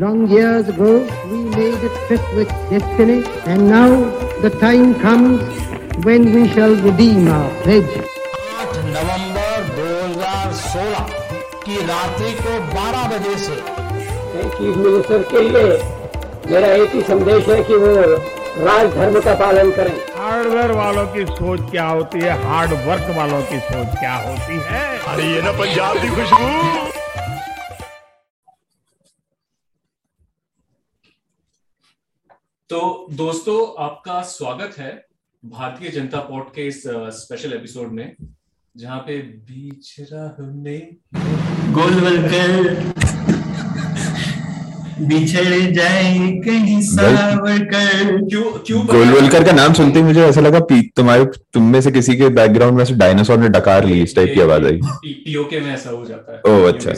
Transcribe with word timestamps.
Long 0.00 0.26
years 0.26 0.70
ago, 0.70 1.06
we 1.30 1.38
made 1.54 1.74
a 1.74 1.88
trip 2.06 2.22
with 2.34 2.48
destiny, 2.70 3.22
and 3.44 3.68
now 3.68 3.90
the 4.40 4.48
time 4.48 4.94
comes 4.94 5.42
when 6.06 6.32
we 6.34 6.48
shall 6.48 6.74
redeem 6.76 7.28
our 7.28 7.50
pledge. 7.62 7.92
8 8.60 8.78
नवंबर 8.94 9.66
2016 9.76 11.10
की 11.64 11.76
रात्रि 11.90 12.32
को 12.32 12.54
12 12.70 13.04
बजे 13.12 13.36
से। 13.36 13.56
Chief 14.56 14.76
minister 14.76 15.22
के 15.32 15.40
लिए 15.48 15.76
मेरा 16.50 16.72
एक 16.72 16.94
ही 16.94 17.02
संदेश 17.02 17.48
है 17.48 17.62
कि 17.64 17.74
वो 17.74 17.92
राज 18.66 18.94
धर्म 18.94 19.20
का 19.20 19.34
पालन 19.44 19.70
करें। 19.70 19.94
हार्डवेयर 20.16 20.72
वालों 20.72 21.06
की 21.06 21.26
सोच 21.26 21.70
क्या 21.70 21.86
होती 21.86 22.20
है? 22.20 22.42
हार्ड 22.46 22.72
वर्क 22.72 23.14
वालों 23.18 23.42
की 23.42 23.60
सोच 23.60 24.00
क्या 24.00 24.14
होती 24.14 24.58
है? 24.70 24.98
अरे 25.12 25.32
ये 25.34 25.42
ना 25.42 25.52
पंजाब 25.52 25.96
की 25.96 26.08
खुशबू। 26.08 27.01
तो 32.72 33.06
दोस्तों 33.10 33.84
आपका 33.84 34.22
स्वागत 34.22 34.78
है 34.78 35.06
भारतीय 35.44 35.90
जनता 35.90 36.18
पॉट 36.18 36.48
के 36.54 36.66
इस 36.66 36.82
स्पेशल 36.86 37.52
एपिसोड 37.52 37.92
में 37.92 38.16
जहाँ 38.76 38.98
पे 38.98 39.18
बीच 39.18 40.00
हमने 40.38 40.78
गोलवलकर 41.72 42.74
बिछड़ 45.02 45.72
जाए 45.72 46.14
कहीं 46.14 46.82
सावरकर 46.82 48.28
क्यों 48.28 48.52
क्यों 48.66 48.86
गोलवलकर 48.86 49.44
का 49.44 49.52
नाम 49.52 49.72
सुनते 49.72 49.98
ही 49.98 50.04
मुझे 50.04 50.24
ऐसा 50.24 50.40
लगा 50.40 50.60
पी 50.60 50.82
तुम्हारे 50.96 51.24
तुम 51.24 51.62
में 51.72 51.80
से 51.80 51.90
किसी 51.90 52.16
के 52.16 52.28
बैकग्राउंड 52.28 52.78
में 52.78 52.84
से 52.84 52.94
डायनासोर 52.94 53.38
ने 53.38 53.48
डकार 53.48 53.84
ली 53.84 54.02
इस 54.02 54.16
टाइप 54.16 54.34
की 54.34 54.40
आवाज़ 54.40 54.64
आई। 54.64 54.80
पीओके 55.04 55.60
में 55.60 55.74
ऐसा 55.74 55.90
हो 55.90 56.04
जाता 56.04 56.32
है। 56.32 56.56
ओह, 56.56 56.68
अच्छा, 56.68 56.92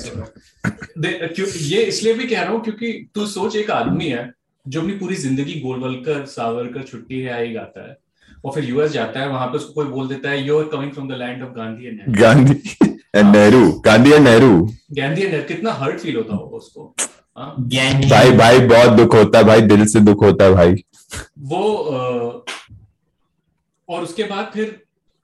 क्यों 1.26 1.48
ये 1.48 1.82
इसलिए 1.82 2.14
भी 2.14 2.24
कह 2.24 2.42
रहा 2.42 2.52
हूँ 2.52 2.62
क्योंकि 2.64 3.10
तू 3.14 3.26
सोच 3.26 3.56
एक 3.56 3.70
आदमी 3.70 4.04
है 4.04 4.43
जो 4.66 4.80
अपनी 4.80 4.92
पूरी 4.98 5.14
ज़िंदगी 5.16 5.60
गोलवलकर 5.60 6.24
सावरकर 6.26 6.82
छुट्टी 6.82 7.20
है 7.20 7.32
आई 7.32 7.52
गाता 7.52 7.88
है। 7.88 7.96
और 8.44 8.52
फिर 8.52 8.64
यूएस 8.64 8.90
जाता 8.92 9.20
है 9.20 9.28
वहाँ 9.28 9.46
पे 9.46 9.56
उसको 9.56 9.72
कोई 9.72 9.86
बोल 9.86 10.08
देता 10.08 10.30
है 10.30 10.46
you 10.46 10.58
are 10.58 10.64
coming 10.72 10.92
from 10.92 11.08
the 11.08 11.16
land 11.18 11.42
of 11.42 11.50
Gandhi 11.56 11.86
and 11.86 12.16
Gandhi 12.18 12.54
and 13.16 13.26
Nehru 13.36 13.70
Gandhi 13.84 14.12
and 14.12 14.24
Nehru 14.24 14.50
Gandhi 14.98 15.22
and 15.22 15.30
Nehru 15.30 15.46
कितना 15.48 15.72
हर्ट 15.72 16.00
फील 16.00 16.16
होता 16.16 16.34
होगा 16.34 16.56
उसको 16.56 16.94
हाँ? 17.36 17.54
भाई 18.10 18.30
भाई 18.36 18.58
बहुत 18.66 18.92
दुख 18.96 19.14
होता 19.14 19.38
है 19.38 19.44
भाई 19.44 19.60
दिल 19.62 19.84
से 19.86 20.00
दुख 20.00 20.22
होता 20.22 20.44
है 20.44 20.52
भाई। 20.54 20.74
वो 21.38 21.62
अ, 21.74 22.44
और 23.88 24.02
उसके 24.02 24.24
बाद 24.24 24.50
फिर 24.54 24.80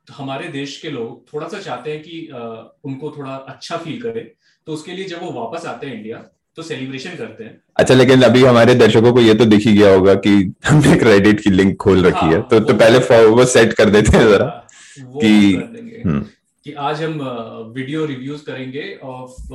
हमारे 0.09 0.49
देश 0.49 0.81
के 0.83 0.91
लोग 0.91 1.33
थोड़ा 1.33 1.49
सा 1.49 1.59
चाहते 1.61 1.91
हैं 1.93 2.03
कि 2.03 2.27
अ, 2.27 2.39
उनको 2.85 3.11
थोड़ा 3.19 3.35
अच्छा 3.35 3.77
फील 3.77 4.01
करे। 4.03 4.21
तो 4.67 4.73
उसके 4.73 4.93
लिए 4.93 5.05
जब 5.05 5.23
वो 5.23 5.31
वापस 5.33 5.67
आते 5.67 5.87
हैं 5.87 5.95
इंडिया 5.97 6.17
तो 6.57 6.63
सेलिब्रेशन 6.63 7.11
करते 7.11 7.45
हैं। 7.45 7.61
अच्छा 7.77 7.95
लेकिन 7.95 8.23
अभी 8.23 8.45
हमारे 8.45 8.75
दर्शकों 8.75 9.13
को 9.13 9.21
ये 9.21 9.35
तो 9.35 9.45
दिख 9.45 9.67
ही 9.67 9.77
गया 9.77 9.93
होगा 9.95 10.15
कि 10.15 10.33
हमने 10.67 10.97
क्रेडिट 10.97 11.41
की 11.41 11.51
लिंक 11.51 11.77
खोल 11.77 12.03
रखी 12.07 12.27
है। 12.27 12.33
हाँ, 12.33 12.49
तो 12.51 12.61
तो 12.61 12.75
पहले 12.75 13.27
वो 13.27 13.45
सेट 13.45 13.73
कर 13.73 13.91
देते 13.91 14.17
हैं 14.17 14.29
जरा 14.29 14.47
कि- 14.99 15.61
कर 15.61 15.67
देंगे 15.67 16.03
हम्म। 16.07 16.25
कि 16.65 16.73
आज 16.73 17.03
हम 17.03 17.13
वीडियो 17.77 18.05
रिव्यूज़ 18.07 18.41
करेंगे 18.47 18.99
of 19.03 19.49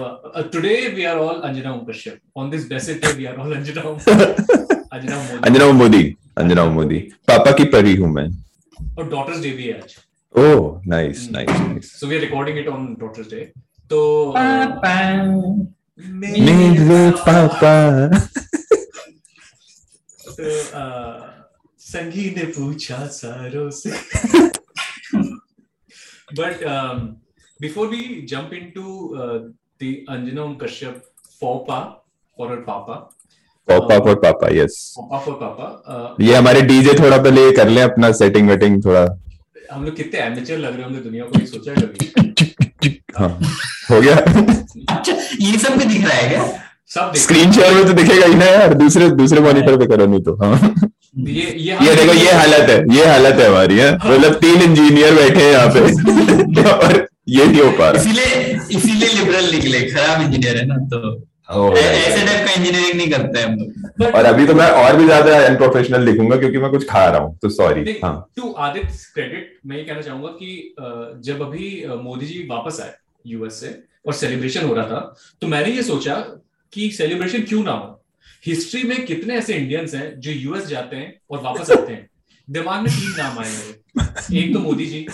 today 0.53 0.93
we 0.95 1.03
are 1.03 1.17
all 1.17 1.41
Anjana 1.41 1.71
Om 1.71 1.85
Kashyap 1.91 2.17
on 2.37 2.49
this 2.49 2.67
basic 2.69 2.97
day 2.97 3.11
we 3.13 3.25
are 3.25 3.35
all 3.35 3.55
Anjana 3.55 3.81
Anjana 3.81 5.15
Modi. 5.17 5.37
Anjana 5.43 5.71
Modi 5.71 6.15
Anjana 6.37 6.65
Modi. 6.65 6.97
पापा 7.27 7.51
की 7.51 7.63
परी 7.63 7.95
हूँ 7.95 8.11
मैं। 8.13 8.27
और 8.97 9.09
डॉटर्स 9.09 9.41
डे 9.41 9.49
भी 9.49 9.63
है 9.63 9.73
आज। 9.73 9.95
ओह 10.37 10.81
nice 10.87 11.29
nice 11.31 11.49
nice 11.49 11.99
so 11.99 12.07
we 12.07 12.15
are 12.15 12.21
recording 12.21 12.57
it 12.57 12.67
on 12.67 12.95
daughters 12.99 13.27
day 13.27 13.51
तो 13.89 13.99
पापा। 14.37 14.95
मेरे 15.99 17.09
पापा 17.17 17.73
तो 20.17 20.33
संगी 21.79 22.29
ने 22.37 22.45
पूछा 22.51 23.05
सारों 23.07 23.69
से। 23.71 23.91
But 26.33 26.63
before 27.59 27.87
we 27.87 28.21
jump 28.29 28.53
into 28.53 29.13
the 29.15 29.95
Anjana 30.09 30.43
Om 30.43 30.55
Kashyap 30.55 31.01
फोपा 31.39 31.79
for 32.37 32.51
her 32.51 32.57
पापा 32.69 32.95
पापा 33.67 33.99
for 33.99 34.15
papa 34.23 34.47
yes 34.53 34.73
papa 34.99 35.19
for 35.25 35.35
papa 35.35 36.15
ये 36.21 36.35
हमारे 36.35 36.61
डीजे 36.63 36.93
थोड़ा 36.99 37.17
पहले 37.17 37.45
ये 37.45 37.51
कर 37.57 37.69
ले 37.69 37.81
अपना 37.81 38.11
सेटिंग 38.11 38.49
वेटिंग 38.49 38.83
थोड़ा। 38.85 39.05
हम 39.71 39.85
लोग 39.85 39.95
कितने 39.95 40.19
एमेचर 40.19 40.57
लग 40.57 40.75
रहे 40.75 40.83
होंगे 40.83 40.99
दुनिया 40.99 41.25
को 41.25 41.39
ये 41.39 41.45
सोचा 41.45 41.71
है 41.71 41.77
कभी? 41.81 43.01
हाँ। 43.17 43.39
हो 43.91 44.01
गया। 44.01 44.15
अच्छा 44.95 45.13
ये 45.41 45.57
सब 45.59 45.77
भी 45.77 45.85
दिख 45.85 46.05
रहा 46.05 46.13
है 46.13 46.29
क्या? 46.29 46.45
सब 46.93 47.13
स्क्रीन 47.17 47.51
शेयर 47.51 47.73
में 47.73 47.85
तो 47.85 47.93
दिखेगा 47.93 48.25
ही 48.25 48.35
ना 48.35 48.45
यार 48.45 48.73
दूसरे 48.75 49.09
दूसरे 49.21 49.41
मॉनिटर 49.41 49.77
पे 49.77 49.85
करो 49.87 50.05
नहीं 50.05 50.21
तो 50.23 50.35
हाँ। 50.43 50.73
ये 51.17 51.43
ये 51.59 51.77
ये 51.85 51.95
देखो 51.95 52.13
ये 52.13 52.31
हालत 52.33 52.69
है 52.69 52.77
ये 52.95 53.05
हालत 53.07 53.39
है 53.39 53.47
हमारी 53.47 53.77
है। 53.77 53.93
मतलब 53.95 54.33
तीन 54.41 54.61
इंजीनियर 54.61 55.13
बैठे 55.15 55.41
हैं 55.41 55.51
यहाँ 55.51 55.69
पे 55.69 55.79
और 56.71 57.07
ये 57.29 57.45
नहीं 57.45 57.61
हो 57.61 57.69
पा 57.77 57.89
रहा। 57.89 58.01
इसीलिए 58.01 58.57
इसीलिए 58.77 59.09
लिबरल 59.13 59.49
निकले 59.51 59.81
खराब 59.89 60.21
इंजीनियर 60.21 60.57
है 60.57 60.65
ना 60.67 60.75
तो। 60.91 61.15
ऐसे 61.47 62.25
टाइप 62.25 62.45
का 62.45 62.53
इंजीनियरिंग 62.53 62.95
नहीं 62.97 63.09
करते 63.09 63.41
हम 63.41 63.55
लोग। 63.55 64.13
और 64.15 64.25
अभी 64.25 64.45
तो 64.47 64.53
मैं 64.55 64.69
और 64.83 64.95
भी 64.97 65.05
ज़्यादा 65.05 65.39
अनप्रोफेशनल 65.45 66.05
लिखूँगा 66.05 66.35
क्योंकि 66.37 66.57
मैं 66.57 66.69
कुछ 66.71 66.87
खा 66.89 67.05
रहा 67.05 67.21
हूँ 67.21 67.37
तो 67.41 67.49
सॉरी 67.57 67.97
हाँ। 68.03 68.13
टू 68.37 68.51
आदित्य 68.67 68.93
क्रेडिट 69.13 69.57
मैं 69.65 69.77
ये 69.77 69.83
कहना 69.83 70.01
चाहूँगा 70.01 70.29
कि 70.39 70.75
जब 71.25 71.41
अभी 71.47 71.67
मोदी 72.03 72.25
जी 72.25 72.47
वापस 72.51 72.79
आए 72.83 72.93
यूएस 73.25 73.59
से 73.59 73.83
और 74.05 74.13
सेलिब्रेशन 74.13 74.65
हो 74.65 74.73
रहा 74.73 74.85
था। 74.85 75.15
तो 75.41 75.47
मैंने 75.47 75.71
ये 75.71 75.83
सोचा 75.83 76.15
कि 76.73 76.89
सेलिब्रेशन 76.91 77.43
क्यों 77.43 77.63
ना 77.63 77.71
हो? 77.71 78.03
हिस्ट्री 78.45 78.83
में 78.83 79.05
कितने 79.05 79.35
ऐसे 79.35 79.53
इंडियंस 79.53 79.93
हैं 79.95 80.19
जो 80.19 80.31
यूएस 80.31 80.65
जाते 80.65 80.95
हैं 80.95 81.19
और 81.31 81.41
वापस 81.41 81.71
आते 81.71 81.93
हैं? 81.93 82.09
दिमाग 82.49 82.83
में 82.83 82.91
तीन 82.93 83.11
नाम 83.17 83.39
आए 83.39 83.49
मेरे 83.49 84.39
एक 84.39 84.53
तो 84.53 84.59
मोदी 84.59 84.85
जी 84.85 85.07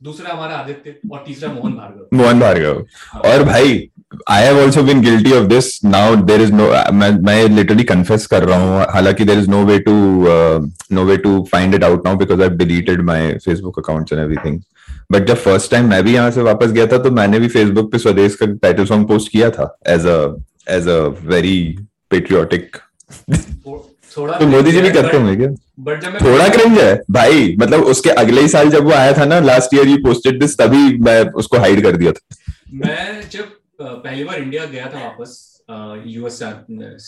दूसरा 0.00 0.32
हमारा 0.32 0.56
आदित्य 0.56 0.94
और 1.12 1.22
तीसरा 1.26 1.52
मोहन 1.52 1.72
भार्गव। 1.72 2.16
मोहन 2.16 2.40
भार्गव। 2.40 2.84
और 3.28 3.42
भाई 3.44 3.88
I 4.30 4.42
have 4.42 4.58
also 4.60 4.82
been 4.82 5.00
guilty 5.02 5.32
of 5.32 5.44
this 5.48 5.68
now 5.84 6.16
there 6.26 6.40
is 6.40 6.52
no 6.52 6.66
मैं 6.94 7.10
मैं 7.26 7.48
लिटरली 7.48 7.84
कन्फेस 7.84 8.26
कर 8.26 8.44
रहा 8.44 8.58
हूँ। 8.60 8.84
हालाँकि 8.92 9.24
there 9.24 9.38
is 9.38 9.50
no 9.50 9.64
way 9.66 9.78
to 9.88 9.92
no 10.94 11.04
way 11.04 11.16
to 11.16 11.42
find 11.52 11.74
it 11.74 11.84
out 11.84 12.06
now 12.06 12.16
because 12.16 12.42
I 12.42 12.48
deleted 12.56 13.02
my 13.06 13.32
Facebook 13.44 13.78
accounts 13.78 14.12
and 14.12 14.22
everything 14.22 14.60
but 15.12 15.26
जब 15.26 15.36
first 15.38 15.70
time 15.70 15.88
मैं 15.90 16.02
भी 16.04 16.14
यहाँ 16.14 16.30
से 16.30 16.42
वापस 16.42 16.72
गया 16.72 16.86
था 16.86 16.98
तो 16.98 17.10
मैंने 17.10 17.38
भी 17.40 17.48
फेसबुक 17.48 17.90
पे 17.92 17.98
स्वदेश 17.98 18.34
का 18.36 18.46
टाइटल 18.62 18.84
सॉन्ग 18.86 19.08
पोस्ट 19.08 19.32
किया 19.32 19.50
था 19.50 19.76
as 19.88 20.06
a 20.06 20.18
as 20.76 20.88
a 20.88 20.98
very 21.26 21.58
patriotic 22.10 22.76
तो 23.30 24.46
मोदी 24.46 24.72
जी 24.72 24.80
भी 24.80 24.90
करते 24.90 25.16
होंगे 25.16 25.36
क्या? 25.36 25.48
बट 25.78 26.00
जब 26.00 26.12
मैं 26.12 26.20
थोड़ा 26.20 26.48
क्रिंज 26.48 26.78
है। 26.78 27.02
भाई 27.10 27.56
मतलब 27.60 27.82
उसके 27.84 28.10
अगले 28.10 28.40
ही 28.40 28.48
साल 28.48 28.70
जब 28.70 28.84
वो 28.84 28.92
आया 28.92 29.12
था 29.12 29.24
ना 29.24 29.40
last 29.40 29.74
year 29.74 29.88
you 29.88 29.96
posted 29.96 30.40
this 30.40 30.58
तभी 30.58 30.98
मैं 30.98 31.20
उसको 31.30 31.58
हाइड 31.58 31.82
कर 31.82 31.96
दिया 31.96 32.12
था। 32.12 32.52
मैं 32.74 33.28
जब 33.30 33.44
पहली 33.80 34.24
बार 34.24 34.38
इंडिया 34.38 34.64
गया 34.64 34.86
था 34.86 35.04
वापस 35.04 35.62
यूएस 36.06 36.42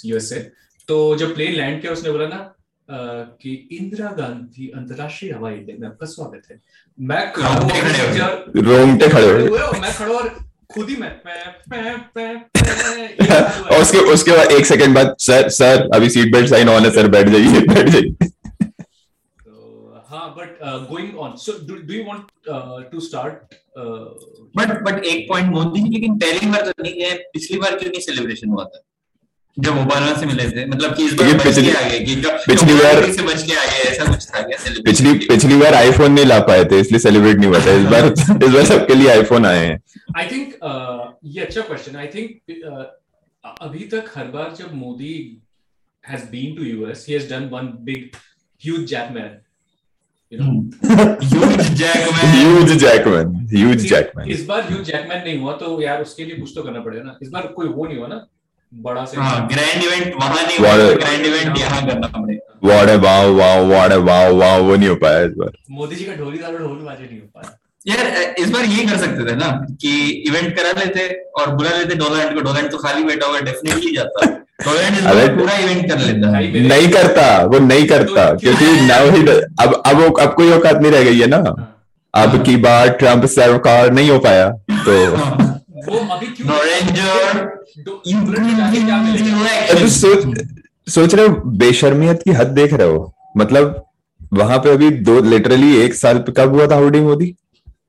यूएस 0.05 0.29
से 0.29 0.39
तो 0.89 1.17
जब 1.17 1.35
प्लेन 1.35 1.53
लैंड 1.53 1.81
किया 1.81 1.93
उसने 1.93 2.11
बोला 2.11 2.27
ना 2.27 2.55
कि 3.43 3.69
इंदिरा 3.81 4.11
गांधी 4.19 4.73
अंतरराष्ट्रीय 4.77 5.33
हवाई 5.33 5.55
अड्डे 5.55 5.77
में 5.81 5.89
आपका 5.89 6.07
स्वागत 6.07 6.43
है। 6.51 6.61
मैं 7.01 7.33
खड़ा 7.33 7.55
रोंगटे 8.57 9.09
खड़े 9.09 9.27
हो 9.27 9.33
हो 9.33 9.47
हुए 9.47 9.81
मैं 9.81 9.93
खड़ा 9.95 10.15
और 10.15 10.29
खुद 10.75 10.89
ही 10.89 10.97
मैं 10.97 11.13
मैं 11.27 11.37
मैं 11.71 11.97
मैं 12.17 12.35
मैं 12.57 13.51
और 13.61 13.81
उसके 13.83 13.99
उसके 13.99 14.31
बाद 14.31 14.53
एक 14.53 14.67
सेकंड 14.67 14.95
बाद 14.95 15.15
सर 15.21 15.49
सर 15.49 15.89
अभी 15.95 16.11
सीट 16.11 16.33
बेल्ट 16.33 16.49
साइन 16.49 16.69
ऑन 16.69 16.85
है 16.85 16.91
सर 16.91 17.09
बैठ 17.09 17.29
जाइए 17.29 17.61
बैठ 17.61 17.89
जाइए। 17.89 18.31
हाँ 20.09 20.29
but 20.39 20.59
going 20.91 21.17
on 21.19 21.35
so 21.37 21.53
do 21.69 21.77
you 21.95 22.03
want 22.05 22.91
to 22.93 23.01
start 23.07 23.55
but 24.59 24.83
but 24.83 25.05
एक 25.05 25.27
पॉइंट 25.29 25.51
मोदी 25.55 25.81
जी 25.83 25.89
लेकिन 25.95 26.19
पहली 26.19 26.51
बार 26.51 26.71
तो 26.71 26.83
नहीं 26.83 26.93
गए 27.01 27.15
पिछली 27.33 27.59
बार 27.59 27.77
क्यों 27.79 27.91
नहीं 27.91 28.01
सेलिब्रेशन 28.01 28.49
हुआ 28.51 28.65
था? 28.65 28.81
जब 29.57 29.79
ओबामा 29.79 30.13
से 30.21 30.27
मिले 30.27 30.45
थे 30.51 30.65
मतलब 30.67 30.95
कि 30.97 31.05
इस 31.05 31.15
बार 31.15 31.33
बच 31.35 31.59
के 31.59 31.71
आ 31.71 31.89
गए 31.89 31.99
कि 32.01 32.15
पिछली 32.47 32.75
बार- 32.75 33.11
से 33.17 33.23
बच 33.23 33.43
के 33.43 33.55
आ 33.55 33.65
गए 33.65 33.81
ऐसा 33.91 34.05
कुछ 34.13 34.27
था 34.29 34.43
क्या 34.43 34.59
celebration 34.59 34.85
पिछली 34.85 35.13
पिछली 35.29 35.57
बार 35.63 35.75
आईफोन 35.75 36.13
नहीं 36.13 36.25
ला 36.27 36.39
पाए 36.51 36.65
थे 36.65 36.81
इसलिए 36.81 36.99
सेलिब्रेट 36.99 37.37
नहीं 37.37 37.49
हुआ 37.51 37.61
था। 37.67 37.73
इस 37.81 37.87
बार 37.87 38.07
इस 38.49 38.55
बार 38.55 38.65
सबके 38.67 38.95
लिए 38.95 39.09
आईफोन 39.11 39.47
आए 39.47 39.65
हैं। 39.67 39.81
आई 40.19 40.27
थिंक 40.31 40.55
ये 41.35 41.41
अच्छा 41.45 41.61
क्वेश्चन 41.61 41.97
आई 41.97 42.07
थिंक 42.15 42.55
अभी 43.63 43.85
तक 43.95 44.11
हर 44.17 44.27
बार 44.37 44.55
जब 44.59 44.75
Modi 44.75 45.13
has 46.05 46.25
been 46.31 46.55
to 46.57 46.63
US 46.65 47.05
he 47.09 47.15
has 47.15 47.29
done 47.31 47.49
one 47.53 47.73
big 47.91 48.17
huge 48.63 48.85
Jackman 48.91 49.37
Huge 50.33 50.73
Jackman. 53.91 54.27
इस 54.29 54.45
बार 54.49 54.63
ह्यूज 54.63 54.87
जैकमैन 54.87 55.23
नहीं 55.25 55.39
हुआ 55.41 55.53
तो 55.61 55.81
यार 55.83 56.03
उसके 56.03 56.25
लिए 56.25 56.37
कुछ 56.37 56.51
तो 56.55 56.63
करना 56.63 56.81
पड़ेगा 56.81 57.03
ना। 57.05 57.17
इस 57.23 57.29
बार 57.29 57.47
कोई 57.57 57.69
वो 57.69 57.87
नहीं 57.87 57.99
हुआ 57.99 58.07
ना 58.07 58.27
बड़ा 58.73 59.05
से। 59.05 59.17
हाँ 59.21 59.47
ग्रैंड 59.49 59.85
इवेंट 59.85 60.15
वहाँ 60.15 60.43
नहीं 60.43 60.59
हुआ 60.59 60.73
ग्रैंड 60.95 61.27
इवेंट 61.27 61.59
यहाँ 61.59 61.87
करना 61.87 62.07
पड़ेगा। 62.17 62.45
वो 64.59 64.77
नहीं 64.77 64.89
हो 64.89 64.95
पाया 65.05 65.23
इस 65.25 65.33
बार। 65.39 65.53
मोदी 65.71 65.97
जी 65.97 66.05
का 66.05 66.15
ढोली 66.17 66.39
दारू 66.39 66.59
ढोल 66.59 66.79
बाजे 66.85 67.05
नहीं 67.05 67.21
हो 67.21 67.27
पाया। 67.35 67.51
यार 67.87 68.35
इस 68.39 68.51
बार 68.51 68.65
ये 68.65 68.85
कर 68.87 68.97
सकते 68.99 69.31
थे 69.31 69.37
ना 69.37 69.49
कि 69.83 69.93
इवेंट 70.29 70.57
करा 70.57 70.73
लेते 70.81 71.09
और 71.41 71.55
बुला 71.55 71.71
लेते 71.79 71.95
डोनाल्ड 71.95 72.35
को 72.35 72.41
डोनाल्ड 72.41 72.71
तो 72.71 72.79
खाली 72.79 73.05
बैठा 73.05 73.27
हुआ 73.27 73.41
डेफिनेटली 73.49 73.95
जाता। 73.97 74.27
पूरा 74.59 75.57
इवेंट 75.57 75.89
कर 75.89 75.99
लेता 75.99 76.31
नहीं 76.69 76.89
करता 76.89 77.27
वो 77.45 77.59
नहीं 77.61 77.87
करता 77.87 78.25
क्योंकि 78.35 78.71
नाउ 78.87 79.11
ही 79.11 79.21
अब 79.61 79.83
अब 79.87 80.19
अब 80.19 80.35
कोई 80.35 80.51
औकात 80.53 80.81
नहीं 80.83 80.93
रह 80.93 81.05
गई 81.05 81.21
है 81.21 81.27
ना 81.27 81.39
अब 82.15 82.43
की 82.45 82.57
बार 82.57 82.89
ट्रंप 83.01 83.25
सरकार 83.29 83.93
नहीं 83.93 84.11
हो 84.11 84.19
पाया 84.19 84.49
तो 89.73 89.89
सोच 89.91 90.25
सोच 90.87 91.15
रहे 91.15 91.27
हो 91.27 91.35
बेशर्मियत 91.59 92.23
की 92.23 92.33
हद 92.33 92.47
देख 92.53 92.73
रहे 92.73 92.89
हो 92.89 93.13
मतलब 93.37 93.85
वहाँ 94.35 94.59
पे 94.59 94.71
अभी 94.71 94.91
दो 95.03 95.21
लिटरली 95.25 95.77
एक 95.81 95.95
साल 95.95 96.25
कब 96.39 96.55
हुआ 96.55 96.67
था 96.67 96.75
हाउडी 96.75 97.01
मोदी 97.01 97.35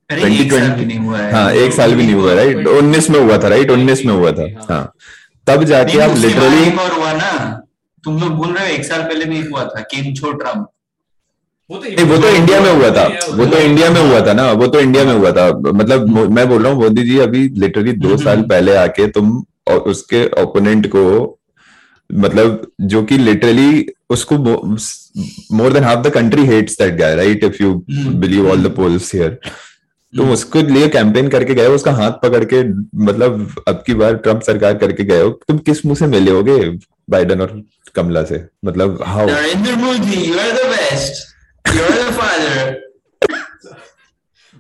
ट्वेंटी 0.10 0.44
एक 0.44 0.52
साल 0.52 0.70
2020 0.70 0.78
भी 0.78 0.86
नहीं 0.86 1.00
हुआ 1.00 1.18
है 1.18 1.32
हाँ 1.34 1.52
एक 1.54 1.74
साल 1.74 1.96
भी 1.96 2.06
नहीं 2.06 2.16
हुआ 2.16 2.34
राइट 2.34 2.68
उन्नीस 2.68 3.10
में 3.10 3.20
हुआ 3.20 3.38
था 3.38 3.48
राइट 3.48 3.72
उन्नीस 3.72 4.06
में 4.06 4.14
हुआ 4.14 4.32
था 4.32 4.48
हाँ 4.70 4.84
तब 5.50 5.64
जाके 5.66 6.00
आप 6.00 6.18
लिटरली 6.18 6.68
एक 6.68 6.80
और 6.80 6.92
हुआ 6.92 7.14
ना 7.14 7.32
तुम 8.04 8.20
लोग 8.22 8.32
बोल 8.38 8.52
रहे 8.54 8.68
हो 8.68 8.74
एक 8.74 8.84
साल 8.86 9.02
पहले 9.04 9.26
भी 9.26 9.40
हुआ 9.42 9.64
था 9.66 9.82
केम 9.94 10.14
छो 10.16 10.32
ट्रंप 10.34 10.68
वो 11.70 11.78
तो 11.78 11.84
नहीं 11.86 12.06
वो 12.10 12.18
तो 12.18 12.30
इंडिया 12.36 12.60
में 12.62 12.72
हुआ 12.72 12.90
था। 12.92 13.04
वो 13.36 13.46
तो 13.46 13.58
इंडिया 13.60 13.90
में 13.90 14.02
हुआ 14.02 14.20
था 14.28 14.34
ना 14.34 14.52
वो 14.62 14.68
तो 14.68 14.80
इंडिया 14.80 15.04
में 15.06 15.14
हुआ 15.14 15.32
था। 15.32 15.50
मतलब 15.74 16.08
मैं 16.38 16.48
बोल 16.50 16.64
रहा 16.64 16.72
हूँ 16.72 16.82
मोदी 16.82 17.04
जी 17.04 17.18
अभी 17.20 17.42
लिटरली 17.64 17.92
दो 18.06 18.18
साल 18.18 18.42
पहले 18.50 18.76
आके 18.76 19.08
तुम 19.18 19.44
और 19.70 19.78
उसके 19.92 20.26
ओपोनेंट 20.42 20.88
को 20.96 21.04
मतलब 22.10 22.66
जो 22.94 23.04
कि 23.04 23.18
लिटरली 23.18 23.86
उसको 24.10 24.38
more 25.58 25.74
than 25.74 25.84
half 25.84 26.00
the 26.08 26.14
country 26.14 26.46
hates 26.46 26.78
that 26.82 26.98
guy 27.00 27.16
right 27.16 27.44
if 27.44 27.62
you 27.64 27.74
believe 28.24 28.50
all 28.52 28.64
the 28.64 28.72
polls 28.76 29.14
here 29.16 29.40
तुम 30.18 30.32
उसको 30.32 30.62
लिए 30.62 30.88
कैंपेन 30.88 31.28
करके 31.28 31.54
गए 31.54 31.66
हो 31.66 31.74
उसका 31.74 31.92
हाथ 31.92 32.12
पकड़ 32.12 32.44
के 32.54 32.64
मतलब 33.06 33.56
अब 33.68 33.84
की 33.88 33.94
बार 33.94 34.16
ट्रंप 34.16 34.42
सरकार 34.42 34.74
करके 34.74 35.04
गए 35.04 35.22
हो 35.22 35.30
तुम 35.48 35.58
किस 35.58 35.86
मुँह 35.86 35.96
से 35.96 36.08
मिले 36.08 36.32
होगे 36.32 36.58
बाइडन 37.10 37.42
और 37.42 37.64
कमला 37.96 38.24
से? 38.24 38.48
मतलब 38.66 39.04
how 39.08 39.28
Narendra 39.28 39.76
Modi 39.76 40.30
you 40.30 40.40
are 40.40 40.52
the 40.52 40.66
best 40.68 41.28
you 41.76 41.84
are 41.84 41.92
the 41.92 42.12
father 42.12 42.78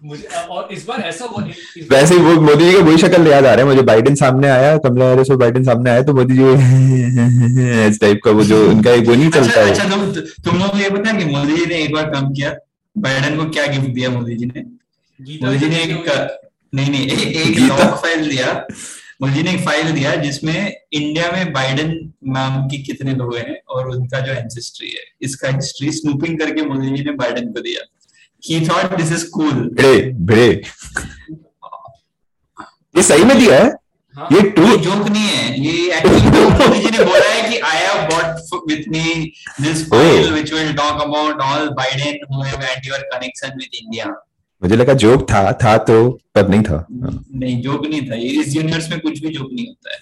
मुझे 0.04 0.28
और 0.50 0.70
इस 0.72 0.86
बार 0.88 1.00
ऐसा 1.00 1.26
हुआ 1.26 1.44
वैसे 1.92 2.16
ही 2.16 2.22
वो 2.22 2.42
मोदी 2.42 2.66
जी 2.66 2.74
का 2.74 2.80
वही 2.80 2.98
शक्ल 2.98 3.28
याद 3.28 3.46
आ 3.46 3.54
रहा 3.54 3.60
है 3.60 3.66
मुझे 3.66 3.82
बाइडेन 3.82 4.16
सामने 4.16 4.48
आया 4.48 4.78
कमला 4.78 5.06
हैरिस 5.06 5.32
और 5.32 5.38
बाइडेन 5.38 5.64
सामने 5.64 5.90
आया 5.90 6.02
तो 6.02 6.14
मोदी 6.14 6.34
जी 6.34 6.44
इस 7.88 8.00
टाइप 8.02 8.20
का 8.26 8.32
वो 8.32 8.44
जो 8.44 8.70
उनका 8.70 8.92
एक 8.92 9.08
वो 9.08 9.16
नहीं 9.16 9.28
अच्छा 9.28 9.42
चलता 9.42 9.62
है। 9.62 9.72
अच्छा 9.72 9.84
तुम 9.90 10.12
तुम 10.44 10.60
लोग 10.60 10.82
ये 10.82 10.90
पता 10.90 11.18
कि 11.18 11.26
मोदी 11.26 11.58
जी 11.58 11.66
ने 11.66 11.76
एक 11.76 11.94
बार 11.94 12.06
काम 12.06 12.34
किया 12.34 12.56
बाइडेन 12.98 13.38
को 13.38 13.50
क्या 13.50 13.68
गिफ्ट 13.68 13.90
दिया 13.90 14.10
मोदी 14.10 14.36
जी 14.36 14.46
ने? 14.46 14.79
मोदी 15.20 15.68
ने 15.68 15.82
एक 15.84 15.92
नहीं 16.76 16.90
नहीं 16.90 17.08
एक, 17.08 17.36
एक? 17.38 17.60
लॉक 17.60 17.96
फ़ाइल 18.02 18.30
दिया। 18.30 18.52
मोदी 19.22 19.34
जी 19.34 19.42
ने 19.44 19.54
एक 19.54 19.64
फ़ाइल 19.66 19.92
दिया 19.92 20.16
जिसमें 20.16 20.74
इंडिया 20.94 21.32
में 21.32 21.52
बाइडेन 21.54 21.90
नाम 22.28 22.68
की 22.70 22.78
कितने 22.84 23.14
लोग 23.14 23.36
हैं 23.38 23.56
और 23.70 23.90
उनका 23.90 24.20
जो 24.20 24.34
एंसेस्ट्री 24.34 24.90
है 24.90 25.04
इसका 25.22 25.50
हिस्ट्री 25.50 25.92
स्नूपिंग 25.92 26.38
करके 26.40 26.62
मोदी 26.68 26.96
जी 26.96 27.04
ने 27.04 27.12
बाइडेन 27.16 27.52
को 27.54 27.62
दिया। 27.62 27.82
He 28.44 28.60
thought 28.68 28.96
this 28.98 29.12
is 29.12 29.26
cool 29.30 29.52
भिड़े 29.52 30.00
भिड़े। 30.30 30.50
ये 32.96 33.04
सही 33.04 33.24
में 33.24 33.38
दिया 33.40 33.58
है? 33.58 33.70
हाँ। 34.16 34.28
ये 34.32 34.42
टू 34.52 34.78
जोक 34.78 35.08
नहीं 35.08 35.28
है। 35.28 35.60
ये 35.66 35.98
एक्चुअली 35.98 36.30
मोदी 36.30 36.80
जी 36.80 36.98
ने 36.98 37.04
बोला 37.04 37.30
है 37.30 37.50
कि 37.50 37.58
I 37.58 37.78
have 37.78 38.08
bought 38.08 38.72
with 38.72 38.88
me 38.88 39.32
this 39.62 39.86
file. 39.90 40.32
Which 40.32 40.54
will 40.54 40.74
talk 40.76 41.02
about 41.02 41.42
all 41.42 41.70
Biden 41.76 42.26
who 42.32 42.42
have 42.44 42.62
had 42.62 42.88
your 42.88 43.08
connection 43.14 43.58
with 43.58 43.82
India 43.84 44.06
मुझे 44.64 44.76
लगा 44.76 44.94
जोक 44.94 45.32
था 45.32 45.52
था 45.54 45.78
तो 45.78 46.10
पर 46.36 46.48
नहीं 46.48 46.62
था। 46.62 46.88
नहीं 46.92 47.62
जोक 47.62 47.86
नहीं 47.86 48.10
था। 48.10 48.16
इस 48.16 48.56
यूनिवर्स 48.56 48.90
में 48.90 49.00
कुछ 49.00 49.20
भी 49.20 49.30
जोक 49.30 49.50
नहीं 49.54 49.68
होता 49.68 49.92
है। 49.94 50.00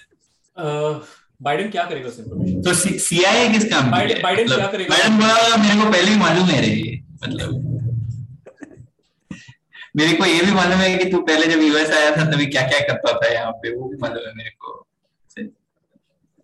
बाइडेन 1.42 1.70
क्या 1.70 1.84
करेगा 1.84 2.08
उस 2.08 2.18
इन्फॉर्मेशन 2.18 2.62
तो 2.62 2.74
सीआईए 2.98 3.52
किस 3.52 3.70
काम 3.70 3.90
बाइडेन- 3.90 4.22
बाइडेन 4.22 4.44
मतलब 4.44 4.58
क्या 4.58 4.66
करेगा? 4.66 4.96
बाइडेन 4.96 5.20
बोला 5.20 5.56
मेरे 5.56 5.84
को 5.84 5.92
पहले 5.92 6.10
ही 6.10 6.18
मालूम 6.18 6.44
है 6.44 6.60
रे 6.62 7.00
मतलब। 7.24 7.64
मेरे 9.96 10.12
को 10.12 10.24
ये 10.24 10.42
भी 10.42 10.52
मालूम 10.52 10.78
है 10.78 10.98
कि 10.98 11.10
तू 11.10 11.20
पहले 11.22 11.46
जब 11.46 11.62
यूएस 11.62 11.90
आया 11.90 12.16
था 12.16 12.24
तभी 12.24 12.46
क्या 12.46 12.62
क्या 12.62 12.80
करता 12.80 13.20
था 13.20 13.32
यहाँ 13.32 13.52
पे 13.52 13.76
वो 13.76 13.88
भी 13.88 13.96
मालूम 13.96 14.28
है 14.28 14.34
मेरे 14.34 14.50
को। 14.50 14.86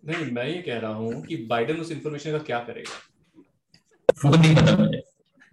नहीं 0.07 0.31
मैं 0.31 0.47
ये 0.47 0.61
कह 0.61 0.79
रहा 0.79 0.93
हूँ 0.93 1.25
कि 1.25 1.35
बाइडेन 1.37 1.75
उस 1.77 1.91
इन्फॉर्मेशन 1.91 2.31
का 2.31 2.37
क्या 2.37 2.59
करेगा? 2.59 2.93
वो 4.25 4.35
नहीं 4.35 4.55
पता 4.55 4.77
मुझे। 4.77 5.03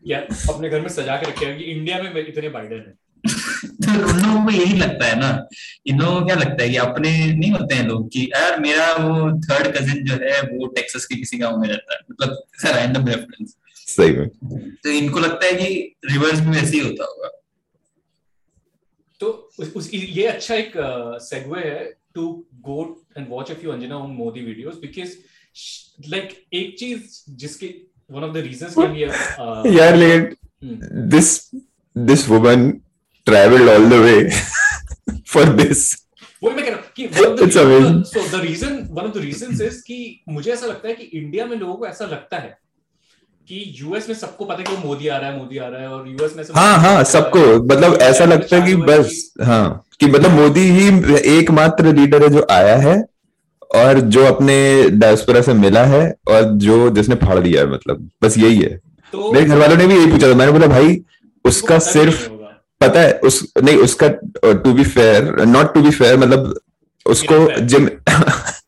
या 0.07 0.19
अपने 0.21 0.69
घर 0.69 0.81
में 0.81 0.89
सजा 0.89 1.17
के 1.17 1.31
रखेगा 1.31 1.57
कि 1.57 1.65
इंडिया 1.65 2.03
में 2.03 2.29
इतने 2.29 2.49
बाइडेन 2.49 2.79
है। 2.79 2.95
तो 3.67 3.91
उन 3.91 4.21
लोगों 4.21 4.45
को 4.45 4.51
यही 4.51 4.77
लगता 4.77 5.07
है 5.07 5.19
ना 5.21 5.49
इन 5.87 5.99
लोगों 5.99 6.21
को 6.21 6.27
क्या 6.27 6.37
लगता 6.37 6.63
है 6.63 6.71
कि 6.71 6.77
अपने 6.77 7.33
नहीं 7.35 7.51
होते 7.51 7.75
हैं 7.75 7.87
लोग 7.89 8.13
कि 8.13 8.31
यार 8.37 8.61
मेरा 8.61 8.93
वो 8.93 9.31
थर्ड 9.33 9.77
कजिन 9.77 10.05
जो 10.05 10.15
है 10.15 10.43
वो 10.43 10.67
टेक्सास 10.67 11.05
के 11.05 11.17
किसी 11.17 11.39
गाँव 11.39 11.61
में 11.61 11.69
रहता 11.69 11.95
है। 11.95 12.01
मतलब 12.11 12.43
रैंडम 12.65 13.07
रेफरेंस 13.07 13.57
सही 13.75 14.13
में। 14.13 14.29
तो 14.71 14.91
इनको 14.91 15.19
लगता 15.19 15.47
है 15.47 15.53
कि 15.53 15.97
रिवर्स 16.11 16.41
में 16.41 16.53
वैसे 16.53 16.77
ही 16.77 16.79
होता 16.79 17.05
होगा। 17.05 17.43
तो 19.21 19.51
उस, 19.59 19.73
उस 19.77 19.91
ये 19.95 20.27
अच्छा 20.27 20.55
एक 20.55 20.73
सेगवे 21.23 21.61
है 21.61 21.95
to 22.15 22.47
go 22.55 23.07
and 23.19 23.27
watch 23.31 23.51
a 23.51 23.55
few 23.55 23.71
Anjana 23.71 23.97
on 23.97 24.11
Modi 24.11 24.41
videos 24.41 24.75
because 24.75 25.17
like 26.09 26.45
एक 26.53 26.79
चीज़ 26.79 27.23
जिसके 27.31 27.92
वन 28.11 28.25
ऑफ़ 28.25 28.33
द 28.33 28.37
रीजंस 28.47 28.75
के 28.79 28.87
लिए 28.95 29.09
uh, 29.09 29.77
यार 29.79 29.97
लेकिन 29.97 31.09
this 31.15 31.31
this 31.97 32.29
woman 32.29 32.71
travelled 33.27 33.69
all 33.69 33.89
the 33.91 34.01
way 34.05 34.17
for 35.33 35.53
this 35.63 35.91
वही 36.45 36.55
मैं 36.55 36.65
कह 36.65 36.71
रहा 36.71 36.79
हूँ 36.79 36.91
कि 36.97 37.07
one 37.09 37.27
of 37.27 37.37
the 37.39 37.45
It's 37.47 37.57
reason- 37.57 37.73
amazing. 37.73 38.03
so 38.13 38.23
the 38.37 38.43
reason 38.45 38.73
one 38.99 39.07
of 39.09 39.13
the 39.17 39.21
reasons 39.27 39.61
is 39.69 39.81
कि 39.87 39.99
मुझे 40.29 40.53
ऐसा 40.53 40.67
लगता 40.67 40.89
है 40.89 40.95
कि 40.95 41.05
इंडिया 41.19 41.45
में 41.47 41.57
लोगों 41.57 41.75
को 41.75 41.87
ऐसा 41.87 42.05
लगता 42.07 42.39
है 42.39 42.57
कि 43.49 43.63
यूएस 43.81 44.09
में 44.09 44.15
सबको 44.17 44.45
पता 44.45 44.59
है 44.59 44.65
कि 44.77 44.87
मोदी 44.89 45.09
आ 45.09 45.17
रहा 45.17 45.31
है 45.31 45.37
मोदी 45.39 45.59
आ 45.59 45.69
रहा 45.69 45.81
है 45.81 45.89
और 45.89 46.09
यूएस 46.09 46.37
में 46.37 46.43
सब 46.45 46.57
हाँ 46.57 46.77
हाँ 46.79 47.03
सबको। 47.13 47.41
मतलब 47.65 47.95
ऐसा 48.03 48.25
लगता 48.25 48.57
है 48.57 48.67
कि 48.67 48.75
बस 48.91 49.33
हाँ 49.45 49.65
कि 50.01 50.07
मतलब 50.07 50.31
मोदी 50.31 50.61
ही 50.77 50.87
एकमात्र 51.39 51.93
लीडर 51.97 52.23
है 52.23 52.29
जो 52.29 52.47
आया 52.51 52.77
है। 52.85 52.95
और 53.75 54.01
जो 54.01 54.25
अपने 54.25 54.57
डायस्पोरा 54.91 55.41
से 55.41 55.53
मिला 55.55 55.85
है 55.85 56.15
और 56.29 56.43
जो 56.43 56.91
जिसने 56.91 57.15
फाड़ 57.15 57.39
दिया 57.39 57.63
है 57.63 57.71
मतलब 57.73 58.11
बस 58.23 58.39
यही 58.39 58.59
है। 58.59 58.81
तो 59.13 59.33
मेरे 59.33 59.47
घर 59.47 59.59
वालों 59.59 59.77
ने 59.77 59.87
भी 59.87 59.95
यही 59.95 60.07
पूछा 60.07 60.31
था। 60.31 60.35
मैंने 60.35 60.53
बोला 60.53 60.67
भाई 60.67 61.01
उसका 61.45 61.75
भी 61.75 61.85
सिर्फ़ 61.85 62.29
पता 62.81 63.01
है 63.01 63.13
उस 63.13 63.53
नहीं 63.63 63.77
उसका 63.77 64.09
to 64.45 64.73
be 64.73 64.85
fair 64.85 65.45
not 65.45 65.75
to 65.75 65.83
be 65.83 65.91
fair 65.91 66.17
मतलब 66.17 66.61
उसको 67.07 67.61
जिम 67.61 67.89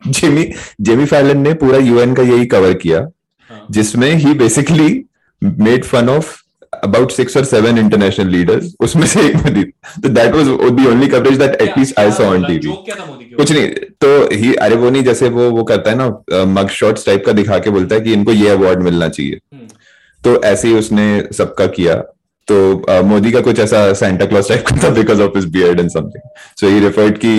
जिमी 0.07 0.53
जिमी 0.81 1.05
फैलन 1.05 1.39
ने 1.39 1.55
पूरा 1.55 1.79
यूएन 1.79 2.15
का 2.15 2.23
यही 2.23 2.47
कवर 2.47 2.75
किया 2.75 3.01
हाँ। 3.01 3.67
जिसमें 3.71 4.11
ही 4.15 4.35
basically 4.35 5.05
made 5.43 5.85
fun 5.85 6.09
of 6.09 6.44
about 6.85 7.13
six 7.13 7.37
और 7.37 7.45
सेवन 7.45 7.79
इंटरनेशनल 7.79 8.29
लीडर्स 8.29 8.75
उसमें 8.81 9.07
से 9.07 9.21
एक 9.21 9.37
मोदी 9.37 9.63
तो 10.03 10.09
that 10.09 10.35
was 10.35 10.47
the 10.47 10.87
only 10.89 11.07
coverage 11.09 11.39
that 11.39 11.61
at least 11.63 11.99
I 12.01 12.11
saw 12.13 12.25
on? 12.25 12.45
TV 12.45 12.75
कुछ 13.37 13.53
नहीं 13.53 13.69
तो 14.01 14.09
ही 14.33 14.55
अरे 14.55 14.77
वो 14.77 14.91
नहीं 14.91 15.03
जैसे 15.03 15.29
वो 15.29 15.51
वो 15.51 15.65
करता 15.65 15.91
है 15.91 15.97
ना 15.97 16.45
मग 16.55 16.69
शॉट्स 16.71 17.07
टाइप 17.07 17.25
का 17.27 17.33
दिखा 17.33 17.59
के 17.59 17.71
बोलता 17.71 17.95
है 17.95 18.01
कि 18.01 18.13
इनको 18.13 18.33
ये 18.33 18.49
अवार्ड 18.49 18.83
मिलना 18.83 19.09
चाहिए। 19.09 19.39
हम्म। 19.53 19.67
तो 20.25 20.43
ऐसे 20.45 20.69
ही 20.69 20.75
उसने 20.75 21.07
सबका 21.39 21.67
किया। 21.79 21.95
तो 22.49 23.03
मोदी 23.05 23.33
का 23.33 23.41
कुछ 23.41 23.59
ऐसा 23.59 23.93
सेंटा 23.95 24.27
क्लॉज 24.27 24.49
टाइप 24.49 24.67
का 24.69 24.77
था 24.83 24.89
because 24.95 25.23
of 25.23 25.39
his 25.39 25.45
beard 25.53 25.81
and 25.81 25.91
something 25.91 26.29
so 26.61 26.69
he 26.69 26.81
referred 26.81 27.19
की 27.25 27.37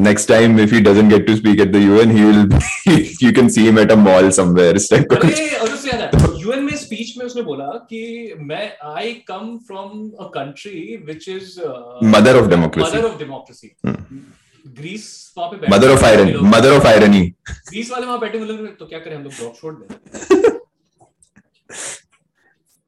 next 0.00 0.28
time 0.28 0.60
if 0.60 0.74
he 0.74 0.80
doesn't 0.80 1.12
get 1.12 1.26
to 1.26 1.36
speak 1.36 1.60
at 1.60 1.72
the 1.72 1.76
UN 1.76 2.10
he 2.10 2.24
will 2.24 3.06
you 3.22 3.32
can 3.32 3.48
see 3.48 3.60
him 3.60 3.78
at 3.78 3.92
a 3.92 3.94
mall 3.96 4.30
somewhere 4.30 4.76
इस 4.82 4.90
type 4.90 5.06
का 5.12 5.16
कुछ। 5.16 5.32
उसने 7.28 7.42
बोला 7.42 7.66
कि 7.90 8.00
मैं 8.50 8.64
I 8.94 9.12
come 9.28 9.56
from 9.66 9.90
a 10.20 10.28
country 10.34 10.80
which 11.06 11.28
is 11.28 11.58
Mother 12.14 12.34
of 12.40 12.50
democracy. 12.52 12.94
Mother 12.94 13.04
of 13.04 13.18
democracy 13.18 13.74
Greece 14.78 15.04
वहाँ 15.38 15.50
पे 15.50 15.70
mother 15.70 15.90
of 15.90 16.04
iron 16.04 16.36
mother 16.54 16.72
of 16.72 16.86
irony 16.86 17.20
Greece 17.48 17.90
वाले 17.90 18.06
वहाँ 18.06 18.18
बैठे 18.20 18.38
हुए 18.38 18.66
तो 18.80 18.86
क्या 18.86 18.98
करें 18.98 19.16
हम 19.16 19.22
लोग 19.24 19.32
जॉब 19.32 19.54
छोड़ 19.60 19.74
दें? 19.74 19.86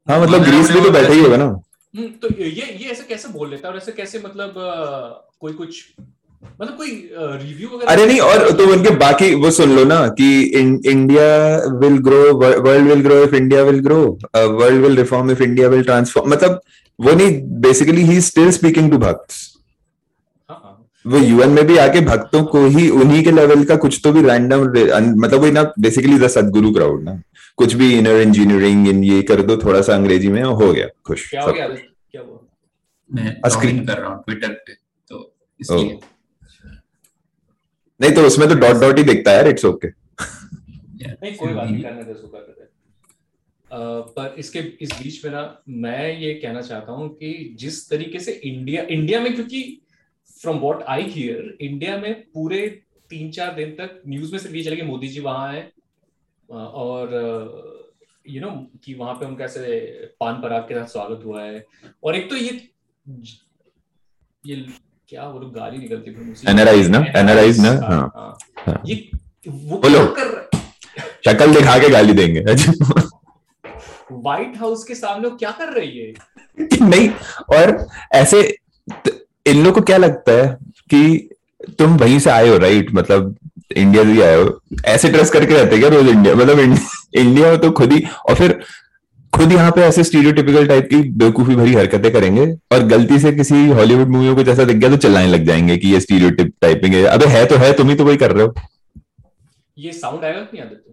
हाँ 0.07 0.21
मतलब 0.21 0.43
ग्रीस 0.45 0.71
में 0.71 0.83
तो 0.85 0.91
बैठा 0.91 1.13
ही 1.13 1.21
होगा 1.21 1.37
ना। 1.37 1.45
हम्म, 1.45 2.07
तो 2.09 2.29
ये 2.35 2.67
ये 2.83 2.91
ऐसे 2.91 3.05
कैसे 3.05 3.29
बोल 3.29 3.51
लेता 3.51 3.69
है? 3.69 3.73
और 3.73 3.79
ऐसे 3.79 3.93
कैसे 3.93 4.19
मतलब 4.25 4.55
कोई 5.41 5.53
कुछ 5.53 5.85
मतलब 6.43 6.77
कोई 6.77 6.91
रिव्यू 7.15 7.69
वगैरह 7.69 7.93
अरे 7.93 8.07
नहीं 8.07 8.21
और 8.21 8.51
तो 8.59 8.67
उनके 8.73 8.91
बाकी 8.97 9.35
वो 9.43 9.51
सुन 9.51 9.75
लो 9.77 9.85
ना 9.85 10.07
कि 10.21 10.29
India 10.87 11.29
will 11.81 11.99
grow 12.09 12.23
world 12.35 12.89
will 12.89 13.03
grow 13.03 13.23
if 13.25 13.35
India 13.35 13.63
will 13.63 13.81
grow 13.85 14.01
world 14.35 14.83
will 14.83 14.97
reform 14.97 15.31
if 15.31 15.43
India 15.43 15.69
will 15.69 15.83
transform 15.85 16.31
मतलब 16.31 16.61
वो 16.99 17.13
नहीं 17.13 17.41
basically 17.61 18.03
he 18.05 18.21
still 18.23 18.51
speaking 18.51 18.91
to 18.91 18.99
भक्त। 18.99 19.33
वो 21.05 21.19
यूएन 21.19 21.51
में 21.51 21.67
भी 21.67 21.77
आके 21.79 22.01
भक्तों 22.07 22.43
को 22.45 22.65
ही 22.69 22.89
उन्हीं 22.91 23.23
के 23.25 23.31
लेवल 23.31 23.65
का 23.65 23.77
कुछ 23.85 24.01
तो 24.05 24.13
भी 24.13 24.23
रैंडम 24.23 24.63
मतलब 24.63 25.41
वही 25.41 25.53
ना 25.53 25.63
बेसिकली 25.81 26.19
द 26.19 26.29
सदगुरु 26.29 26.73
क्राउड 26.73 27.03
ना। 27.05 27.21
कुछ 27.59 27.75
भी 27.75 27.93
इनर 27.99 28.21
इंजीनियरिंग 28.21 28.89
इन 28.89 29.03
ये 29.05 29.23
कर 29.31 29.43
दो 29.43 29.57
थोड़ा 29.65 29.81
सा 29.81 29.95
अंग्रेज़ी 29.95 30.29
में 30.29 30.43
हो 30.43 30.73
गया 30.73 30.87
खुश 31.07 31.29
क्या 31.31 31.43
हो 31.43 31.53
गया? 31.53 31.67
क्या 31.67 32.23
हुआ? 32.23 32.39
मैं 33.11 33.87
कर 33.87 33.99
रहा 33.99 34.09
हूँ 34.09 34.23
ट्विटर 34.25 34.49
पे 34.49 34.73
तो 34.73 35.33
इसलिए। 35.61 35.99
नहीं 38.01 38.13
तो 38.13 38.23
उसमें 38.23 38.49
तो 38.49 38.55
डॉट 38.55 38.77
डॉट 38.77 38.99
ही 38.99 39.05
दिखता 39.05 39.31
है 39.31 39.49
इट्स 39.51 39.65
ओके 39.65 39.89
नहीं 39.89 41.37
कोई 41.37 41.53
बात 41.55 41.69
नहीं 41.71 41.83
करने 41.83 42.03
दे 42.05 42.13
उसको 42.13 42.29
कर 42.29 42.39
देते 42.39 42.69
पर 44.17 44.35
इसके 44.39 44.59
इस 44.59 44.93
बीच 44.93 45.25
में 45.25 45.33
ना 45.33 45.43
मैं 45.69 46.19
ये 46.19 46.35
कहना 46.35 46.61
चाहता 46.61 46.93
हूँ 46.93 47.09
कि 47.15 47.57
जिस 47.59 47.91
तरीके 47.91 48.21
से 48.21 48.33
इंडिया 48.33 48.83
इंडिया 48.91 49.21
में 49.21 49.35
क्योंकि 49.35 49.63
from 50.41 50.59
what 50.59 50.83
I 50.83 51.03
hear 51.03 51.57
India 51.61 51.99
में 51.99 52.15
पूरे 52.35 52.67
तीन 53.11 53.31
चार 53.31 53.55
दिन 53.55 53.71
तक 53.71 54.03
न्यूज़ 54.09 54.33
में 54.33 54.39
सिर्फ़ 54.39 54.57
ये 54.57 54.63
चले 54.65 54.77
कि 54.77 54.83
मोदी 54.83 55.09
जी 55.09 55.21
वहाँ 55.21 55.53
है 55.53 55.73
और 56.51 57.15
यू 58.29 58.41
नो 58.41 58.51
कि 58.85 58.95
वहाँ 58.95 59.15
पे 59.15 59.27
उनका 59.27 59.45
ऐसे 59.45 59.81
पान 60.21 60.41
पराग 60.43 60.63
के 60.63 60.75
साथ 60.75 60.87
स्वागत 60.87 61.25
हुआ 61.25 61.43
है। 61.43 61.65
और 62.05 62.17
एक 62.17 62.31
तो 62.31 62.37
ये 62.37 62.51
ये 64.47 64.67
क्या 65.11 65.23
वो 65.23 65.39
लोग 65.39 65.55
गाली 65.55 65.79
निकलती 65.79 66.11
मुझसे 66.25 66.53
NRIs 66.53 66.89
ना? 66.89 66.99
NRIs 67.21 67.59
ना? 67.59 67.71
हाँ, 67.71 67.79
हाँ। 67.89 68.11
हाँ। 68.17 68.37
हाँ। 68.67 68.83
ये 68.87 68.95
वो 69.47 69.81
है 70.19 70.29
शक्ल 71.25 71.55
दिखा 71.55 71.79
के 71.79 71.89
गाली 71.89 72.13
देंगे 72.13 72.41
व्हाइट 74.13 74.57
हाउस 74.59 74.85
के 74.85 74.95
सामने 74.95 75.29
वो 75.29 75.37
क्या 75.37 75.51
कर 75.51 75.73
रही 75.73 75.99
है 75.99 76.13
नहीं 76.83 77.09
और 77.57 77.77
ऐसे 78.15 78.43
इन 79.47 79.65
लोग 79.65 79.75
को 79.75 79.81
क्या 79.81 79.97
लगता 79.97 80.33
है 80.33 80.47
कि 80.91 81.03
तुम 81.79 81.97
वहीं 81.97 82.19
से 82.19 82.31
आए 82.31 82.49
हो 82.49 82.57
राइट 82.59 82.93
मतलब 82.95 83.35
इंडिया 83.77 84.05
से 84.05 84.11
ही 84.13 84.21
आए 84.21 84.37
हो 84.37 84.61
ऐसे 84.87 85.09
ड्रेस 85.09 85.31
करके 85.31 85.55
रहते 85.55 85.79
क्या 85.79 85.89
रोज 85.89 86.09
इंडिया 86.09 86.35
मतलब 86.35 86.79
इंडिया 87.17 87.51
में 87.51 87.59
तो 87.59 87.71
खुद 87.71 87.93
ही 87.93 88.03
और 88.29 88.35
फिर 88.35 88.59
खुद 89.33 89.53
यहाँ 89.53 89.71
पे 89.71 89.81
ऐसे 89.83 90.05
स्टीरियोटिपिकल 90.05 90.67
टाइप 90.69 90.89
की 90.91 90.97
बेवकूफ़ी 91.19 91.55
भरी 91.57 91.75
हरकतें 91.75 92.11
करेंगे 92.13 92.47
और 92.73 92.83
गलती 92.87 93.19
से 93.19 93.33
किसी 93.33 93.67
हॉलीवुड 93.71 94.09
मूवी 94.09 94.35
को 94.35 94.43
जैसा 94.43 94.65
दिख 94.65 94.77
गया 94.77 94.91
तो 94.91 94.97
चिल्लाने 95.05 95.27
लग 95.27 95.45
जाएँगे 95.47 95.77
कि 95.77 95.89
ये 95.89 96.01
स्टीरियोटिप 96.01 96.53
टाइपिंग 96.63 96.95
है। 96.95 97.03
अबे 97.05 97.27
है 97.29 97.45
तो 97.47 97.57
है 97.57 97.73
तुम 97.77 97.89
ही 97.91 97.95
तो 97.97 98.05
वही 98.05 98.17
कर 98.17 98.33
रहे 98.33 98.47
हो। 98.47 98.55
ये 99.77 99.93
साउंड 99.93 100.25
आएगा 100.25 100.41
कि 100.41 100.57
नहीं 100.57 100.67
आदित्य 100.67 100.91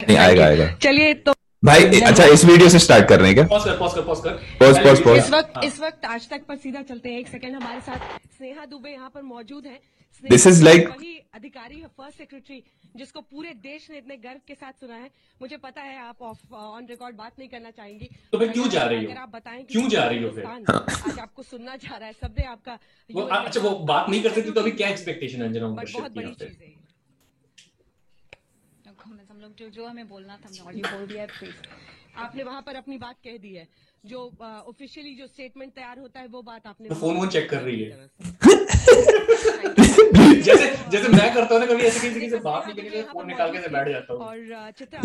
नहीं 0.00 0.18
आएगा 0.18 0.44
आएगा। 0.44 0.66
चलिए 0.82 1.14
तो 1.14 1.32
भाई 1.62 2.00
अच्छा 2.00 2.24
इस 2.24 2.44
वीडियो 2.44 2.68
से 2.68 2.78
स्टार्ट 2.78 3.08
कर 3.08 3.18
रहे 3.20 3.26
हैं 3.28 3.34
क्या? 3.34 3.46
पॉज 3.48 3.64
कर 3.64 3.76
पॉज 3.78 3.94
कर 3.94 4.00
पॉज 4.02 4.18
कर। 4.20 4.38
Pause, 4.58 5.02
pause. 5.02 5.16
इस 5.16 5.30
वक्त 5.32 5.52
हाँ। 5.56 5.64
इस 5.64 5.80
वक्त 5.80 6.04
आज 6.06 6.28
तक 6.30 6.40
पर 6.48 6.56
सीधा 6.56 6.82
चलते 6.82 7.08
हैं। 7.08 7.18
एक 7.18 7.28
सेकंड 7.28 7.54
हमारे 7.54 7.80
साथ 7.80 7.98
स्नेहा 8.36 8.64
दुबे 8.64 8.90
यहाँ 8.90 9.10
पर 9.14 9.22
मौजूद 9.24 9.66
है। 9.66 9.78
This 10.24 10.46
is 10.46 10.60
like- 10.62 10.86
वही 10.90 11.14
अधिकारी 11.34 11.80
है 11.80 11.86
फ़र्स्ट 11.86 12.18
सेक्रेटरी 12.18 12.62
जिसको 12.96 13.20
पूरे 13.20 13.52
देश 13.54 13.90
ने 13.90 13.98
इतने 13.98 14.16
गर्व 14.16 14.40
के 14.46 14.54
साथ 14.54 14.72
सुना 14.72 14.94
है 14.94 15.10
मुझे 15.42 15.56
पता 15.56 15.82
है 15.82 15.98
आप 15.98 16.22
ऑफ़ 16.22 16.54
ऑन 16.54 16.86
रिकॉर्ड 16.86 17.16
बात 17.16 17.38
नहीं 17.38 17.48
करना 17.48 17.70
चाहेंगी। 17.70 18.08
तो 18.32 18.38
फिर 18.38 18.52
क्यों 18.52 18.68
जा 18.68 18.82
रही 18.82 19.04
हो? 19.04 19.10
अगर 19.10 19.20
आप 19.20 19.28
बताएँ 19.28 19.64
क्यों 19.64 19.88
जा 19.88 20.04
रही 20.04 20.22
हो 20.22 20.30
फिर? 20.30 20.44
आज 20.44 21.18
आपको 21.18 21.42
सुनना 21.42 21.76
चाह 21.76 21.96
रहा 21.96 22.06
है 22.06 22.12
सबने 22.12 22.44
आपका 22.44 22.78
वो 23.10 23.22
अच्छा 23.22 23.60
वो 23.60 23.70
बात 23.84 24.08
नहीं 24.10 24.22
कर 24.22 24.32
सकती 24.32 24.50
तो 24.50 24.60
अभी 24.60 24.70
क्या 24.70 24.88
एक्सपेक्टेशन 24.88 25.42
है 25.42 25.48
अंजना 25.48 25.68
बहुत 25.68 26.12
बड़ी 26.12 26.34
चीज़ 26.34 26.62
है 26.62 26.74
हम 29.30 29.40
लोग 29.40 29.54
जो 29.54 29.68
जो 29.70 29.86
हमें 29.86 30.08
बोलना 30.08 30.36
था 30.36 30.48
हमने 30.48 30.82
बोल 30.82 31.06
दिया 31.06 31.20
है 31.22 31.26
प्लीज़ 31.26 31.54
आपने 32.16 32.42
वहाँ 32.42 32.62
पर 32.62 32.76
अपनी 32.76 32.98
बात 32.98 33.16
कह 33.24 33.36
दी 33.38 33.54
है। 33.54 33.68
जो 34.04 34.20
ऑफिशियली 34.42 35.14
जो 35.14 35.26
स्टेटमेंट 35.26 35.72
तैयार 35.74 35.98
होता 35.98 36.20
है 36.20 36.26
वो 36.26 36.42
बात 36.42 36.66
आपने 36.66 36.88
तो 36.88 36.94
फ़ोन 36.94 37.16
वो 37.16 37.26
चेक 37.26 37.50
कर 37.50 37.62
रही 37.62 37.82
है। 37.82 38.10
जैसे 40.46 40.66
जैसे 40.90 41.08
मैं 41.08 41.32
करता 41.34 41.54
हूँ 41.54 41.60
ना 41.60 41.66
कभी 41.66 41.82
ऐसे 41.84 42.08
किसी 42.08 42.28
से 42.30 42.36
बात 42.38 42.66
नहीं 42.66 42.76
करनी 42.76 43.02
फ़ोन 43.02 43.26
निकाल 43.26 43.48
के 43.50 43.68
बैठ 43.68 43.88
जाता 43.88 44.14
हूँ। 44.14 44.20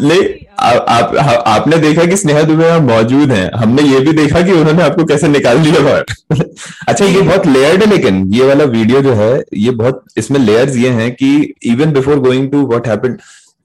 ले 0.01 0.17
आ, 0.59 0.69
आप 0.69 1.15
आ, 1.15 1.33
आपने 1.53 1.77
देखा 1.77 2.05
कि 2.05 2.17
स्नेहा 2.17 2.41
दुबे 2.43 2.65
यहाँ 2.65 2.79
मौजूद 2.81 3.31
हैं? 3.31 3.49
हमने 3.55 3.83
ये 3.83 3.99
भी 3.99 4.13
देखा 4.13 4.41
कि 4.41 4.51
उन्होंने 4.51 4.83
आपको 4.83 5.05
कैसे 5.05 5.27
निकाल 5.27 5.59
दिया 5.63 5.79
बाहर? 5.79 6.05
अच्छा 6.87 7.05
ये 7.05 7.21
बहुत 7.21 7.47
लेयर्ड 7.47 7.83
है 7.83 7.89
लेकिन 7.89 8.23
ये 8.33 8.45
वाला 8.47 8.63
वीडियो 8.75 9.01
जो 9.01 9.13
है 9.13 9.31
ये 9.57 9.71
बहुत 9.83 10.03
इसमें 10.17 10.39
लेयर्स 10.39 10.75
ये 10.77 10.89
हैं 10.99 11.11
कि 11.15 11.31
even 11.65 11.93
before 11.93 12.19
going 12.19 12.51
to 12.51 12.65
what 12.67 12.87
happened 12.87 13.17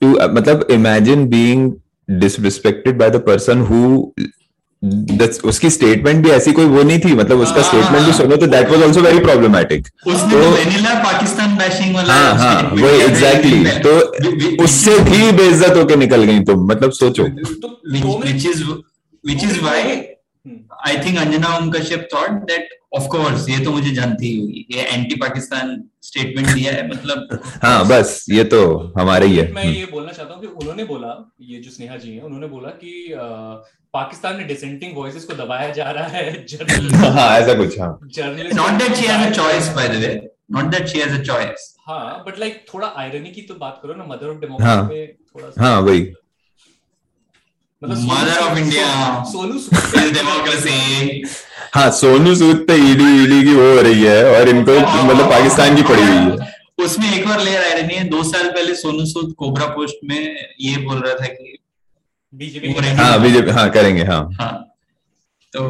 to 0.03 0.13
मतलब 0.31 0.67
imagine 0.71 1.27
being 1.29 1.73
disrespected 2.09 2.99
by 2.99 3.11
the 3.11 3.23
person 3.27 3.61
who 3.67 3.81
उसकी 4.83 5.71
स्टेटमेंट 5.71 6.25
भी 6.25 6.31
ऐसी 6.31 6.53
कोई 6.53 6.65
वो 6.65 6.83
नहीं 6.83 6.99
थी 6.99 7.13
मतलब 7.15 7.39
उसका 7.39 7.61
हाँ, 7.61 7.63
स्टेटमेंट 7.63 8.05
भी 8.05 8.11
हाँ। 8.11 8.19
सुनो 8.19 8.37
तो 8.37 8.47
that 8.47 8.71
was 8.71 8.83
also 8.83 9.01
very 9.01 9.19
problematic 9.19 9.89
तो 9.89 10.51
वेनिला 10.51 10.95
पाकिस्तान 10.95 11.57
बैशिंग 11.57 11.95
वाला 11.95 12.15
हाँ 12.15 12.35
हाँ 12.35 12.71
वो 12.71 12.89
एग्जैक्टली 12.89 13.65
तो 13.81 13.97
उससे 14.65 14.99
भी 14.99 15.31
बेइज्जत 15.33 15.77
होके 15.77 15.97
निकल 15.97 16.23
गई 16.23 16.41
तुम 16.41 16.67
मतलब 16.67 16.93
सोचो। 16.93 17.23
Which 17.23 18.47
is 18.47 18.63
which 19.25 19.45
is 19.45 19.61
why 19.61 19.83
I 20.87 20.97
think 20.97 21.19
Anjana 21.19 21.57
Om 21.57 21.71
Kashyap 21.71 22.09
thought 22.15 22.51
think 22.51 22.86
Of 22.97 23.07
course 23.13 23.49
ये 23.51 23.59
तो 23.65 23.71
मुझे 23.73 23.91
जानती 23.95 24.29
होगी 24.39 24.67
ये 24.71 24.83
एंटी 24.93 25.17
पाकिस्तान 25.21 25.77
स्टेटमेंट 26.03 26.49
दिया 26.49 26.73
है 26.73 26.87
मतलब 26.89 27.39
हाँ 27.65 27.87
बस 27.89 28.25
ये 28.31 28.45
तो 28.53 28.61
हमारे 28.99 29.27
ही 29.27 29.37
है 29.37 29.51
मैं 29.53 29.65
ये 29.65 29.87
बोलना 29.87 30.13
चाहता 30.13 30.35
हूँ 30.35 30.41
कि 30.43 30.47
उन्होंने 30.49 30.85
बोला 30.85 31.15
ये 31.47 31.59
जो 31.61 31.71
स्नेहा 31.71 31.97
जी 31.97 32.13
हैं 32.15 32.23
उन्होंने 32.23 32.47
बोला 32.49 32.71
कि 32.83 32.93
अ, 33.13 33.25
पाकिस्तान 33.95 34.37
में 34.37 34.47
डिसेंटिंग 34.47 34.97
वॉइसेस 34.97 35.25
को 35.25 35.35
दबाया 35.35 35.69
जा 35.73 35.91
रहा 35.91 36.07
है। 36.09 36.25
हाँ 37.17 37.29
ऐसा 37.39 37.55
कुछ 37.55 37.79
हाँ 37.81 37.91
journalist 38.15 38.59
not 38.59 38.81
that 38.81 38.97
she 39.01 39.07
has 39.07 39.27
a 39.27 39.31
choice 39.41 39.69
by 39.79 39.87
the 39.95 40.01
way 40.05 40.15
not 40.57 40.71
that 40.75 40.89
she 40.93 41.03
has 41.05 41.15
a 41.21 41.23
choice 41.31 41.65
हाँ 41.89 42.23
बट 42.27 42.39
लाइक 42.39 42.65
थोड़ा 42.75 42.89
आयरनी 42.99 43.31
की 43.31 43.43
तो 43.43 43.55
बात 43.61 43.81
करो 43.83 43.95
ना 43.95 44.05
मदर 44.09 44.29
ऑफ़। 44.29 44.41
डेमोक्रेसी 44.41 44.89
में 44.89 45.15
थोड़ा 45.35 45.51
सा 45.51 45.65
हाँ 45.65 45.81
वही 45.81 46.01
of 47.83 47.91
Sood- 47.93 48.59
India. 48.59 48.87
Sonu 49.25 49.59
Is 50.01 50.13
democracy 50.13 50.77
हाँ 51.75 51.91
सोनू 51.91 52.35
सूद 52.35 52.65
पे 52.69 52.75
ईडी 52.91 53.09
ईडी 53.23 53.43
की 53.43 53.55
वो 53.55 53.63
हो 53.75 53.81
रही 53.83 54.03
है 54.03 54.39
और 54.39 54.49
इनको 54.49 54.73
मतलब 54.81 55.31
पाकिस्तान 55.31 55.77
की 55.77 55.83
पड़ी 55.83 56.03
हुई 56.03 56.39
है। 56.41 56.85
उसमें 56.85 57.13
एक 57.15 57.27
बार 57.29 57.41
लेयर 57.41 57.63
आ 57.63 57.75
रही 57.75 57.97
है 57.97 58.05
दो 58.09 58.23
साल 58.23 58.49
पहले 58.51 58.75
सोनू 58.75 59.05
सूद 59.07 59.35
कोबरा 59.39 59.67
पोस्ट 59.67 59.97
में 60.05 60.19
ये 60.61 60.77
बोल 60.77 60.99
रहा 60.99 61.15
था 61.15 61.27
कि 61.27 61.59
बीजेपी 62.33 62.73
हाँ 62.97 63.21
बीजेपी 63.23 63.51
हाँ 63.51 63.69
करेंगे 63.71 64.05
हाँ। 64.05 64.21
हाँ 64.41 64.53
तो 65.53 65.69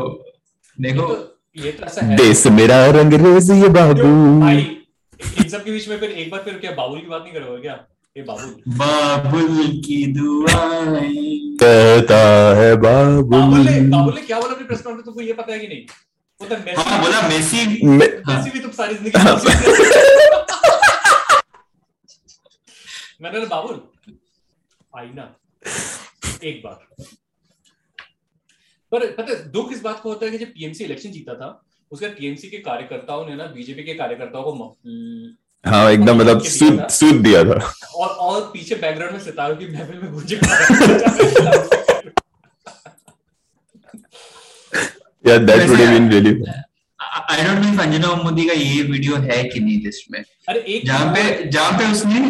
देखो। 0.79 1.09
ये 1.57 1.71
तो 1.73 1.85
ऐसा 1.87 2.07
है। 2.07 2.17
देश 2.17 2.47
मेरा 2.47 2.85
रंगरेज 2.91 3.51
ये 3.51 3.69
बाबू। 3.69 4.03
इन 4.49 5.49
सब 5.49 5.65
के 5.65 5.71
बीच 5.71 5.89
में 5.89 5.99
फिर 5.99 6.11
एक 6.11 6.31
बार 6.31 6.41
फिर 6.45 6.55
क्या 6.55 6.71
बाबुल 6.71 6.99
की 7.01 7.07
बात 7.07 7.23
नहीं 7.23 7.33
करोगे 7.33 7.63
क्या? 7.63 7.73
ये 7.73 7.96
बाबुल। 8.23 8.63
बाबुल 8.69 9.67
की 9.67 10.13
दुआएँ। 10.13 11.57
कहता 11.63 12.19
है 12.57 12.77
बाबुल। 12.77 13.59
ने 13.59 13.81
बाबुल 13.81 14.15
ने 14.15 14.23
क्या 14.23 14.41
बोला 14.41 14.53
अपनी 14.55 14.67
प्रेस 14.67 14.81
कॉन्फ्रेंस 14.83 15.05
तुमको 15.05 15.21
ये 15.21 15.33
पता 15.33 15.53
है 15.53 15.59
कि 15.59 15.69
नहीं? 15.69 15.83
वो 16.41 16.47
तो 16.49 16.57
मेसी 16.57 16.83
हाँ 16.83 17.03
बोला 17.03 17.23
मेसी। 17.29 17.87
मैं- 17.87 18.13
मेसी 18.29 18.51
भी 18.51 18.61
तुम 18.61 18.71
सारी 18.71 18.95
ज़िंदगी 18.95 19.23
मैंने 23.23 23.41
बोला 23.41 23.57
बाबुल 23.57 23.81
आई 24.99 25.07
ना। 25.07 25.37
एक 26.45 26.63
बार। 26.65 27.05
पर 28.93 29.13
पता 29.13 29.33
है 29.33 29.51
दुख 29.51 29.73
इस 29.73 29.83
बात 29.83 30.01
को 30.01 30.09
होता 30.09 30.27
है 30.27 30.33
कि 30.33 30.39
जब 30.39 30.47
टीएमसी 30.47 30.85
इलेक्शन 30.85 31.11
जीता 31.11 31.35
था 31.35 31.65
उसका 31.91 32.09
टीएमसी 32.09 32.49
के 32.49 32.59
कार्यकर्ताओं 32.59 33.29
ने 33.29 33.37
ना 33.37 33.45
बीजेपी 33.47 33.83
के 33.83 33.95
कार्यकर्ताओं 33.95 34.43
को 34.43 34.55
हाँ 35.67 35.91
एकदम 35.93 36.17
मतलब 36.19 36.43
सूद 36.57 36.87
सूद 36.91 37.21
दिया 37.23 37.43
था। 37.45 37.59
और 37.97 38.09
और 38.29 38.41
पीछे 38.53 38.75
बैकग्राउंड 38.75 39.13
में 39.15 39.21
सितारों 39.25 39.57
की 39.57 39.67
महफिल 39.73 40.01
में 40.03 40.13
गूंजे 40.13 40.37
यार 45.25 45.39
that 45.45 45.69
would 45.69 45.79
have 45.81 45.91
been 45.93 46.11
really 46.13 46.35
I 47.31 47.45
don't 47.45 47.65
know 47.65 47.83
Anjana 47.83 48.15
Modi 48.25 48.45
का 48.47 48.53
ये 48.55 48.83
वीडियो 48.91 49.17
है 49.31 49.43
कि 49.45 49.61
नहीं 49.61 49.81
लिस्ट 49.85 50.11
में। 50.13 50.23
अरे 50.49 50.61
एक 50.75 50.87
जहाँ 50.87 51.07
पे 51.15 51.23
जहाँ 51.51 51.73
पे 51.79 51.91
उसने 51.93 52.21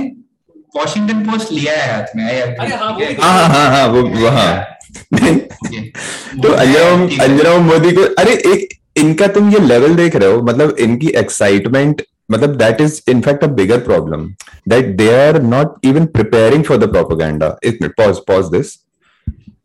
वॉशिंगटन 0.77 1.25
पोस्ट 1.31 1.53
लिया 1.53 1.75
है 1.83 1.93
हाथ 1.93 2.17
में 2.17 2.25
आई 2.25 2.41
अरे 2.41 2.75
हाँ, 2.75 2.93
हाँ 3.21 3.33
हाँ 3.33 3.49
हाँ 3.49 3.69
हाँ 3.71 3.87
वो 3.89 4.03
वो 4.17 4.29
हाँ। 4.29 4.65
तो 5.13 5.29
ठीक 5.69 5.95
है। 6.43 7.27
अंजनाम 7.27 7.63
मोदी 7.71 7.93
को 7.97 8.03
अरे 8.23 8.33
एक 8.53 8.69
इनका 8.99 9.27
तुम 9.37 9.51
ये 9.53 9.59
लेवल 9.67 9.95
देख 9.97 10.17
रहे 10.17 10.33
हो 10.33 10.43
मतलब 10.43 10.77
इनकी 10.81 11.09
एक्साइटमेंट 11.23 12.03
मतलब 12.31 12.57
that 12.57 12.81
is 12.81 13.01
in fact 13.11 13.45
a 13.45 13.47
bigger 13.61 13.79
problem 13.85 14.29
that 14.69 14.87
they 14.97 15.11
are 15.17 15.41
not 15.43 15.85
even 15.85 16.07
preparing 16.17 16.65
for 16.65 16.77
the 16.79 16.91
propaganda 16.93 17.57
it 17.65 17.83
minute 17.83 17.95
pause 17.97 18.19
pause 18.29 18.51
this 18.57 18.75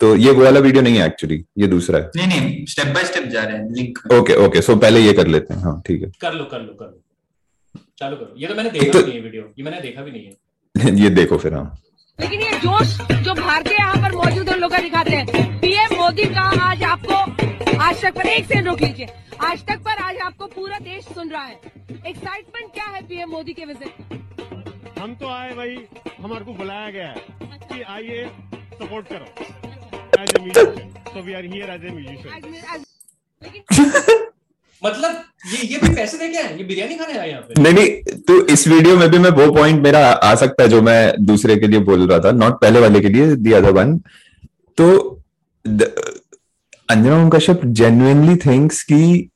तो 0.01 0.15
ये 0.15 0.31
वो 0.31 0.43
वाला 0.43 0.59
वीडियो 0.59 0.81
नहीं 0.83 0.97
है 0.97 1.05
एक्चुअली 1.07 1.43
ये 1.57 1.67
दूसरा 1.67 1.99
है. 1.99 2.09
नहीं 2.15 2.27
नहीं 2.27 2.65
स्टेप 2.65 2.87
बाय 2.93 3.03
स्टेप 3.05 3.23
जा 3.31 3.43
रहे 3.43 3.57
हैं 3.57 3.69
लिंक 3.73 3.99
ओके 4.13 4.35
ओके 4.45 4.61
सो 4.61 4.75
पहले 4.75 4.99
ये 4.99 5.13
कर 5.13 5.27
लेते 5.27 5.53
हैं. 5.53 5.61
हाँ 5.63 5.81
ठीक 5.87 6.01
है. 6.01 6.09
कर 6.21 6.33
लो 6.33 6.43
कर 6.51 6.61
लो 6.61 6.73
कर 6.79 6.85
लो। 6.85 7.81
चालू 7.99 8.15
करो। 8.15 8.33
ये 8.37 8.47
तो 8.47 8.55
मैंने 8.55 8.69
देखा 8.69 8.91
तो- 8.91 9.03
नहीं 9.07 9.15
है 9.15 9.21
वीडियो 9.23 9.43
ये 9.59 9.63
मैंने 9.63 9.81
देखा 9.81 10.01
भी 10.01 10.11
नहीं 10.11 10.25
है। 10.25 10.95
ये 11.03 11.09
देखो 11.09 11.37
फिर 11.37 11.53
हाँ। 11.53 11.65
लेकिन 12.21 12.41
ये 12.41 12.51
जोश 12.65 12.97
जो 13.25 13.33
भारतीय 13.33 13.77
यहाँ 13.77 14.01
पर 14.01 14.15
मौजूद 14.15 14.49
है 14.49 14.57
लोग 14.59 14.75
दिखाते 14.81 15.15
हैं। 15.15 15.59
पीएम 15.61 15.95
मोदी 16.01 16.25
का 16.35 16.41
आज 16.67 16.83
आपको 16.83 17.15
आज 17.83 18.01
तक 18.01 18.13
पर 18.15 18.27
एक 18.27 18.45
सेकंड 18.45 18.67
रोक 18.67 18.81
लीजिए। 18.81 19.07
आज 19.47 19.65
तक 19.67 19.79
पर 19.85 20.01
आज 20.03 20.17
आपको 20.25 20.45
पूरा 20.55 20.77
देश 20.79 21.05
सुन 21.13 21.29
रहा 21.31 21.43
है। 21.43 21.59
एक्साइटमेंट 22.07 22.73
क्या 22.73 22.85
है 22.85 23.01
पीएम 23.07 23.29
मोदी 23.31 23.53
के 23.53 23.65
विज़िट 23.65 24.99
हम 24.99 25.15
तो 25.21 25.27
आए 25.29 25.53
भाई 25.55 25.75
हमारे 26.21 26.45
को 26.45 26.53
बुलाया 26.53 26.89
गया 26.91 27.07
है 27.07 27.59
कि 27.71 27.81
आइए 27.81 28.25
सपोर्ट 28.73 29.07
करो। 29.07 29.25
As 30.21 30.35
a 30.35 30.41
musician 30.41 30.89
so 31.13 31.21
we 31.21 31.33
are 31.33 31.45
here 31.53 31.69
as 31.69 31.85
a 31.85 31.91
musician 31.91 32.83
लेकिन 33.43 33.61
मतलब 34.85 35.23
ये 35.53 35.67
ये 35.67 35.79
भी 35.83 35.93
पैसे 35.95 36.17
दे 36.17 36.27
के 36.27 36.37
आए 36.37 36.57
ये 36.57 36.63
बिरयानी 36.63 36.95
खाने 36.95 37.17
आए 37.17 37.29
यहाँ 37.29 37.41
पे? 37.41 37.61
नहीं 37.61 37.73
नहीं 37.73 38.17
तो 38.27 38.45
इस 38.47 38.67
वीडियो 38.67 38.97
में 38.97 39.09
भी 39.11 39.17
मैं 39.17 39.29
वो 39.29 39.51
पॉइंट 39.55 39.81
मेरा 39.83 39.99
आ 40.07 40.33
सकता 40.35 40.63
है 40.63 40.69
जो 40.69 40.81
मैं 40.81 41.25
दूसरे 41.25 41.55
के 41.55 41.67
लिए 41.67 41.79
बोल 41.79 42.07
रहा 42.07 42.19
था 42.19 42.31
नॉट 42.31 42.59
पहले 42.61 42.79
वाले 42.79 42.99
के 42.99 43.09
लिए 43.09 43.35
दी 43.35 43.51
अदर 43.51 43.71
वन 43.71 43.97
तो 44.77 44.89
अंजना 45.65 47.21
ओम 47.21 47.29
कश्यप 47.29 47.65
जेन्युइनली 47.79 48.35
थिंक्स 48.35 48.81
कि 48.83 49.29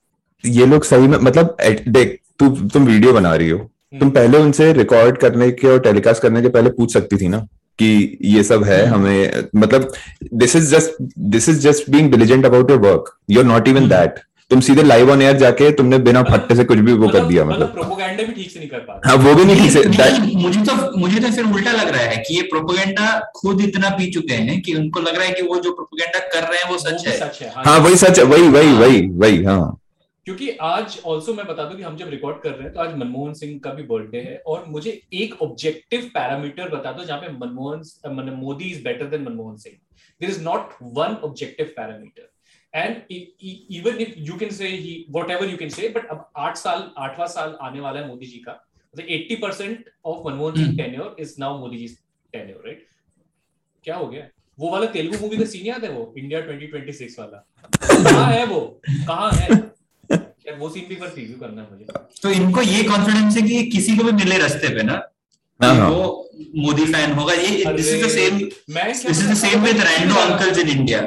ये 0.43 0.65
लोग 0.65 0.83
सही 0.83 1.07
में 1.07 1.17
मतलब 1.17 1.57
देख 1.87 2.19
तू 2.39 2.49
तु, 2.49 2.69
तुम 2.69 2.85
वीडियो 2.85 3.13
बना 3.13 3.35
रही 3.35 3.49
हो। 3.49 3.57
तुम 3.99 4.09
पहले 4.09 4.37
उनसे 4.37 4.71
रिकॉर्ड 4.73 5.17
करने 5.17 5.51
के 5.51 5.67
और 5.67 5.79
टेलीकास्ट 5.79 6.21
करने 6.21 6.41
के 6.41 6.49
पहले 6.49 6.69
पूछ 6.69 6.93
सकती 6.93 7.17
थी 7.17 7.27
ना 7.27 7.37
कि 7.79 8.17
ये 8.21 8.43
सब 8.43 8.63
है 8.63 8.85
हमें 8.85 9.43
मतलब 9.55 9.91
this 10.33 10.55
is 10.55 10.75
just 10.75 11.01
this 11.19 11.49
is 11.49 11.59
just 11.59 11.89
being 11.89 12.11
diligent 12.11 12.45
about 12.45 12.71
your 12.71 12.79
work 12.79 13.17
you 13.29 13.39
are 13.39 13.45
not 13.45 13.67
even 13.67 13.89
that 13.89 14.19
तुम 14.51 14.59
सीधे 14.61 14.83
लाइव 14.83 15.09
ऑन 15.11 15.21
एयर 15.21 15.37
जाके 15.37 15.69
तुमने 15.77 15.97
बिना 16.07 16.21
फट्टे 16.23 16.55
से 16.55 16.63
कुछ 16.63 16.77
भी 16.79 16.93
वो 16.93 17.07
कर 17.09 17.23
दिया 17.25 17.45
मतलब। 17.45 17.55
मतलब 17.57 17.71
प्रोपोगंडा 17.73 18.23
भी 18.23 18.33
ठीक 18.33 18.51
से 18.51 18.59
नहीं 18.59 18.69
कर 18.69 18.79
पा 18.79 18.99
हाँ 19.05 19.15
वो 19.17 19.33
भी 19.35 19.45
नहीं 19.45 19.61
ठीक 19.61 19.71
से 19.71 20.35
मुझे 20.43 20.61
तो 20.65 20.97
मुझे 20.97 21.19
तो 21.19 21.31
फिर 21.35 21.45
उल्टा 21.45 21.71
लग 21.71 21.87
रहा 21.87 22.01
है 22.01 22.17
कि 22.27 22.35
ये 22.35 22.41
प्रोपोगेंडा 22.51 23.07
खुद 23.35 23.61
इतना 23.61 23.89
पी 23.97 24.09
चुके 24.11 24.33
हैं 24.49 24.59
कि 24.61 24.75
उनको 24.75 24.99
लग 24.99 25.15
रहा 25.15 25.25
है 25.25 25.33
कि 25.33 25.41
वो 25.47 25.57
जो 25.59 25.71
प्रोपोगेंडा 25.71 26.19
कर 26.27 26.47
रहे 26.49 26.59
हैं 26.59 26.69
वो 26.71 26.77
सच 26.77 27.07
है। 27.07 27.17
सच 27.19 27.41
है 27.41 27.51
हाँ। 27.57 27.77
वही 27.79 27.95
सच 27.95 28.19
है 28.19 28.25
वही 28.25 28.47
वही 28.49 28.73
वही 28.73 29.01
वही 29.15 29.43
हाँ। 29.43 29.77
क्योंकि 30.27 30.49
आज 30.63 30.99
ऑल्सो 31.05 31.33
मैं 31.33 31.45
बता 31.47 31.63
दूँ 31.63 31.77
कि 31.77 31.83
हम 31.83 31.97
जब 31.97 32.09
रिकॉर्ड 32.09 32.37
कर 32.43 32.49
रहे 32.49 32.63
हैं 32.63 32.73
तो 32.73 32.79
आज 32.79 32.95
मनमोहन 32.97 33.33
सिंह 33.33 33.59
का 33.63 33.73
भी 33.73 33.83
बर्थडे 33.89 34.17
है 34.19 34.37
और 34.47 34.63
मुझे 34.69 34.99
एक 35.15 35.41
ऑब्जेक्टिव 35.41 36.09
पैरामीटर 36.13 36.69
बता 36.69 36.91
दो 36.91 37.03
जहाँ 37.03 37.19
पे 37.19 37.33
Manmohan 37.35 38.29
Modi 38.39 38.71
is 38.71 38.83
better 38.83 39.05
than 39.07 39.23
Manmohan 39.23 39.55
Singh. 39.57 39.75
There 40.21 40.29
is 40.29 40.41
not 40.43 40.69
one 40.93 41.17
objective 41.23 41.73
parameter 41.77 42.29
and 42.75 42.95
even 43.11 43.99
if 44.01 44.13
you 44.19 44.37
can 44.37 44.49
say 44.49 44.67
he 44.67 45.05
whatever 45.31 45.49
you 45.49 45.57
can 45.57 45.69
say 45.69 45.89
but 45.89 46.07
अब 46.07 46.29
आठ 46.37 46.57
साल 46.57 46.89
आठवां 46.97 47.27
साल 47.27 47.57
आने 47.61 47.79
वाला 47.79 47.99
है 47.99 48.07
मोदी 48.07 48.25
जी 48.25 48.37
का 48.37 48.61
eighty 48.93 49.35
percent 49.35 49.89
of 50.05 50.27
Manmohan 50.27 50.55
Singh 50.55 50.77
tenure 50.77 51.15
is 51.19 51.35
now 51.39 51.57
Modi 51.59 51.77
ji 51.77 51.87
tenure 52.33 52.63
right 52.65 52.87
क्या 53.85 53.95
हो 53.95 54.07
गया? 54.07 54.27
वो 54.59 54.69
वाला 54.71 54.85
तेलुगु 54.85 55.17
मूवी 55.21 55.37
का 55.37 55.45
सीन 55.45 55.65
याद 55.65 55.83
है 55.83 55.89
वो? 55.91 56.13
इंडिया 56.17 56.39
2026 56.41 57.15
वाला। 57.19 57.37
कहाँ 57.81 58.31
है 58.33 58.45
वो? 58.45 58.59
कहाँ 59.07 59.31
है? 59.31 59.47
यार 60.11 60.57
वो 60.59 60.69
सीन 60.69 60.87
भी 60.89 60.95
पर 60.95 61.13
रिव्यू 61.17 61.37
करना 61.39 61.61
है 61.61 61.67
मुझे। 61.71 61.85
तो 62.21 62.29
इनको 62.31 62.61
ये 62.61 62.83
कॉन्फिडेंस 62.83 63.37
है 63.37 63.41
कि 63.41 63.63
किसी 63.71 63.97
को 63.97 64.03
भी 64.03 64.11
मिले 64.11 64.37
रास्ते 64.37 64.69
पे 64.75 64.83
ना? 64.83 64.93
हाँ, 65.59 65.75
हाँ। 65.75 65.89
वो 65.89 66.29
मोदी 66.55 66.85
फ़ैन 66.85 67.11
होगा। 67.11 67.33
ये 67.33 67.73
this 67.75 67.93
is 67.93 68.05
the 68.05 68.09
same 68.09 68.39
this 68.39 69.05
is 69.05 69.31
the 69.31 69.35
same 69.35 69.63
with 69.63 69.81
rando 69.81 70.15
uncles 70.15 70.57
in 70.57 70.69
India 70.69 71.01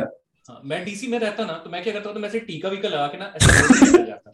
हाँ, 0.49 0.61
मैं 0.65 0.85
डीसी 0.85 1.07
में 1.07 1.19
रहता 1.19 1.45
ना 1.45 1.53
तो 1.65 1.71
मैं 1.71 1.83
क्या 1.83 1.93
करता 1.93 2.09
हूँ 2.09 2.15
तो 2.15 2.21
मैं 2.21 2.29
ऐसे 2.29 2.41
टीका 2.41 2.69
वीका 2.69 2.89
लगा 2.89 3.07
के 3.07 3.19
ना 3.19 3.33
ऐसे 3.37 4.07
जाता 4.07 4.33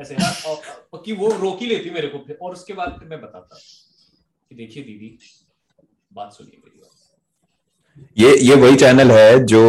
ऐसे 0.00 0.14
हाँ 0.14 0.32
और, 0.46 0.60
और 0.92 1.02
कि 1.06 1.12
वो 1.12 1.28
रोक 1.32 1.60
ही 1.60 1.66
लेती 1.66 1.90
मेरे 1.90 2.08
को 2.08 2.18
फिर 2.26 2.38
और 2.42 2.52
उसके 2.52 2.72
बाद 2.72 2.96
फिर 2.98 3.08
मैं 3.08 3.20
बताता 3.20 3.58
कि 4.50 4.54
देखिए 4.54 4.82
दीदी 4.82 5.18
बात 6.12 6.32
सुनिए 6.32 6.60
मेरी 6.64 6.80
बात। 6.80 8.10
ये 8.18 8.36
ये 8.48 8.54
वही 8.54 8.76
चैनल 8.76 9.10
है 9.10 9.44
जो 9.44 9.62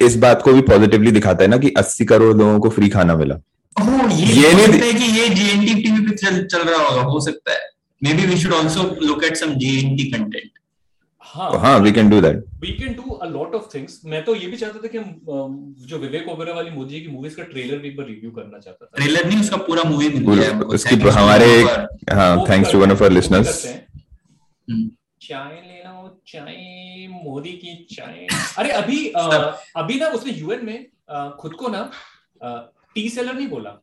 इस 0.00 0.16
बात 0.16 0.42
को 0.42 0.52
भी 0.52 0.60
पॉजिटिवली 0.62 1.10
दिखाता 1.10 1.44
है 1.44 1.48
ना 1.50 1.56
कि 1.56 1.70
80 1.78 2.04
करोड़ 2.04 2.36
लोगों 2.36 2.58
को 2.60 2.70
फ्री 2.70 2.88
खाना 2.88 3.16
मिला। 3.16 3.34
ये 4.10 4.26
ये 4.32 4.52
नहीं- 4.52 4.82
है 4.82 4.92
कि 4.92 5.04
ये 5.20 5.28
जेएनटी 5.28 5.74
टीवी 5.82 6.00
पे 6.06 6.16
चल 6.16 6.44
चल 6.46 6.62
रहा 6.62 6.82
होगा 6.82 7.02
हो 7.02 7.20
सकता 7.20 7.52
है। 7.52 7.68
Maybe 8.14 8.26
we 8.26 8.36
should 8.36 8.54
also 8.54 8.82
look 9.06 9.24
at 9.24 9.36
some 9.36 9.54
JNT 9.54 10.04
content 10.10 10.50
हाँ 11.26 11.50
हाँ 11.60 11.78
we 11.80 11.92
can 11.92 12.10
do 12.10 12.20
that 12.20 12.44
we 12.60 12.72
can 12.72 12.94
do 12.94 13.10
a 13.14 13.26
lot 13.28 13.54
of 13.54 13.68
things 13.74 14.00
मैं 14.12 14.24
तो 14.24 14.34
ये 14.34 14.46
भी 14.50 14.56
चाहता 14.56 14.78
था 14.84 14.88
कि 14.94 14.98
जो 15.88 15.98
विवेक 15.98 16.28
ओबेरॉय 16.28 16.54
वाली 16.54 16.70
मोदी 16.70 17.00
की 17.00 17.08
मूवीज़ 17.12 17.36
का 17.36 17.42
ट्रेलर 17.52 17.78
भी 17.78 17.90
रिव्यू 17.90 18.30
करना 18.30 18.58
चाहता 18.58 18.84
था। 18.86 18.90
ट्रेलर 18.96 19.26
नहीं 19.26 19.40
उसका 19.40 19.56
पूरा 19.68 19.82
मूवी 19.90 20.08
मिल 20.08 20.40
गया। 20.40 20.58
उसकी 20.76 20.96
हमारे 21.18 21.48
हाँ 22.20 22.44
thanks 22.48 22.72
to 22.72 22.78
one 22.80 22.92
of 22.92 23.02
our 23.02 23.12
listeners. 23.12 23.64
चाय 25.22 25.54
ले 25.68 25.78
लो 25.84 26.08
चाय 26.28 27.06
मोदी 27.12 27.52
की 27.62 27.74
चाय। 27.94 28.26
अरे 28.58 28.70
अभी 28.82 28.98
अभी 29.82 29.98
ना 30.00 30.08
उसने 30.18 30.32
यूएन 30.32 30.64
में 30.64 30.86
खुद 31.40 31.54
को 31.62 31.68
ना 31.68 31.90
टी 32.94 33.08
सेलर 33.08 33.34
नहीं 33.34 33.48
बोला 33.48 33.76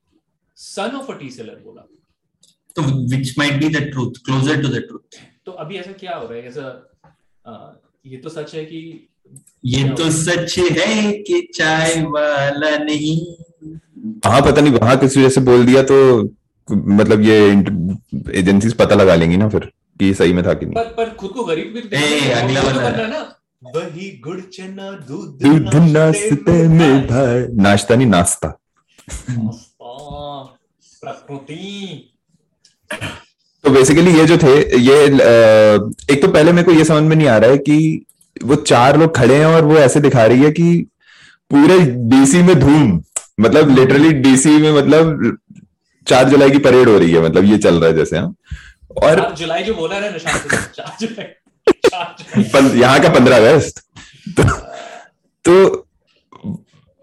son 0.58 0.96
of 0.98 1.12
a 1.12 1.18
tea 1.20 1.30
seller 1.30 1.62
बोला। 1.66 1.88
तो 2.76 2.82
might 3.40 3.60
be 3.62 3.68
the 3.74 3.82
truth 3.92 4.16
closer 4.28 4.54
to 4.62 4.70
the 4.76 4.82
truth 4.88 5.20
तो 5.46 5.52
अभी 5.64 5.78
ऐसा 5.78 5.92
क्या 6.00 6.16
हो 6.16 6.28
रहा 6.28 6.38
है? 6.38 6.48
ऐसा 6.48 6.62
अ, 6.62 6.93
ये 8.06 8.18
तो 8.18 8.30
सच 8.30 8.54
है 8.56 8.66
कि 8.66 9.10
ये 9.66 9.90
तो 9.90 10.10
सच 10.12 10.58
है 10.60 11.12
कि 11.22 11.42
चाय 11.56 12.02
वाला 12.04 12.78
नहीं। 12.78 13.18
हाँ 14.26 14.42
पता 14.42 14.62
नहीं 14.62 14.74
वहाँ 14.74 14.98
किसी 14.98 15.20
वजह 15.20 15.30
से 15.30 15.42
बोल 15.42 15.66
दिया 15.66 15.84
तो 15.84 15.98
मतलब 16.68 17.22
ये 17.22 17.38
एजेंसी 18.40 18.70
पता 18.80 18.96
लगा 18.96 19.16
लेंगी 19.16 19.38
ना 19.38 19.50
फिर 19.50 19.72
कि 20.00 20.14
सही 20.14 20.34
में 20.34 20.44
था 20.46 20.54
कि 20.54 20.66
नहीं। 20.66 20.76
पर 20.76 20.94
पर 20.98 21.10
खुद 21.14 21.30
को 21.30 21.44
गरीब 21.44 21.74
भी 21.74 21.98
ए, 21.98 22.32
अगला 22.32 22.62
वाला। 22.62 23.08
ना। 23.08 23.22
वही 23.76 24.10
गुड़ 24.24 24.40
चना 24.42 24.92
दूध 25.08 25.40
दूध 25.44 25.76
नाश्ते 25.76 26.68
में 26.68 27.08
भाई। 27.08 27.46
नाश्ता 27.64 27.96
नहीं 27.96 28.08
नाश्ता। 28.08 28.48
नाश्ता, 29.30 30.44
प्रकृति। 31.04 32.10
तो 33.64 33.70
बेसिकली 33.70 34.12
ये 34.18 34.26
जो 34.26 34.38
थे 34.38 34.56
ये 34.78 34.96
एक 36.14 36.22
तो 36.22 36.28
पहले 36.28 36.52
मेरे 36.52 36.66
को 36.66 36.72
ये 36.72 36.84
समझ 36.84 37.04
में 37.04 37.16
नहीं 37.16 37.28
आ 37.28 37.38
रहा 37.38 37.50
है 37.50 37.58
कि 37.58 38.06
वो 38.44 38.56
चार 38.56 38.98
लोग 38.98 39.16
खड़े 39.16 39.36
हैं 39.36 39.46
और 39.46 39.66
वो 39.66 39.78
ऐसे 39.78 40.00
दिखा 40.00 40.26
रही 40.26 40.44
है 40.44 40.52
कि 40.52 40.88
पूरे 41.52 41.80
डीसी 42.10 42.42
में 42.44 42.60
धूम 42.60 43.02
मतलब 43.40 43.70
लिटरली 43.80 44.12
डीसी 44.14 44.50
में 44.50 44.72
मतलब 44.72 45.38
चार 46.08 46.30
जुलाई 46.30 46.52
की 46.52 46.58
परेड 46.58 46.90
हो 46.90 46.98
रही 46.98 47.12
है 47.12 47.22
मतलब 47.22 47.46
ये 47.46 47.58
चल 47.58 47.76
रहा 47.76 47.90
है 47.90 47.96
जैसे 47.96 48.18
हाँ। 48.18 48.36
और 49.04 49.34
जुलाई 49.38 49.64
जो 49.64 49.74
बोला 49.74 49.98
यहाँ 52.76 53.00
का 53.00 53.10
पंद्रह 53.10 53.38
अगस्त। 53.38 53.80
तो, 54.40 54.44
तो 55.46 55.88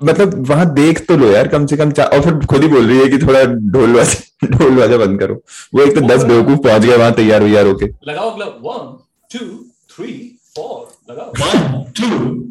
मतलब 0.02 0.46
वहाँ 0.48 0.74
देख 0.74 1.06
तो 1.06 1.16
लो 1.16 1.26
यार 1.26 1.48
कम 1.48 1.66
से 1.66 1.76
कम 1.76 1.90
और 2.02 2.20
फिर 2.20 2.46
खुद 2.46 2.62
ही 2.62 2.68
बोल 2.68 2.86
रही 2.86 2.98
है 2.98 3.08
कि 3.08 3.18
थोड़ा 3.18 3.44
ढोल 3.44 3.92
बाजा 3.94 4.46
ढोल 4.56 4.76
बाजा 4.76 4.96
बंद 4.96 5.18
करो। 5.20 5.34
वो 5.74 5.82
एक 5.82 5.94
तो 5.94 6.00
दस 6.00 6.22
बेवकूफ़ 6.24 6.58
पहुँच 6.58 6.82
गए 6.82 6.96
वहाँ 6.96 7.12
तैयार 7.12 7.42
वैयार 7.42 7.66
होके। 7.66 7.86
लगाओ 8.08 8.30
अगला 8.30 8.46
वन 8.46 8.96
टू 9.30 9.46
थ्री 9.94 10.12
फोर 10.56 11.12
लगाओ। 11.12 11.32
One 11.40 11.82
two 12.00 12.08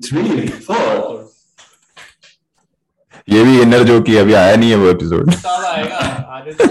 three 0.07 0.47
four 0.47 0.77
four 0.77 1.27
ये 3.29 3.43
भी 3.43 3.61
इनर 3.61 3.83
जो 3.83 4.01
की 4.01 4.15
अभी 4.17 4.33
आया 4.33 4.55
नहीं 4.55 4.69
है 4.69 4.75
वो 4.75 4.89
एपिसोड। 4.89 5.29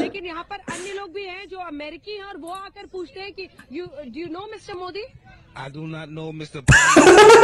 लेकिन 0.01 0.27
यहाँ 0.27 0.43
पर 0.51 0.57
अन्य 0.57 0.93
लोग 0.93 1.13
भी 1.15 1.25
हैं 1.25 1.49
जो 1.49 1.59
अमेरिकी 1.59 2.13
हैं 2.13 2.25
और 2.25 2.37
वो 2.37 2.49
आकर 2.49 2.87
पूछते 2.93 3.21
हैं 3.21 3.33
कि 3.33 3.49
you 3.73 3.87
do 3.87 4.21
you 4.21 4.27
know 4.27 4.49
mister 4.53 4.75
Modi 4.75 5.03
I 5.58 5.70
do 5.70 5.86
not 5.88 6.10
know 6.10 6.32
Mr. 6.34 6.64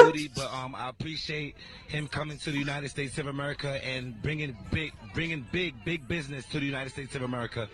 Moody, 0.04 0.30
but 0.36 0.52
um, 0.52 0.74
I 0.76 0.90
appreciate 0.90 1.56
him 1.88 2.08
coming 2.08 2.38
to 2.40 2.52
the 2.52 2.58
United 2.58 2.90
States 2.90 3.18
of 3.20 3.28
America 3.28 3.70
and 3.86 4.20
bringing 4.24 4.56
big, 4.72 4.94
bringing 5.14 5.46
big, 5.52 5.76
big 5.86 6.08
business 6.08 6.46
to 6.52 6.60
the 6.60 6.66
United 6.66 6.90
States 6.92 7.14
of 7.16 7.22
America. 7.22 7.68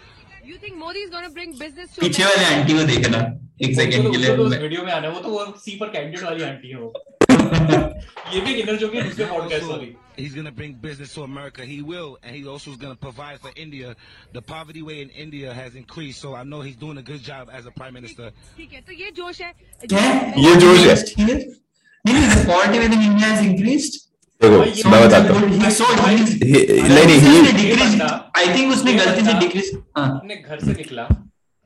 You 0.43 0.57
think 0.57 0.75
Modi 0.77 0.99
is 0.99 1.09
going 1.09 1.23
to 1.25 1.31
bring 1.31 1.57
business 1.57 1.93
to 1.95 2.01
पीछे 2.01 2.23
वाले 2.25 2.45
aunty 2.55 2.73
को 2.73 2.83
देखना 2.91 3.21
एक 3.65 3.75
second 3.75 4.01
के 4.01 4.07
उसको 4.09 4.17
लिए 4.17 4.35
तो 4.35 4.43
उस 4.43 4.51
मैं- 4.51 4.61
वीडियो 4.61 4.83
में 4.83 4.91
आना 4.93 5.07
है, 5.07 5.13
वो 5.13 5.19
तो 5.21 5.29
वो 5.29 5.45
सी 5.63 5.75
पर 5.79 5.89
कैंडिडेट 5.95 6.23
वाली 6.23 6.43
आंटी 6.43 6.69
है 6.69 6.77
वो 6.81 6.93
ये 7.39 8.39
भी 8.41 8.53
इनर 8.61 8.75
जो 8.77 8.87
कि 8.89 9.01
दूसरे 9.01 9.25
पॉडकास्ट 9.25 9.63
Also, 9.63 9.71
वाली 9.71 9.95
he's 10.17 10.33
going 10.35 10.45
to 10.47 10.51
bring 10.57 10.73
business 10.83 11.13
to 11.15 11.23
America. 11.23 11.65
He 11.69 11.77
will, 11.87 12.11
and 12.23 12.35
he 12.35 12.41
also 12.53 12.71
is 12.71 12.77
going 12.83 12.93
to 12.95 12.99
provide 13.05 13.39
for 13.45 13.51
India. 13.63 13.89
The 14.37 14.41
poverty 14.51 14.81
rate 14.89 15.01
in 15.01 15.09
India 15.25 15.53
has 15.57 15.75
increased, 15.81 16.21
so 16.25 16.31
I 16.35 16.43
know 16.51 16.61
he's 16.67 16.77
doing 16.83 16.97
a 17.01 17.03
good 17.09 17.21
job 17.27 17.51
as 17.59 17.67
a 17.71 17.73
prime 17.81 17.93
minister. 17.99 18.31
ठीक 18.57 18.73
है 18.73 18.81
तो 18.87 18.93
ये 19.01 19.11
जोश 19.19 19.41
है 19.41 19.51
क्या 19.85 20.05
ये 20.47 20.55
जोश 20.63 20.85
है 20.87 20.95
नहीं 21.25 22.15
नहीं 22.15 22.45
poverty 22.49 22.79
within 22.85 23.05
India 23.11 23.29
has 23.33 23.45
increased 23.49 24.01
देखो 24.41 24.57
भाई, 24.59 24.71
ये 24.77 24.89
मैं 24.89 24.91
बात 24.91 25.09
बताता 25.09 25.33
हूँ 25.33 25.49
He- 25.59 25.71
so 25.75 25.85
he's- 25.99 26.33
he- 26.47 26.65
नहीं 26.81 27.05
नहीं 27.05 27.19
उसने 27.19 27.51
he- 27.51 27.53
decrease- 27.59 27.79
बंदा- 27.83 28.09
I 28.41 28.45
think 28.55 28.73
उसने 28.77 28.91
ये 28.91 28.97
गलती 28.97 29.21
से 29.21 29.27
बंदा- 29.27 29.39
डिक्रीज 29.43 29.71
हाँ 29.97 30.07
अपने 30.17 30.35
घर 30.35 30.59
से 30.65 30.73
निकला 30.81 31.07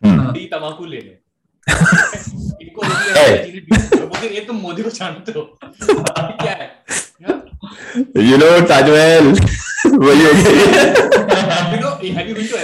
हम्म। 0.02 0.32
डी 0.34 0.46
तमाकू 0.54 0.86
ले 0.92 1.00
ले 1.08 1.18
इनको 2.63 2.81
ये 4.25 4.41
तुम 4.47 4.57
मोदी 4.57 4.83
को 4.83 4.91
जानते 4.91 5.33
हो। 5.37 5.43
क्या 5.61 6.53
है? 6.53 6.67
यू 8.31 8.37
नो 8.37 8.49
ताजमहल 8.69 9.27
वही 9.99 10.25
हो 10.25 10.33
गया 10.33 10.53
You 11.65 11.81
know, 11.81 11.93
have 12.17 12.27
you 12.29 12.35
been 12.37 12.49
to 12.49 12.57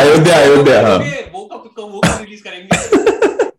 Ayodhya? 0.00 0.36
Ayodhya 0.38 0.80
हाँ। 0.86 0.98
वो 0.98 1.44
कब 1.52 1.70
कब 1.76 1.82
वो 1.82 2.00
कब 2.00 2.18
रिलीज़ 2.20 2.42
करेंगे? 2.42 2.68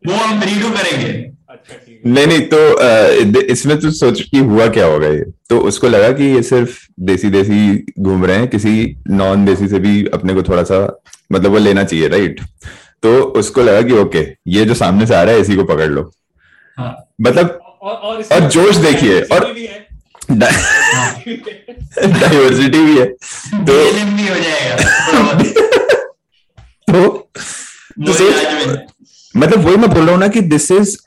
वो 0.07 0.13
हम 0.15 0.41
रीडू 0.43 0.69
करेंगे। 0.69 1.07
अच्छा 1.49 1.75
ठीक 1.75 2.01
है। 2.05 2.11
नहीं 2.13 2.27
नहीं 2.27 2.41
तो 2.53 3.41
इसमें 3.53 3.79
तो 3.79 3.91
सोच 3.91 4.21
कि 4.21 4.37
हुआ 4.37 4.67
क्या 4.77 4.85
होगा 4.85 5.07
ये? 5.07 5.23
तो 5.49 5.59
उसको 5.69 5.87
लगा 5.87 6.11
कि 6.11 6.23
ये 6.25 6.41
सिर्फ़ 6.43 6.77
देसी 7.09 7.29
देसी 7.29 7.59
घूम 7.99 8.25
रहे 8.25 8.37
हैं 8.37 8.47
किसी 8.47 8.73
नॉन 9.09 9.45
देसी 9.45 9.67
से 9.67 9.79
भी 9.79 10.05
अपने 10.13 10.33
को 10.33 10.43
थोड़ा 10.43 10.63
सा 10.63 10.79
मतलब 11.31 11.51
वो 11.51 11.57
लेना 11.57 11.83
चाहिए 11.83 12.07
राइट 12.07 12.41
तो 13.03 13.19
उसको 13.39 13.63
लगा 13.63 13.81
कि 13.81 13.93
ओके 13.93 14.25
ये 14.47 14.65
जो 14.65 14.73
सामने 14.73 15.05
से 15.07 15.15
आ 15.15 15.23
रहा 15.23 15.35
है 15.35 15.41
इसी 15.41 15.55
को 15.55 15.63
पकड़ 15.63 15.87
लो। 15.87 16.11
हाँ। 16.77 16.95
मतलब 17.21 17.59
और 17.81 17.93
और 17.93 18.23
और 18.31 18.49
जोश 18.49 18.75
देखिए, 18.75 19.21
और- 19.21 19.45
डाइवर्सिटी 22.19 22.79
भी 22.85 22.97
है। 22.99 23.05
तो 23.05 23.77
भी 24.15 24.27
हो 24.27 24.35
जाएगा। 24.35 25.33
तो 26.91 27.07
तो 28.05 28.13
सोच 28.13 28.33
मतलब 29.37 29.59
वही 29.59 29.75
मैं 29.77 29.89
बोल 29.89 30.03
रहा 30.03 30.11
हूँ 30.11 30.19
ना 30.19 30.27
कि 30.27 30.41
दिस 30.41 30.71
इज़ 30.71 30.97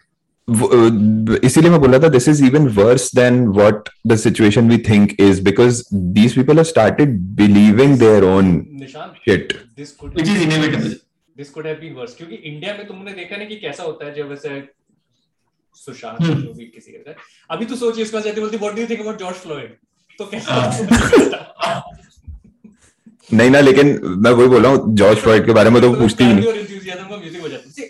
इसीलिए 1.47 1.71
मैं 1.71 1.81
बोल 1.81 1.91
रहा 1.91 2.01
था 2.03 2.09
this 2.09 2.29
is 2.29 2.45
even 2.45 2.67
worse 2.69 3.11
than 3.15 3.47
what 3.49 3.89
the 4.07 4.17
situation 4.17 4.69
we 4.71 4.79
think 4.79 5.13
is 5.21 5.43
because 5.43 5.83
these 5.95 6.35
people 6.35 6.55
have 6.55 6.65
started 6.65 7.19
believing 7.37 7.99
their 7.99 8.25
own 8.25 8.53
shit 9.29 9.53
this 9.77 9.95
is 10.19 10.43
inevitable 10.47 10.93
this 11.37 11.51
could 11.51 11.67
have 11.67 11.77
been 11.81 11.93
worse 11.95 12.15
क्योंकि 12.17 12.35
इंडिया 12.35 12.75
में 12.77 12.87
तुमने 12.87 13.13
देखा 13.13 13.37
ना 13.37 13.45
कि 13.45 13.57
कैसा 13.57 13.83
होता 13.83 14.07
है 14.07 14.15
जब 14.15 14.33
ऐसे 14.33 14.61
सुशांत 15.77 16.21
हम्म। 16.23 16.41
जो 16.43 16.53
भी 16.55 16.65
किसी 16.67 16.93
का 16.93 17.15
अभी 17.51 17.65
तो 17.65 17.77
सोचिए 17.77 18.03
इसके 18.05 18.17
बाद 18.17 18.25
जाती 18.25 18.41
बोलती 18.41 18.57
what 18.57 18.75
do 18.75 18.81
you 18.81 18.87
think 18.89 19.01
about 19.01 19.19
George 19.19 19.37
Floyd 19.37 19.77
तो 20.19 20.27
कैसा 20.27 20.55
हाँ। 20.55 21.83
नहीं 23.33 23.51
ना 23.51 23.61
लेकिन 23.61 23.87
मैं 24.25 24.31
वही 24.31 24.49
बोल 24.49 24.63
रहा 24.63 24.73
हूँ 24.73 24.95
जॉर्ज 24.97 25.19
फ्लॉयड 25.19 25.47
के 25.47 25.53
बारे 25.59 25.71
में 25.71 25.81
तो 25.83 25.93
पूछती 25.95 26.25
ही 26.25 26.33
नहीं। 26.35 26.47
और 26.47 26.57
enthusiasm 26.57 27.09
का 27.11 27.17
म्यूज़िक 27.17 27.43
बजाती 27.43 27.69
है। 27.69 27.73
See, 27.75 27.87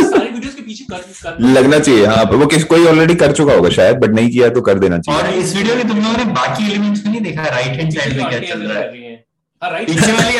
इस 0.00 0.10
सारी 0.10 0.28
वीडियोस 0.28 0.54
के 0.54 0.62
पीछे 0.62 0.84
कर 0.90 1.00
कर 1.22 1.40
लगना 1.56 1.78
चाहिए 1.78 2.04
हाँ 2.06 2.22
वो 2.32 2.46
किस 2.46 2.64
कोई 2.72 2.84
ऑलरेडी 2.86 3.14
कर 3.22 3.32
चुका 3.40 3.54
होगा 3.54 3.70
शायद 3.78 3.96
बट 4.04 4.14
नहीं 4.14 4.30
किया 4.30 4.48
तो 4.50 4.60
कर 4.68 4.78
देना 4.78 4.98
चाहिए। 4.98 5.22
और 5.22 5.38
इस 5.38 5.54
वीडियो 5.56 5.76
में 5.76 5.88
तुम 5.88 5.96
लोगों 5.98 6.16
ने 6.16 6.24
बाकी 6.34 6.70
एलिमेंट्स 6.70 7.02
को 7.02 7.08
नहीं 7.10 7.20
देखा 7.20 7.46
राइट 7.48 7.80
हैंड 7.80 7.92
साइड 7.94 8.16
में 8.16 8.28
क्या 8.28 8.40
चल 8.40 8.62
रहा 8.62 8.78
है? 8.78 8.90
रही 8.92 9.04
हैं। 9.04 9.24
हाँ 9.62 9.70
राइट 9.72 9.88
पीछे 9.88 10.12
वाली 10.12 10.38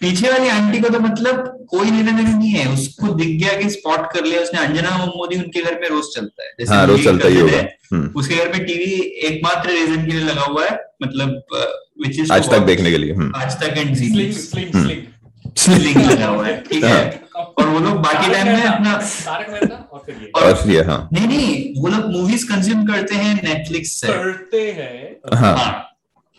पीछे 0.00 0.30
वाली 0.30 0.48
आंटी 0.48 0.80
को 0.80 0.88
तो 0.88 1.00
मतलब 1.00 1.66
कोई 1.70 1.90
लेना 1.90 2.12
देना 2.12 2.36
नहीं 2.36 2.50
है। 2.50 2.66
उसको 2.72 3.12
दिख 3.14 3.28
गया 3.40 3.52
कि 3.60 3.68
स्पॉट 3.70 4.10
कर 4.12 4.24
लिया 4.24 4.40
उसने 4.40 4.60
अंजना 4.60 4.96
मोदी 5.06 5.36
उनके 5.36 5.62
घर 5.62 5.74
पे 5.74 5.88
रोज 5.88 6.04
चलता 6.14 6.44
है। 6.44 6.50
जैसे 6.60 6.74
हाँ 6.74 6.86
रोज 6.86 7.04
चलता 7.04 7.28
ही 7.28 7.40
होगा 7.40 7.58
हम्म, 7.92 8.10
उसके 8.16 8.34
घर 8.36 8.48
पे 8.48 8.58
टीवी 8.64 8.92
एकमात्र 9.28 9.70
रीजन 9.70 10.04
के 10.06 10.12
लिए 10.12 10.24
लगा 10.24 10.42
हुआ 10.42 10.64
है 10.64 10.78
मतलब 11.02 11.42
विच 12.02 12.18
इज़ 12.20 12.32
आज 12.32 12.50
तक 12.50 12.58
देखने 12.66 12.90
के 12.90 12.98
लिए 12.98 13.12
हम्म। 13.14 13.32
Aaj 13.36 13.60
Tak 13.62 13.78
and 13.78 13.94
G 13.94 14.08
sling 14.08 14.32
sling 14.34 15.06
sling 15.58 15.96
लगा 16.10 16.26
हुआ 16.26 16.46
है 16.46 16.56
ठीक 16.70 16.84
है। 16.84 17.00
और 17.36 17.66
वो 17.68 17.78
लोग 17.78 17.96
बाकी 18.02 18.32
टाइम 18.32 18.46
में 18.46 18.62
अपना 18.62 18.94
और 18.94 20.02
फिर 20.06 20.30
और 20.36 20.70
ये 20.70 20.82
हाँ। 20.84 21.08
नहीं 21.12 21.26
नहीं 21.28 21.82
वो 21.82 21.88
लोग 21.88 22.10
मूवीज़ 22.12 22.46
कंज्यूम 22.48 22.84
करते 22.86 23.14
हैं 23.14 23.34
नेटफ्लिक्स 23.44 23.92
से। 24.00 24.06
करते 24.08 24.60
हैं। 24.72 25.38
हाँ। 25.38 25.56
हाँ। 25.56 25.70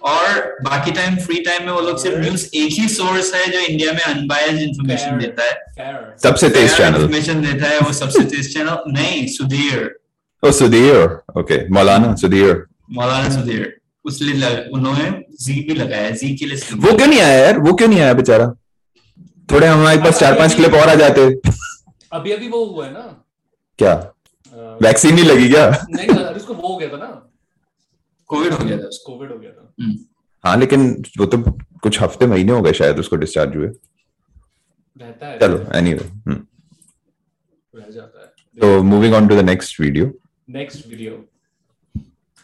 और 0.03 0.39
बाकी 0.63 0.91
टाइम 0.91 1.15
फ्री 1.15 1.39
टाइम 1.43 1.65
में 1.65 1.71
वो 1.73 1.81
लोग 1.81 1.97
सिर्फ़ 2.01 2.19
न्यूज़ 2.19 2.45
एक 2.55 2.71
ही 2.79 2.87
सोर्स 2.89 3.33
है 3.33 3.45
जो 3.51 3.59
इंडिया 3.59 3.91
में 3.93 4.01
अनबायस्ड 4.01 4.59
इंफॉर्मेशन 4.59 5.17
देता 5.17 5.43
है। 5.43 6.15
सबसे 6.23 6.49
तेज 6.49 6.75
चैनल 6.77 6.95
इन्फॉर्मेशन 6.95 7.41
देता 7.41 7.69
है 7.69 7.79
वो 7.79 7.93
सबसे 7.93 8.23
तेज 8.25 8.53
चैनल 8.53 8.77
नहीं 8.93 9.27
सुधीर 9.27 9.89
ओ 10.43 10.51
सुधीर 10.51 11.19
ओके 11.39 11.67
मौलाना 11.73 12.15
सुधीर 12.15 12.65
मौलाना 12.91 13.29
सुधीर 13.35 13.77
उसलिए 14.05 14.33
लग, 14.33 14.71
उन्होंने 14.73 15.09
जी 15.41 15.53
भी 15.63 15.73
लगाया 15.73 16.09
जी 16.11 16.35
के 16.35 16.45
लिए 16.45 16.75
वो 16.75 16.97
क्यों 16.97 17.07
नहीं 17.07 17.19
आया 17.19 17.37
यार? 17.39 17.59
वो 17.59 17.73
क्यों 17.73 17.87
नहीं 17.87 17.99
आया 17.99 18.13
बेचारा? 18.13 18.47
थोड़े 19.51 19.67
हमारे 19.67 19.97
पास 19.97 20.19
चार 20.19 20.37
पाँच 20.39 20.55
क्लिप 20.55 20.73
और 20.73 20.89
आ 20.89 20.95
जाते। 20.95 21.25
अभी 22.11 22.31
अभी 22.31 22.47
वो 22.47 22.63
हुआ 22.65 22.85
है 22.85 22.93
ना? 22.93 23.03
क्या? 23.79 23.93
वैक्सीन 24.81 25.15
नहीं 25.15 25.25
लगी 25.25 25.49
क्या? 25.49 25.69
नहीं 25.89 26.07
उसको 26.07 26.53
वो 26.53 26.67
हो 26.67 26.77
गया 26.77 26.89
था 26.89 26.97
ना। 26.97 27.09
कोविड 28.29 28.53
हो 28.53 28.65
गया 28.65 28.77
था। 28.77 28.89
कोविड 29.05 29.31
हो 29.31 29.37
गया 29.37 29.51
था। 29.51 29.60
हाँ 30.43 30.55
लेकिन 30.57 30.91
वो 31.19 31.25
तो 31.25 31.37
कुछ 31.83 32.01
हफ़्ते 32.01 32.27
महीने 32.27 32.51
हो 32.51 32.61
गए 32.61 32.73
शायद 32.73 32.99
उसको 32.99 33.15
डिस्चार्ज 33.15 33.55
हुए। 33.55 33.67
रहता 33.67 35.27
है। 35.27 35.39
चलो 35.39 35.65
एनीवे 35.77 36.05
रह 37.73 37.89
जाता 37.89 38.21
है। 38.21 38.27
तो 38.57 38.81
moving 38.83 39.13
on 39.13 39.27
to 39.27 39.35
the 39.35 39.45
next 39.45 39.79
video 39.81 40.11
next 40.49 40.87
video 40.87 41.23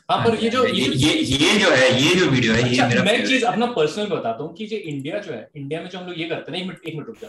हाँ 0.09 0.23
पर 0.25 0.35
ये 0.43 0.49
जो 0.49 0.65
ये 0.65 0.85
ये 0.85 1.13
ये 1.13 1.37
ये 1.37 1.57
जो 1.59 1.69
है 1.71 1.87
ये 2.01 2.13
जो 2.15 2.29
वीडियो 2.31 2.53
है 2.53 2.61
ये 2.61 2.69
अच्छा 2.69 2.87
मेरा 2.87 3.03
मैं 3.03 3.25
चीज़ 3.25 3.45
अपना 3.45 3.65
पर्सनल 3.71 4.05
बताता 4.07 4.43
हूँ 4.43 4.53
कि 4.55 4.65
जो 4.65 4.77
इंडिया 4.91 5.19
जो 5.19 5.31
है 5.31 5.47
इंडिया 5.55 5.81
में 5.81 5.89
जो 5.89 5.99
हम 5.99 6.05
लोग 6.07 6.19
ये 6.19 6.27
करते 6.29 6.51
हैं 6.51 6.57
ना 6.57 6.61
एक 6.63 6.67
मिनट 6.67 6.87
एक 6.87 6.93
मिनट 6.95 7.07
रुक 7.07 7.17
जा 7.21 7.27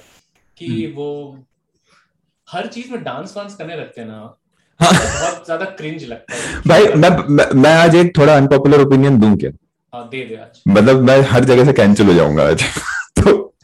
कि 0.56 0.66
हम्म। 0.66 0.94
वो 0.96 1.08
हर 2.48 2.66
चीज़ 2.66 2.90
में 2.92 3.02
डांस 3.04 3.36
वांस 3.36 3.54
करने 3.56 3.76
लगते 3.76 4.00
हैं 4.00 4.08
ना 4.08 4.18
हाँ। 4.80 4.92
बहुत 4.92 5.44
ज़्यादा 5.44 5.64
क्रिंज 5.78 6.04
लगता 6.04 6.34
है। 6.34 6.60
भाई 6.68 6.86
मैं 6.94 7.10
मैं, 7.28 7.46
मैं 7.54 7.74
आज 7.76 7.94
एक 7.96 8.16
थोड़ा 8.18 8.36
अनपॉपुलर 8.36 8.80
ओपिनियन 8.80 9.18
दूँ 9.20 9.36
क्या? 9.36 9.50
हाँ 9.92 10.08
दे 10.08 10.24
दे 10.24 10.34
आज। 10.34 10.62
मतलब 10.68 11.02
मैं 11.02 11.20
हर 11.20 11.44
जगह 11.44 11.64
से 11.64 11.72
कैंसिल 11.72 12.06
हो 12.06 12.14
जाऊँगा 12.14 12.48
आज। 12.48 12.62
तो 13.20 13.54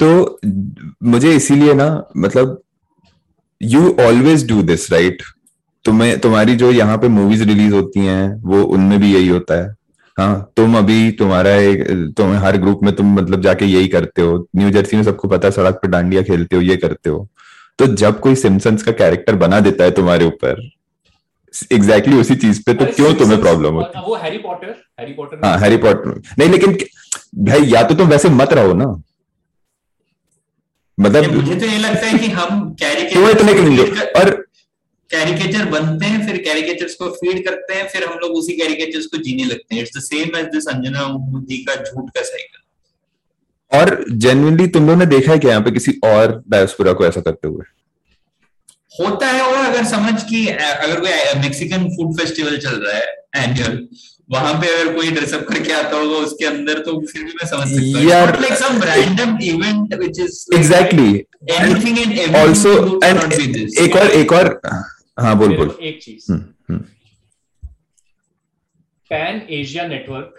तो 0.00 0.38
मुझे 1.02 1.32
इसीलिए 1.36 1.74
ना 1.74 1.86
मतलब 2.16 2.60
you 3.60 3.96
always 4.00 4.46
do 4.48 4.62
this 4.62 4.92
right 4.92 5.22
तुम्हें, 5.84 6.18
तुम्हारी 6.20 6.54
जो 6.56 6.70
यहाँ 6.72 6.96
पे 6.98 7.08
मूवीज़ 7.08 7.42
रिलीज़ 7.44 7.74
होती 7.74 8.00
हैं, 8.00 8.34
वो 8.42 8.62
उनमें 8.62 8.98
भी 9.00 9.12
यही 9.14 9.28
होता 9.28 9.54
है। 9.54 9.74
हाँ 10.18 10.52
तुम 10.56 10.76
अभी 10.78 11.10
तुम्हारा 11.12 11.50
एक 11.50 11.82
तुम 12.16 12.32
हर 12.36 12.56
ग्रुप 12.56 12.80
में 12.82 12.94
तुम 12.96 13.14
मतलब 13.14 13.42
जाके 13.42 13.64
यही 13.64 13.88
करते 13.88 14.22
हो। 14.22 14.46
न्यू 14.56 14.70
जर्सी 14.70 14.96
में 14.96 15.02
सबको 15.02 15.28
पता 15.28 15.48
है, 15.48 15.52
सड़क 15.52 15.74
पर 15.74 15.88
डांडिया 15.88 16.22
खेलते 16.22 16.56
हो, 16.56 16.62
ये 16.62 16.76
करते 16.76 17.10
हो। 17.10 17.28
तो 17.78 17.86
जब 17.86 18.20
कोई 18.20 18.34
सिम्पसन्स 18.34 18.82
का 18.82 18.92
कैरेक्टर 18.92 19.36
बना 19.36 19.60
देता 19.60 19.84
है 19.84 19.90
तुम्हारे 19.90 20.24
ऊपर 20.24 20.60
एग्जैक्टली 21.72 21.76
exactly 21.78 22.20
उसी 22.20 22.34
चीज़ 22.36 22.62
पे 22.66 22.74
तो 22.74 22.84
क्यों 22.96 23.12
तुम्हें 23.14 23.40
प्रॉब्लम 23.40 23.76
और 23.76 23.92
है 23.96 24.02
वो 24.02 24.16
हैरी 24.16 24.38
पॉटर 24.38 24.74
हैरी 25.00 25.12
पॉटर 25.12 25.40
हाँ 25.44 25.58
हैरी 25.58 25.76
पॉटर 25.76 26.20
नहीं 26.38 26.48
लेकिन 26.50 26.76
भाई 27.44 27.64
या 27.72 27.82
तो 27.82 27.94
तुम 27.94 28.08
वैसे 28.08 28.28
मत 28.28 28.52
रहो 28.52 28.72
ना। 28.72 28.86
मतलब 30.98 31.32
मुझे 31.34 31.54
तो 31.60 31.66
ये 31.66 31.78
लगता 31.78 32.06
है 32.06 32.18
कि 32.18 32.26
हम 32.30 32.74
क्यों 32.82 33.28
इतने 33.30 33.52
कैरिकेचर 33.52 33.90
क्रिंज 33.94 34.16
और 34.16 34.30
कैरिकेचर 35.10 35.64
बनते 35.70 36.06
हैं 36.06 36.26
फिर 36.26 36.36
कैरिकेचर्स 36.42 36.94
को 36.94 37.08
फ़ीड 37.10 37.44
करते 37.44 37.74
हैं 37.74 37.88
फिर 37.88 38.04
हम 38.04 38.18
लोग 38.18 38.32
उसी 38.38 38.52
कैरिकेचर्स 38.56 39.06
को 39.06 39.18
जीने 39.18 39.44
लगते 39.44 39.74
हैं। 39.74 39.82
It's 39.82 39.96
the 39.96 40.00
same 40.00 40.36
as 40.36 40.46
this 40.54 40.66
Anjana 40.68 41.06
Modi 41.08 41.58
का 41.64 41.74
झूठ 41.74 42.10
का 42.10 42.22
साइकिल 42.22 43.78
और 43.78 44.04
जेन्युइनली 44.24 44.66
तुम 44.76 44.86
लोगों 44.86 44.98
ने 44.98 45.06
देखा 45.06 45.32
है 45.32 45.38
क्या 45.38 45.50
यहाँ 45.50 45.62
पे 45.64 45.70
किसी 45.70 45.92
और 46.04 46.42
डायस्पोरा 46.48 46.92
को 46.92 47.06
ऐसा 47.06 47.20
करते 47.20 47.48
हुए? 47.48 47.64
होता 49.00 49.26
है 49.28 49.42
और 49.42 49.56
अगर 49.58 49.84
समझ 49.86 50.22
कि 50.30 50.46
अगर 50.48 51.00
कोई 51.00 51.40
मेक्सिकन 51.40 51.88
फ़ूड 51.90 52.16
फेस्टिवल 52.18 52.56
चल 52.58 52.76
रहा 52.84 52.96
है 52.96 53.44
एनुअल 53.44 53.86
वहाँ 54.30 54.52
पे 54.60 54.68
अगर 54.74 54.92
कोई 54.96 55.10
ड्रेसअप 55.10 55.46
करके 55.48 55.72
आता 55.72 55.96
होगा 55.96 56.16
उसके 56.26 56.44
अंदर 56.46 56.78
तो 56.88 56.98
फिर 57.06 57.22
भी 57.24 57.32
मैं 57.32 57.46
समझ 57.48 57.66
सकता 57.68 57.98
हूँ। 57.98 58.08
यार- 58.10 58.40
like 58.40 58.52
some 58.58 58.82
random 58.82 59.38
event 59.44 59.94
which 59.94 60.18
is 60.20 60.44
exactly 60.54 61.08
anything 61.54 61.98
and 61.98 62.12
and 62.18 63.16
not 63.16 63.34
be 63.36 63.46
this 63.52 63.78
एक 63.78 63.96
और 63.96 64.10
एक 64.12 64.32
और 64.32 64.60
हाँ 65.18 65.36
बोल 65.38 65.56
बोल। 65.56 65.76
एक 65.82 66.02
चीज़। 66.02 66.32
पैन 69.10 69.40
एशिया 69.50 69.86
नेटवर्क 69.86 70.34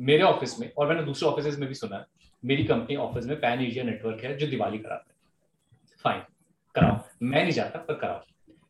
मेरे 0.00 0.22
ऑफ़िस 0.22 0.58
में 0.60 0.70
और 0.78 0.88
मैंने 0.88 1.02
दूसरे 1.02 1.28
ऑफ़िस 1.28 1.58
में 1.58 1.68
भी 1.68 1.74
सुना 1.74 1.96
है 1.96 2.04
मेरी 2.44 2.64
कंपनी 2.64 2.96
ऑफ़िस 3.02 3.26
में 3.26 3.36
पैन 3.40 3.60
एशिया 3.60 3.84
नेटवर्क 3.84 4.24
है 4.24 4.36
जो 4.38 4.46
दिवाली 4.46 4.78
कराता 4.78 5.04
है। 5.08 5.14
फाइन 6.04 6.22
कराओ। 6.78 6.98
मैं 7.22 7.42
नहीं 7.42 7.52
जाता 7.52 7.78
पर 7.78 7.94
कराओ। 7.94 8.20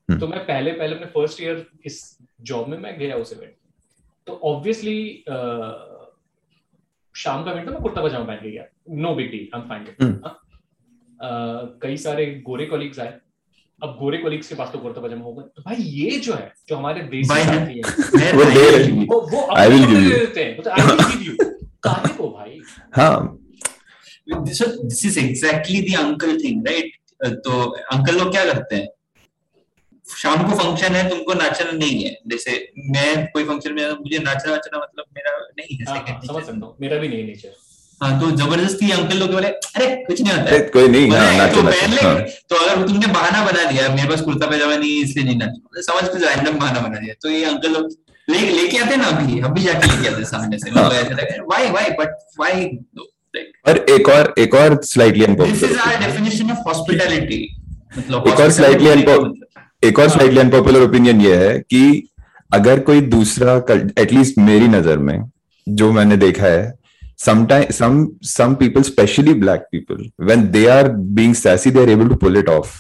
हम्म। 0.09 0.19
तो 0.21 0.27
मैं 0.29 0.41
पहले 0.41 0.73
पहले 0.73 0.95
अपने 0.95 1.07
फ़र्स्ट 1.07 1.43
ईयर 1.43 1.67
इस 1.85 1.97
जॉब 2.41 2.69
में 2.69 2.79
मैं 2.79 2.99
गया 2.99 3.17
उस 3.17 3.33
इवेंट 3.33 3.55
तो 4.27 4.41
ऑब्वियसली 4.45 5.25
शाम 7.15 7.45
का 7.45 7.53
इवेंट 7.53 7.67
था 7.67 7.73
मैं 7.73 7.81
कुर्ता 7.83 8.03
पजामा 8.03 8.25
पहन 8.25 8.37
के 8.37 8.51
गया। 8.51 8.65
No 9.03 9.15
big 9.15 9.31
deal 9.31 9.49
I 9.55 9.61
am 9.61 9.69
hmm. 9.69 10.17
Fine 10.17 11.79
कई 11.83 11.97
सारे 11.97 12.27
गोरे 12.47 12.67
कॉलीग्स 12.67 12.99
आए। 13.01 13.15
अब 13.81 13.97
गोरे 14.01 14.19
कॉलीग्स 14.19 14.49
के 14.49 14.55
पास 14.55 14.73
तो 14.73 14.79
कुर्ता 14.79 15.01
पजामा 15.01 15.25
होगा। 15.25 15.43
तो 15.57 15.63
भाई 15.63 15.77
ये 15.77 16.19
जो 16.19 16.35
है 16.35 16.53
जो 16.69 16.77
हमारे 16.77 17.01
भाई, 17.03 17.23
साथी 17.25 17.83
हैं 18.21 18.33
वो 18.33 18.45
दे 18.45 19.05
वो 19.07 19.21
वो 19.33 19.41
I 19.57 19.67
will 19.69 19.85
अपने 19.85 19.97
give 19.97 20.11
दे 20.11 20.19
देते 20.19 20.45
हैं। 20.45 20.51
आई 20.71 20.87
विल 20.87 21.05
गिव 21.07 21.21
यू 21.23 21.37
काहे 21.83 22.15
को 22.15 22.29
भाई? 22.29 22.61
हाँ। 22.97 23.39
This 24.29 25.05
is 25.07 25.19
exactly 25.21 25.81
the 25.83 25.99
uncle 25.99 26.39
thing 26.45 26.67
right 26.67 26.93
तो 27.21 27.61
अंकल 27.93 28.19
लोग 28.19 28.31
क्या 28.31 28.45
करते 28.45 28.77
हैं? 28.77 28.89
शाम 30.05 30.43
को 30.49 30.57
फ़ंक्शन 30.59 30.95
है 30.95 31.09
तुमको 31.11 31.35
नाचना 31.35 31.71
नहीं 31.73 32.03
है। 32.05 32.11
जैसे 32.29 32.53
मैं 32.95 33.27
कोई 33.33 33.45
फ़ंक्शन 33.45 33.73
में 33.75 33.89
मुझे 33.91 34.19
नाचना 34.19 34.53
वाचना 34.53 34.79
मतलब 34.79 35.05
मेरा 35.17 35.37
नहीं 35.59 35.77
है 35.79 35.85
हाँ, 35.89 35.97
हाँ, 35.99 36.21
समझ 36.27 36.43
सकता 36.45 36.67
हूँ। 36.67 36.77
मेरा 36.81 36.99
भी 36.99 37.09
नहीं 37.09 37.25
नेचर 37.27 37.55
हाँ 38.01 38.21
तो 38.21 38.31
ज़बरदस्ती 38.37 38.91
अंकल 38.93 39.17
लोग 39.19 39.31
बोले 39.33 39.49
अरे 39.49 39.87
कुछ 40.07 40.21
नहीं 40.21 40.33
होता 40.33 40.51
है। 40.51 40.59
कोई 40.73 40.89
नहीं 40.89 41.09
बोले, 41.11 41.19
हाँ 41.19 41.37
नाचो 41.39 41.63
तो 41.63 41.69
पहन 41.69 41.93
ले 41.93 42.01
हाँ। 42.03 42.19
तो 42.49 42.57
अगर 42.57 42.87
तुमने 42.87 43.07
बहाना 43.13 43.45
बना 43.45 43.65
दिया 43.71 43.89
मेरे 43.95 44.09
पास 44.09 44.21
कुर्ता 44.23 44.47
पैजामा 44.47 44.77
नहीं 44.77 44.97
है 44.97 45.03
इसलिए 45.03 45.25
नहीं 45.25 45.37
नाचू। 45.39 45.83
समझ 45.83 46.09
कुछ 46.09 46.23
रैंडम 46.23 46.59
बहाना 46.59 46.81
बना 46.81 46.99
दिया। 46.99 47.15
तो 47.23 47.31
ये 47.31 47.45
अंकल 47.45 47.73
लोग 47.73 47.91
ले 48.29 48.39
लेके 48.51 48.79
आते 48.79 48.97
ना 48.97 49.09
अभी 49.09 49.41
अभी 49.49 49.63
जाके 49.63 49.87
लेके 49.87 50.09
आते 50.09 50.25
सामने 50.27 50.59
से। 50.59 50.71
मतलब 50.71 50.93
ऐसा 50.93 51.15
लगा 51.15 51.43
व्हाई 51.45 51.71
व्हाई 51.71 51.91
बट 52.01 52.17
व्हाई 52.41 52.65
और 53.69 53.79
एक 53.91 54.09
और 54.09 54.35
एक 54.39 54.55
और 54.55 54.81
slightly 54.85 55.27
this 55.37 55.63
is 55.63 55.79
our 55.79 55.97
definition 56.01 56.46
hospitality 56.67 57.41
मतलब 57.99 58.29
एक 58.29 58.41
और 58.41 58.51
slightly 58.59 58.89
एक 59.89 59.99
और 59.99 60.09
स्लाइटली 60.09 60.41
अनपॉपुलर 60.41 60.83
ओपिनियन 60.89 61.21
ये 61.21 61.37
है 61.47 61.59
कि 61.61 62.09
अगर 62.55 62.81
कोई 62.89 63.01
दूसरा 63.15 63.55
एटलीस्ट 64.03 64.39
मेरी 64.39 64.69
नज़र 64.69 64.99
में 65.09 65.19
जो 65.67 65.93
मैंने 65.93 66.17
देखा 66.17 66.47
है 66.47 66.75
sometimes 67.25 67.77
some 67.81 67.99
some 68.31 68.55
people 68.63 68.85
especially 68.87 69.35
black 69.43 69.63
people 69.75 70.01
when 70.31 70.43
they 70.57 70.65
are 70.73 70.89
being 71.19 71.35
sassy 71.43 71.71
they 71.77 71.85
are 71.87 71.93
able 71.93 72.11
to 72.11 72.17
pull 72.25 72.37
it 72.41 72.51
off. 72.55 72.75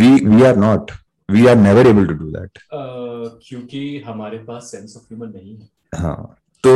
We 0.00 0.10
we 0.34 0.44
are 0.50 0.56
not. 0.64 0.92
We 1.28 1.46
are 1.46 1.56
never 1.56 1.86
able 1.86 2.06
to 2.06 2.14
do 2.14 2.26
that 2.32 2.58
uh, 2.58 3.40
क्योंकि 3.48 3.80
हमारे 4.06 4.38
पास 4.44 4.70
sense 4.72 4.94
of 4.96 5.02
humour 5.14 5.26
नहीं 5.34 5.56
है। 5.56 5.68
हाँ 6.02 6.36
तो 6.64 6.72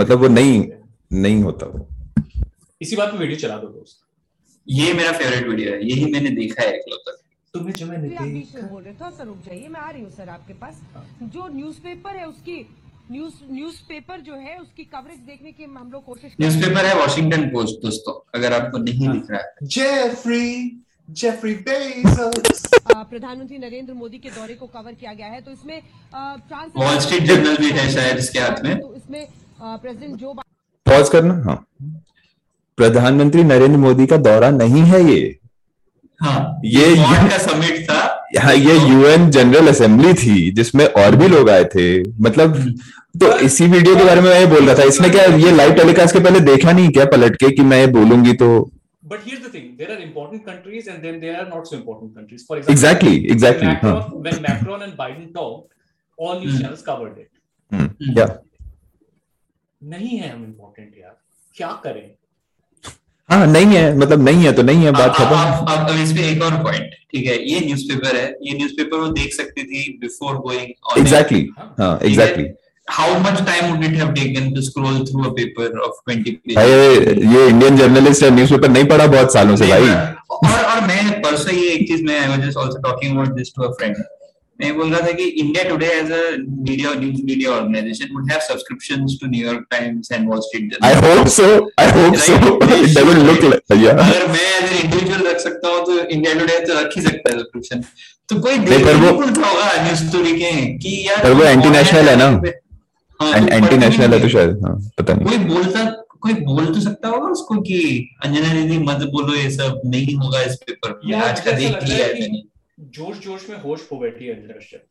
मतलब 0.00 0.20
वो 0.20 0.28
नहीं 0.28 0.60
नहीं 1.22 1.42
होता 1.42 1.66
वो। 1.66 1.88
इसी 2.80 2.96
बात 2.96 3.12
पे 3.12 3.18
वीडियो 3.18 3.38
चला 3.38 3.56
दो 3.56 3.66
दोस्त। 3.68 3.98
ये 4.68 4.92
मेरा 4.92 5.12
फेवरेट 5.12 5.46
वीडियो 5.48 5.72
है 5.72 5.88
यही 5.88 6.10
मैंने 6.12 6.30
देखा 6.32 6.62
है 6.62 6.76
इकलौता 6.76 7.12
तुम्हें 7.54 7.72
जो 7.74 7.86
मैंने 7.86 8.14
आप 8.14 8.24
बीच 8.24 8.54
में 8.54 8.68
बोल 8.70 8.82
रहे 8.82 8.94
थे 8.94 9.10
सर 9.16 9.24
रुक 9.24 9.38
जाइए 9.44 9.68
मैं 9.68 9.80
आ 9.80 9.90
रही 9.90 10.02
हूँ 10.02 10.10
सर 10.12 10.28
आपके 10.28 10.54
पास। 10.54 10.80
जो 11.22 11.46
न्यूज़पेपर 11.54 12.16
है 12.16 12.26
उसकी 12.26 12.56
न्यूज़ 13.10 13.34
न्यूज़पेपर 13.50 14.20
जो 14.20 14.34
है 14.36 14.56
उसकी 14.58 14.84
कवरेज 14.86 15.18
देखने 15.26 15.52
की 15.52 15.64
हम 15.64 15.90
लोग 15.92 16.04
कोशिश 16.04 16.32
कर 16.32 16.42
रहे 16.42 16.50
हैं। 16.50 16.56
न्यूज़पेपर 16.56 16.86
है 16.86 16.94
वॉशिंगटन 16.96 17.48
पोस्ट 17.50 17.80
दोस्तों 17.82 18.14
अगर 18.38 18.52
आपको 18.52 18.78
नहीं 18.80 19.08
दिख 19.08 19.30
रहा 19.30 19.40
है। 19.40 19.66
जेफरी 19.68 20.82
जेफरी 21.20 21.54
बेजोस 21.68 22.66
प्रधानमंत्री 22.86 23.58
नरेंद्र 23.58 23.94
मोदी 23.94 24.18
के 24.18 24.30
दौरे 24.30 24.54
को 24.54 24.66
कवर 24.68 24.92
किया 24.94 25.12
गया 25.14 25.26
है 25.28 25.40
तो 25.40 25.50
इसमें 25.50 25.82
वॉल 26.76 26.98
स्ट्रीट 26.98 27.22
जर्नल 27.24 27.56
भी 27.56 27.70
है 27.70 27.90
शायद 27.92 28.18
इसके 28.18 28.38
हाथ 28.40 28.62
में। 28.64 28.78
तो 28.80 28.94
इसमें 28.94 29.26
प्रेसिडेंट 29.60 30.16
जो 30.16 30.32
पॉज 30.86 31.08
करना? 31.08 31.34
हाँ। 31.44 31.56
प्रधानमंत्री 32.78 33.42
नरेंद्र 33.44 33.78
मोदी 33.78 34.06
का 34.06 34.16
दौरा 34.28 34.50
नहीं 34.52 34.82
है 34.92 35.02
ये। 35.04 35.20
हाँ, 36.20 36.60
ये 36.64 36.84
समिट 37.38 37.82
था। 37.90 37.98
हाँ, 38.42 38.54
ये 38.54 38.74
यूएन 38.88 39.30
जनरल 39.30 39.68
असेंबली 39.68 40.12
थी 40.22 40.50
जिसमें 40.52 40.86
और 40.86 41.16
भी 41.16 41.28
लोग 41.28 41.50
आए 41.50 41.64
थे। 41.74 41.86
मतलब 42.22 42.56
तो 43.20 43.32
इसी 43.46 43.66
वीडियो 43.66 43.94
के 43.96 44.04
बारे 44.04 44.20
में 44.20 44.28
मैं 44.30 44.38
ये 44.40 44.46
बोल 44.46 44.64
रहा 44.66 44.74
था 44.78 44.82
इसने 44.88 45.08
क्या 45.10 45.24
ये 45.36 45.52
लाइव 45.52 45.72
टेलीकास्ट 45.74 46.14
के 46.14 46.20
पहले 46.24 46.40
देखा 46.48 46.72
नहीं 46.72 46.88
क्या 46.98 47.04
पलट 47.14 47.36
के 47.42 47.50
कि 47.56 47.62
मैं 47.70 47.80
ये 47.80 47.86
बोलूँगी 47.94 48.32
तो? 48.42 48.48
But 49.04 49.20
here 49.26 49.38
the 49.46 49.52
thing 49.54 49.64
there 49.78 49.90
are 49.92 50.02
important 50.02 50.44
countries 50.46 50.88
and 50.90 51.02
then 51.02 51.18
there 51.20 51.36
are 51.36 51.46
not 51.48 51.66
so 51.66 51.76
important 51.76 52.14
countries 52.16 52.44
for 52.48 52.58
example 52.58 52.72
exactly 52.72 53.16
exactly 53.32 53.68
when 54.20 54.42
Macron 54.48 54.82
and 54.82 54.92
Biden 54.98 55.26
talk 55.34 55.66
all 56.18 56.38
news 56.40 56.60
channels 56.62 56.82
covered 56.82 57.18
it 57.18 58.18
या 58.18 58.26
नहीं 59.82 60.18
है 60.18 60.28
हम 60.30 60.44
इंपॉर्टेंट 60.44 60.94
यार। 61.00 61.16
क्या 61.56 61.68
करें? 61.84 62.06
हाँ 63.28 63.46
नहीं 63.46 63.74
है 63.76 63.96
मतलब 63.98 64.22
नहीं 64.24 64.44
है 64.44 64.52
तो 64.52 64.62
नहीं 64.62 64.84
है 64.84 64.90
बात 64.92 65.14
खत्म। 65.14 65.36
अब 65.36 65.68
अब 65.70 65.98
इस 66.02 66.12
पे 66.12 66.28
एक 66.28 66.42
और 66.42 66.52
पॉइंट 66.62 66.94
ठीक 67.12 67.26
है 67.26 67.36
ये 67.48 67.60
न्यूज़पेपर 67.60 68.16
है 68.16 68.26
ये 68.42 68.56
न्यूज़पेपर 68.58 68.98
वो 68.98 69.08
देख 69.18 69.32
सकती 69.34 69.62
थी 69.64 69.82
बिफोर 70.00 70.36
गोइंग 70.46 70.98
एग्जैक्टली 70.98 71.48
हाँ 71.80 71.98
exactly 72.02 72.46
how 72.88 73.18
much 73.20 73.42
time 73.46 73.70
would 73.72 73.84
it 73.84 73.96
have 73.96 74.12
taken 74.12 74.50
to 74.54 74.60
scroll 74.62 74.98
through 75.06 75.24
a 75.24 75.32
paper 75.32 75.78
of 75.80 75.98
20 76.10 76.30
भाई 76.54 76.68
पेजेस 76.68 77.34
ये 77.34 77.46
इंडियन 77.48 77.76
जर्नलिस्ट 77.76 78.22
है 78.22 78.30
न्यूज़पेपर 78.34 78.68
नहीं 78.68 78.84
पढ़ा 78.92 79.06
बहुत 79.08 79.32
सालों 79.32 79.56
से 79.56 79.66
भाई। 79.66 79.88
और 80.30 80.64
और 80.64 80.80
मैं 80.86 81.20
परसों 81.22 81.54
ये 81.54 81.68
एक 81.72 81.86
चीज़ 81.88 82.04
मैं 82.04 82.20
I 82.20 82.28
was 82.28 82.46
just 82.46 82.58
also 82.58 82.80
talking 82.82 83.12
about 83.12 83.36
this 83.36 83.52
to 83.56 83.62
a 83.62 83.70
friend 83.72 83.96
मैं 84.58 84.72
बोल 84.76 84.92
रहा 84.92 85.06
था 85.06 85.12
कि 85.12 85.24
India 85.40 85.62
Today 85.64 85.86
as 85.88 86.10
a 86.12 86.20
media 86.38 86.92
news 86.94 87.20
media 87.24 87.50
organization 87.50 88.08
would 88.14 88.30
have 88.30 88.40
subscriptions 88.46 89.16
to 89.20 89.26
New York 89.30 89.66
Times 89.70 90.10
and 90.12 90.28
Wall 90.28 90.40
Street 90.46 90.72
Journal 90.72 90.88
I 90.88 90.94
hope 91.16 91.28
so 91.34 91.44
I 91.80 91.90
hope 91.98 92.16
so 92.22 92.34
it 92.34 92.70
doesn't 92.88 93.22
look 93.28 93.44
like 93.44 93.84
या 93.84 93.92
अगर 94.06 94.26
मैं 94.28 94.46
as 94.56 94.72
an 94.72 94.78
individual 94.84 95.26
रख 95.28 95.38
सकता 95.40 95.68
हूँ 95.68 95.84
तो 95.86 95.98
India 96.00 96.34
today 96.40 96.58
तो 96.66 96.80
रख 96.80 96.96
ही 96.96 97.02
सकता 97.02 97.30
है 97.30 97.38
सब्सक्रिप्शन 97.38 97.84
तो 98.28 98.40
कोई 98.40 98.58
देख 98.64 98.86
वो- 98.86 99.14
बोलता 99.14 99.48
होगा 99.48 99.70
न्यूज़ 99.84 100.04
स्टोरी 100.08 100.32
के 100.40 100.50
कि 100.78 100.96
यार 101.08 101.22
पर 101.24 101.32
वो 101.32 101.44
एंटी 101.44 101.68
नेशनल 101.70 102.08
है 102.08 102.16
ना। 102.16 102.26
हाँ, 103.20 103.32
एंड 103.36 103.48
तो 103.48 103.54
एंटी 103.54 103.76
नेशनल 103.76 104.14
है 104.14 104.20
तो 104.22 104.28
शायद 104.28 104.60
हाँ 104.64 104.74
पता 104.98 105.14
नहीं। 105.14 105.26
कोई 105.28 105.38
बोलता 105.46 105.84
कोई 106.20 106.32
बोल 106.44 106.66
तो 106.74 106.80
सकता 106.80 107.08
होगा 107.08 107.28
उसको 107.30 107.60
कि 107.62 107.78
अंजना 108.24 108.52
दीदी 108.54 108.78
मत 108.84 109.02
बोलो 109.12 109.34
ये 109.34 109.50
सब 109.50 109.80
नहीं 109.86 110.14
होगा 110.16 110.40
इस 110.42 110.54
पेपर 110.66 111.00
में 111.04 111.16
आज 111.20 111.40
का 111.40 111.52
देख 111.52 111.82
लिया 111.84 112.06
है 112.06 112.12
है 112.12 112.20
मैंने। 112.20 112.42
जोश 112.78 113.18
जोश 113.18 113.48
में 113.50 113.56
होश 113.62 113.86
खो 113.88 113.96
बैठी 113.98 114.26
है 114.26 114.34
कश्यप 114.48 114.84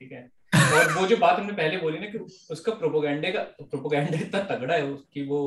ठीक 0.00 0.12
है? 0.12 0.28
और 0.52 0.92
वो 0.94 1.06
जो 1.06 1.16
बात 1.16 1.38
हमने 1.38 1.52
पहले 1.52 1.76
बोली 1.76 1.98
ना 1.98 2.06
कि 2.06 2.18
उसका 2.50 2.72
प्रोपोगंडे 2.72 3.30
का 3.32 3.40
प्रोपोगंडा 3.62 4.18
इतना 4.18 4.40
तगड़ा 4.50 4.74
है 4.74 4.92
कि 5.14 5.24
वो 5.26 5.40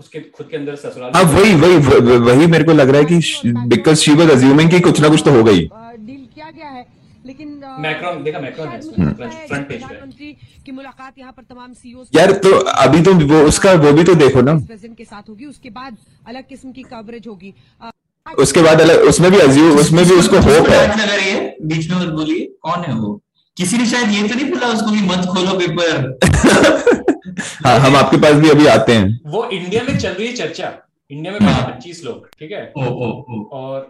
उसके 0.00 0.20
खुद 0.36 0.48
के 0.50 0.56
अंदर 0.56 0.76
ससुराल 0.76 1.12
हाँ 1.14 1.22
वही 1.24 1.54
वही 1.54 1.76
वही- 1.76 2.50
मेरे 2.50 2.64
को 2.64 2.72
लग 2.72 2.88
रहा 2.88 3.00
है 3.00 3.06
कि 3.12 3.64
बिकॉज़ 3.68 3.98
शी 4.00 4.14
वाज 4.14 4.30
अज्यूमिंग 4.30 4.70
कि 4.70 4.80
कुछ 4.80 5.00
ना 5.00 5.08
कुछ 5.08 5.22
तो 5.24 5.30
हो। 5.30 5.42
गई 5.44 5.66
डील 6.06 6.26
किया 6.34 6.50
गया 6.50 6.68
है 6.68 6.86
लेकिन 7.26 7.48
मैक्रॉन 7.80 8.22
देखा 8.24 8.40
मैक्रॉन 8.40 8.68
है 8.68 8.80
फ्रंट 8.80 9.68
पेज 9.68 9.82
पे 9.84 10.32
की 10.66 10.72
मुलाकात 10.72 11.18
यहाँ 11.18 11.32
पर 11.32 11.42
तमाम 11.44 11.72
सीईओ 11.72 12.04
यार 12.14 12.32
तो 12.38 12.52
अभी 12.76 13.02
तो 13.02 13.14
वो 13.26 13.40
उसका 13.48 13.72
वो 13.84 13.92
भी 13.92 14.04
तो 14.04 14.14
देखो 14.14 14.40
ना। 14.40 14.54
प्रेसिडेंट 14.66 14.96
के 14.98 15.04
साथ 15.04 15.28
होगी 15.28 15.46
उसके 15.46 15.70
बाद 15.70 15.96
अलग 16.26 16.46
किस्म 16.48 16.72
की 16.72 16.82
कवरेज 16.82 17.26
होगी। 17.26 17.54
उसके 18.34 18.62
बाद 18.62 18.80
अलग 18.80 19.02
उसमें 19.08 19.30
भी 19.32 19.38
अज्यूम 19.40 19.78
उसमें 19.78 20.04
भी 20.04 20.14
उसको 20.14 20.36
होप 20.46 20.68
है। 20.68 20.80
बीच 21.66 21.90
में 21.90 22.10
बोलिए 22.14 22.44
कौन 22.62 22.84
है 22.84 22.94
वो? 22.94 23.20
किसी 23.56 23.78
ने 23.78 23.86
शायद 23.86 24.10
ये 24.10 24.28
तो 24.28 24.34
नहीं 24.34 24.50
बोला 24.50 24.66
उसको 24.68 24.90
कि 24.90 25.02
मत 25.02 25.26
खोलो 25.34 25.58
पेपर। 25.58 25.92
हाँ 27.66 27.78
हम 27.80 27.96
आपके 27.96 28.16
पास 28.16 28.34
भी 28.42 28.50
अभी 28.50 28.66
आते 28.66 28.92
हैं। 28.92 29.20
वो 29.26 29.44
इंडिया 29.46 29.82
में 29.82 29.98
चल 29.98 30.12
रही 30.12 30.26
है 30.26 30.32
चर्चा। 30.36 30.72
इंडिया 31.10 31.32
में 31.32 31.40
पहले 31.40 31.72
पच्चीस 31.72 32.04
लोग 32.04 32.28
ठीक 32.38 32.52
है? 32.52 32.72
ओ 32.76 32.82
ओ 32.82 33.08
ओ। 33.08 33.42
और 33.58 33.80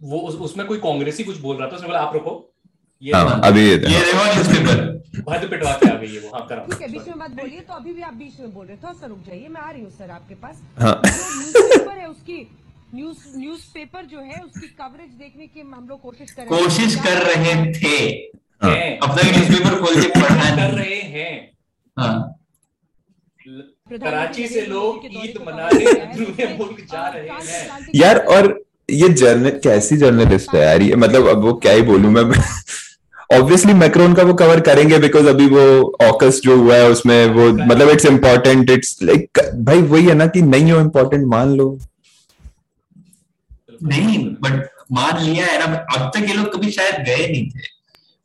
वो 0.00 0.18
उस, 0.18 0.34
उसमें 0.34 0.66
कोई 0.66 0.78
कांग्रेसी 0.78 1.24
कुछ 1.24 1.38
बोल 1.40 1.56
रहा 1.56 1.68
था 1.68 1.76
उसने 1.76 1.86
बोला 1.88 2.00
आप 2.00 2.14
रुको। 2.14 2.32
ये 3.02 3.12
हाँ 3.14 3.40
अभी 3.44 3.68
ये 3.68 3.76
भद 5.18 5.46
पिटवा 5.50 5.72
के 5.72 5.88
आ 5.90 5.94
गई 5.94 6.14
है 6.14 6.20
वो। 6.20 6.30
हाँ 6.34 6.46
करा। 6.48 6.64
ठीक 6.64 6.80
है 6.82 6.88
बीच 6.92 7.08
में 7.08 7.14
मत 7.18 7.30
बोलिए 7.40 7.60
तो 7.60 7.74
अभी 7.74 7.92
भी 7.92 8.02
आप 8.02 8.14
बीच 8.14 8.40
में 8.40 8.54
बोल 8.54 8.66
रहे 8.66 8.76
थे 8.76 8.92
सर 9.00 9.08
रुक 9.08 9.18
जाइए 9.26 9.48
मैं 9.48 9.60
आ 9.60 9.70
रही 9.70 9.82
हूँ 9.82 9.90
सर 9.90 10.10
आपके 10.10 10.34
पास। 10.34 10.62
हाँ। 10.80 11.00
जो 11.04 11.10
न्यूज़पेपर 11.38 11.98
है 11.98 12.06
उसकी 12.08 12.38
न्यूज़ 12.94 13.16
न्यूज़पेपर 13.36 14.04
जो 14.06 14.18
है 14.18 14.40
उसकी 14.44 14.66
कवरेज 14.78 15.10
देखने 15.12 15.46
की 15.46 15.60
हम 15.60 15.86
लोग 15.88 16.00
कोशिश 16.02 16.30
कर 16.30 16.42
रहे 16.42 16.62
कोशिश 16.62 16.94
कर 16.96 17.22
रहे 17.22 17.54
थे। 17.72 17.96
हाँ। 18.62 18.70
हैं। 18.70 18.98
अब 18.98 19.18
तक 19.18 19.24
न्यूज़पेपर 19.26 19.78
खोल 19.80 20.00
के 20.02 20.08
पढ़ा 20.20 20.56
कर 20.56 20.72
रहे 20.74 21.00
हैं। 21.16 21.34
हाँ। 21.96 22.34
कराची 23.90 24.46
से 24.48 24.60
लोग 24.66 25.04
ईद 25.06 25.34
मनाने 25.46 26.54
मुल्क 26.56 26.80
जा 26.92 27.06
रहे 27.08 27.28
हैं। 27.28 27.88
यार 27.94 28.18
और 28.26 28.48
ये 28.90 29.08
जर्नल 29.08 29.58
कैसी 29.64 29.96
जर्नलिस्ट 29.96 30.54
है 30.54 30.62
यार? 30.62 30.82
ये 30.82 30.96
मतलब 30.96 31.28
अब 31.28 31.42
वो 31.44 31.52
क्या 31.54 31.72
ही 31.72 31.82
बोलूँ 31.82 32.10
मैं? 32.12 32.22
ऑब्वियसली 33.36 33.72
मैक्रोन 33.74 34.14
का 34.14 34.22
वो 34.22 34.34
कवर 34.34 34.60
करेंगे 34.60 34.98
बिकॉज़ 34.98 35.28
अभी 35.28 35.46
वो 35.46 35.64
ऑकस 36.02 36.40
जो 36.44 36.56
हुआ 36.56 36.74
है 36.74 36.88
उसमें 36.90 37.26
वो 37.30 37.48
मतलब 37.52 37.88
इट्स 37.90 38.06
इम्पोर्टेंट 38.06 38.70
इट्स 38.70 38.98
लाइक 39.02 39.38
भाई 39.64 39.82
वही 39.92 40.04
है 40.06 40.14
ना 40.14 40.26
कि 40.26 40.42
नहीं 40.42 40.72
हो 40.72 40.80
इम्पोर्टेंट 40.80 41.26
मान 41.26 41.54
लो। 41.56 41.78
नहीं 43.82 44.18
बट 44.18 44.68
मान 44.92 45.24
लिया 45.24 45.46
है 45.46 45.58
ना 45.58 45.64
अब 45.96 46.10
तक 46.14 46.28
ये 46.28 46.34
लोग 46.34 46.54
कभी 46.54 46.70
शायद 46.70 46.94
गए 47.06 47.28
नहीं 47.32 47.50
थे। 47.50 47.78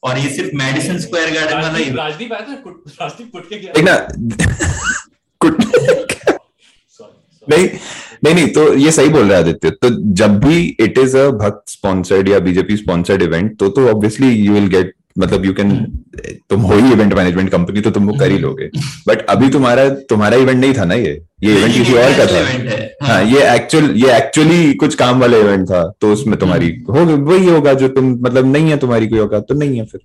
और 0.04 0.18
ये 0.18 0.30
सिर्फ़ 0.30 0.52
मेडिसिन 0.54 1.00
स्क्वायर 1.00 1.34
गार्डन 1.34 1.54
वाला 1.54 1.78
ही 1.78 1.90
राजदीप 1.92 2.34
आया 2.34 2.42
था 2.42 2.56
कुट- 2.56 3.02
राजदीप 3.02 3.32
कुट 3.32 3.50
के 3.50 3.58
गया। 3.58 3.74
sorry. 7.02 7.50
नहीं 7.50 7.70
नहीं 8.24 8.36
नहीं 8.36 8.48
तो 8.48 8.74
ये 8.74 8.92
सही 8.92 9.10
बोल 9.10 9.30
रहे 9.30 9.40
आदित्य। 9.40 9.70
तो 9.70 10.14
जब 10.14 10.40
भी 10.40 10.78
इट 10.80 10.98
इज़ 10.98 11.18
अ 11.18 11.30
भक्त 11.30 11.72
स्पॉन्सर्ड 11.72 12.30
या 12.30 12.40
बीजेपी 12.40 12.78
स्पॉन्सर्ड 12.78 13.22
इवेंट 13.22 13.60
तो 13.60 13.70
तो 13.70 13.90
ऑब्वियसली 13.90 14.30
यू 14.30 14.54
विल 14.54 14.68
गेट 14.68 14.96
मतलब 15.18 15.46
यू 15.46 15.54
कैन 15.54 15.72
तुम 16.50 16.62
हो 16.62 16.76
ही 16.76 16.92
इवेंट 16.92 17.14
मैनेजमेंट 17.14 17.50
कंपनी 17.50 17.82
तो 17.82 17.92
तुम 17.92 18.08
वो 18.08 18.14
कर 18.20 18.32
ही 18.32 18.38
लोगे। 18.38 18.70
बट 19.08 19.26
अभी 19.30 19.50
तुम्हारा 19.50 19.88
तुम्हारा 20.10 20.38
इवेंट 20.38 20.60
नहीं 20.60 20.74
था 20.74 20.86
ना 20.86 20.96
ये? 20.96 21.12
ये 21.44 21.58
इवेंट 21.58 21.74
किसी 21.74 21.94
और 21.94 22.14
का 22.18 22.26
था? 22.26 22.40
इवेंट 22.40 22.92
हाँ। 23.04 23.24
ये 23.24 23.44
एक्चुअल 23.56 23.92
ये 23.96 24.16
एक्चुअली 24.18 24.74
कुछ 24.76 24.96
काम 24.96 25.20
वाला 25.20 25.38
इवेंट 25.38 25.66
था 25.70 25.84
तो 26.02 26.12
उसमें 26.14 26.38
तुम्हारी 26.40 26.70
हो 26.90 27.06
वही 27.06 27.48
होगा 27.48 27.74
जो 27.74 27.88
तुम 27.90 28.12
मतलब 28.22 28.52
नहीं 28.52 28.70
है 28.70 28.78
तुम्हारी 28.78 29.08
कोई 29.08 29.20
होगा 29.20 29.40
तो 29.40 29.54
नहीं 29.54 29.78
है 29.80 29.86
फिर। 29.86 30.02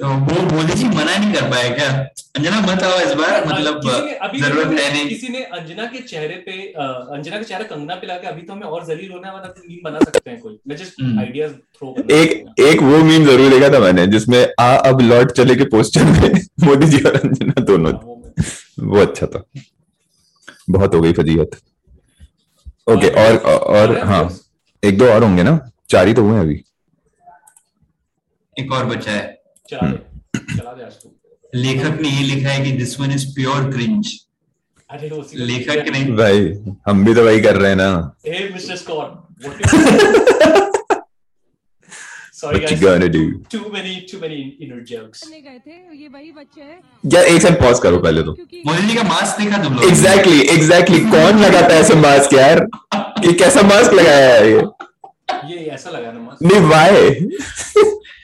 तो 0.00 0.08
वो 0.08 0.42
मोदी 0.50 0.74
जी 0.74 0.84
मना 0.88 1.16
नहीं 1.16 1.32
कर 1.32 1.48
पाए 1.50 1.68
क्या? 1.70 1.88
अंजना 2.36 2.60
मत 2.60 2.82
आओ 2.82 2.98
इस 3.00 3.12
बार 3.14 3.44
मतलब 3.46 3.80
किसी 3.80 4.04
ने 4.04 4.12
अभी 4.26 4.38
ज़रूरत 4.40 4.68
है 4.80 4.92
नहीं। 4.92 5.08
किसी 5.08 5.28
ने 5.28 5.42
अंजना 5.56 5.86
के 5.86 5.98
चेहरे 6.02 6.36
पे 6.46 6.52
अंजना 6.76 7.36
का 7.36 7.42
चेहरा 7.42 7.64
कंगना 7.72 7.94
पे 7.94 8.06
लाके 8.06 8.26
अभी 8.26 8.42
तो 8.42 8.52
हमें 8.52 8.66
और 8.68 8.84
जलील 8.86 9.10
होना 9.12 9.28
है 9.28 9.34
वरना 9.34 9.48
तो 9.48 9.62
मीम 9.68 9.82
बना 9.84 9.98
सकते 10.04 10.30
हैं 10.30 10.38
कोई। 10.40 10.58
मैं 10.68 10.76
जस्ट। 10.76 11.00
आइडियाज़ 11.20 11.52
थ्रो 11.52 11.92
कर 11.92 12.12
एक 12.12 12.60
एक 12.60 12.82
वो 12.82 13.02
मीम 13.04 13.24
ज़रूर 13.24 13.50
देखा 13.50 13.68
था 13.74 13.78
मैंने 13.80 14.06
जिसमें 14.06 14.38
आ 14.60 14.74
अब 14.90 15.00
लौट 15.00 15.32
चले 15.32 15.56
के 15.56 15.64
पोस्टर 15.74 16.04
में 16.04 16.40
मोदी 16.66 16.86
जी 16.86 17.02
और 17.02 17.16
अंजना 17.16 17.64
दोनों। 17.64 17.92
वो 18.86 19.00
अच्छा 19.00 19.26
था। 19.26 19.42
बहुत 20.70 20.94
हो 20.94 21.00
गई 21.00 21.12
फजीहत। 21.12 21.58
ओके 22.86 23.08
और 23.24 23.36
और 23.76 23.98
हाँ। 24.04 24.22
एक 24.82 24.98
दो 24.98 25.10
और 25.12 25.22
होंगे 25.24 25.42
ना? 25.42 25.58
चार 25.90 26.06
ही 26.08 26.14
तो 26.14 26.22
हुए 26.22 26.34
हैं 26.34 26.40
अभी। 26.40 26.62
एक 28.56 28.72
और 28.72 28.84
बचा 28.86 29.10
है। 29.12 29.39
चला 29.70 29.88
दे 29.90 30.38
चला 30.56 30.72
दे 30.72 30.82
आज 30.84 30.92
तू। 31.02 31.10
लेखक 31.60 32.00
ने 32.02 32.08
ये 32.08 32.22
लिखा 32.34 32.50
है 32.50 32.64
कि 32.64 32.72
this 32.78 32.98
one 33.00 33.10
is 33.12 33.26
pure 33.34 33.70
cringe 33.72 34.12
लेखक 35.50 35.88
ने 35.92 36.04
भाई 36.16 36.38
हम 36.88 37.04
भी 37.04 37.14
तो 37.14 37.24
वही 37.24 37.40
कर 37.40 37.56
रहे 37.56 37.68
हैं 37.70 37.76
ना। 37.76 37.90
Hey, 38.26 38.40
Mr. 38.54 38.76
Scott, 38.80 39.10
what 39.44 39.54
you 39.60 39.64
Sorry, 42.40 42.60
What 42.60 42.70
you 42.72 42.76
gonna 42.82 43.08
do? 43.14 43.22
Too 43.54 43.70
many, 43.72 43.90
too 44.10 44.18
many 44.20 44.36
inner 44.66 44.78
jokes. 44.90 45.22
गए 45.30 45.58
थे 45.66 45.74
ये 46.02 46.08
वही 46.08 46.30
बच्चे 46.32 46.60
हैं। 46.60 46.78
या 47.14 47.20
एक 47.22 47.42
सेकंड 47.42 47.58
पॉज 47.62 47.78
करो 47.82 47.98
पहले 48.06 48.22
तो। 48.28 48.32
का 48.34 49.02
मास्क 49.08 49.40
देखा 49.40 49.62
तुम 49.64 49.74
लोग 49.74 49.84
एग्जैक्टली 49.88 50.40
एग्जैक्टली 50.54 51.00
कौन 51.10 51.40
लगाता 51.42 51.74
है 51.74 51.80
ऐसे 51.80 51.94
मास्क 52.04 52.34
यार? 52.34 52.66
ये 53.26 53.32
कैसा 53.42 53.62
मास्क 53.72 53.92
लगाया 54.00 54.34
है 54.34 54.50
ये? 54.52 54.62
ये 55.52 55.58
ऐसा 55.74 55.90
लगा 55.90 56.12
ना 56.12 56.20
मस्त 56.20 56.42
नहीं 56.42 56.60
why 56.70 57.10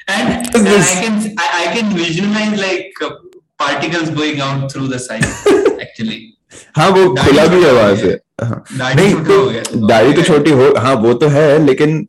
And, 0.09 0.29
and 0.55 0.69
I 0.69 0.95
can 1.03 1.35
I, 1.38 1.47
I 1.62 1.75
can 1.75 1.88
visualize 1.97 2.61
like 2.61 2.92
uh, 3.03 3.11
particles 3.59 4.11
going 4.11 4.40
out 4.40 4.71
through 4.73 4.88
the 4.88 4.99
side. 4.99 5.25
Actually, 5.81 6.33
हाँ 6.77 6.88
वो 6.90 7.14
खुला 7.14 7.47
भी 7.47 7.62
है 7.62 7.71
छोटा 7.71 7.87
हो। 7.87 8.47
हाँ, 8.49 8.95
नहीं 8.95 9.14
तो 9.14 9.51
तो 9.62 9.87
दाढ़ी 9.87 10.12
तो 10.12 10.23
छोटी 10.23 10.51
हो 10.51 10.75
हाँ 10.79 10.95
वो 10.95 11.12
तो 11.14 11.29
है 11.29 11.47
लेकिन 11.64 12.07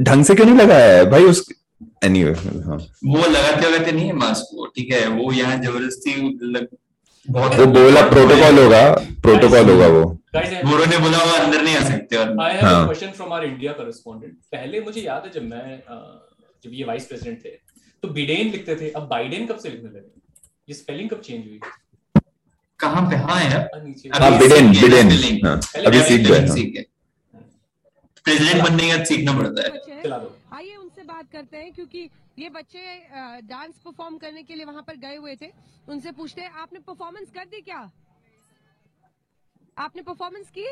ढंग 0.00 0.24
से 0.24 0.34
क्यों 0.34 0.46
नहीं 0.46 0.56
लगाया 0.56 0.96
है? 0.96 1.10
भाई 1.10 1.24
उस 1.24 1.44
एनीवे 2.04 2.34
anyway, 2.34 2.66
हाँ। 2.66 2.76
वो 3.04 3.18
लगाते 3.18 3.70
लगाते 3.70 3.92
नहीं 3.92 4.06
है 4.06 4.12
मास्क 4.12 4.54
को 4.54 4.66
ठीक 4.66 4.92
है? 4.92 5.06
वो 5.08 5.32
यहाँ 5.32 5.56
ज़बरदस्ती 5.56 6.38
लग, 6.42 6.68
बहुत 7.30 7.54
वो 7.54 7.66
बोला 7.66 8.02
प्रोटोकॉल 8.08 8.58
होगा 8.58 8.90
प्रोटोकॉल 9.22 9.70
होगा 9.70 9.86
वो। 9.86 10.04
गोरों 10.34 10.86
ने 10.86 10.98
बोला 10.98 11.18
वो 11.18 11.32
अंदर 11.44 11.62
नहीं 11.62 11.76
आ 11.76 11.82
सकते 11.88 12.16
और 12.16 12.36
I 12.40 12.52
have 12.52 12.62
हाँ। 12.62 12.82
a 12.82 12.86
question 12.86 13.12
from 13.12 13.32
our 13.32 13.44
India 13.44 13.74
पहले 13.78 14.80
मुझे 14.80 15.00
याद 15.00 15.22
है 15.26 15.32
जब 15.32 15.42
मैं 15.42 15.82
जब 16.64 16.70
ये 16.74 16.84
वाइस 16.84 17.06
प्रेसिडेंट 17.06 17.44
थे 17.44 17.50
तो 18.02 18.08
बिडेन 18.08 18.50
लिखते 18.50 18.76
थे। 18.76 18.90
अब 18.90 19.06
बाइडेन 19.08 19.46
कब 19.46 19.58
से 19.58 19.70
लिखने 19.70 19.90
लगे? 19.90 20.20
ये 20.68 20.74
स्पेलिंग 20.74 21.10
कब 21.10 21.20
चेंज 21.20 21.46
हुई? 21.46 21.60
कहाँ 22.80 23.02
पे? 23.10 23.16
हाँ 23.16 23.40
यार। 23.42 23.68
हाँ, 23.74 24.20
हाँ 24.20 24.38
बिडेन 24.38 24.70
बिडेन। 24.72 25.46
हाँ 25.46 25.56
पहले 25.56 25.86
अभी 25.86 26.00
सीख 26.02 26.20
गए। 26.28 26.84
हाँ। 27.34 27.42
प्रेसिडेंट 28.24 28.62
बनने 28.64 28.90
के 28.90 29.04
सीखना 29.04 29.32
पड़ता 29.38 29.62
है। 29.62 29.70
बच्चे 29.70 30.02
चला 30.02 30.18
दो। 30.18 30.36
आइए 30.56 30.74
उनसे 30.76 31.02
बात 31.04 31.30
करते 31.32 31.56
हैं 31.56 31.72
क्योंकि 31.72 32.08
ये 32.38 32.48
बच्चे 32.50 32.80
डांस 33.48 33.74
परफॉर्म 33.84 34.16
करने 34.18 34.42
के 34.42 34.54
लिए 34.54 34.64
वहाँ 34.64 34.82
पर 34.82 34.96
गए 35.06 35.16
हुए 35.16 35.34
थे। 35.42 35.50
उनसे 35.88 36.12
पूछते 36.12 36.40
हैं 36.40 36.50
आपने 36.62 36.78
परफॉर्मेंस 36.86 37.30
कर 37.34 37.44
दी 37.44 37.60
क्या? 37.60 37.90
आपने 39.78 40.02
परफॉर्मेंस 40.02 40.50
की? 40.58 40.66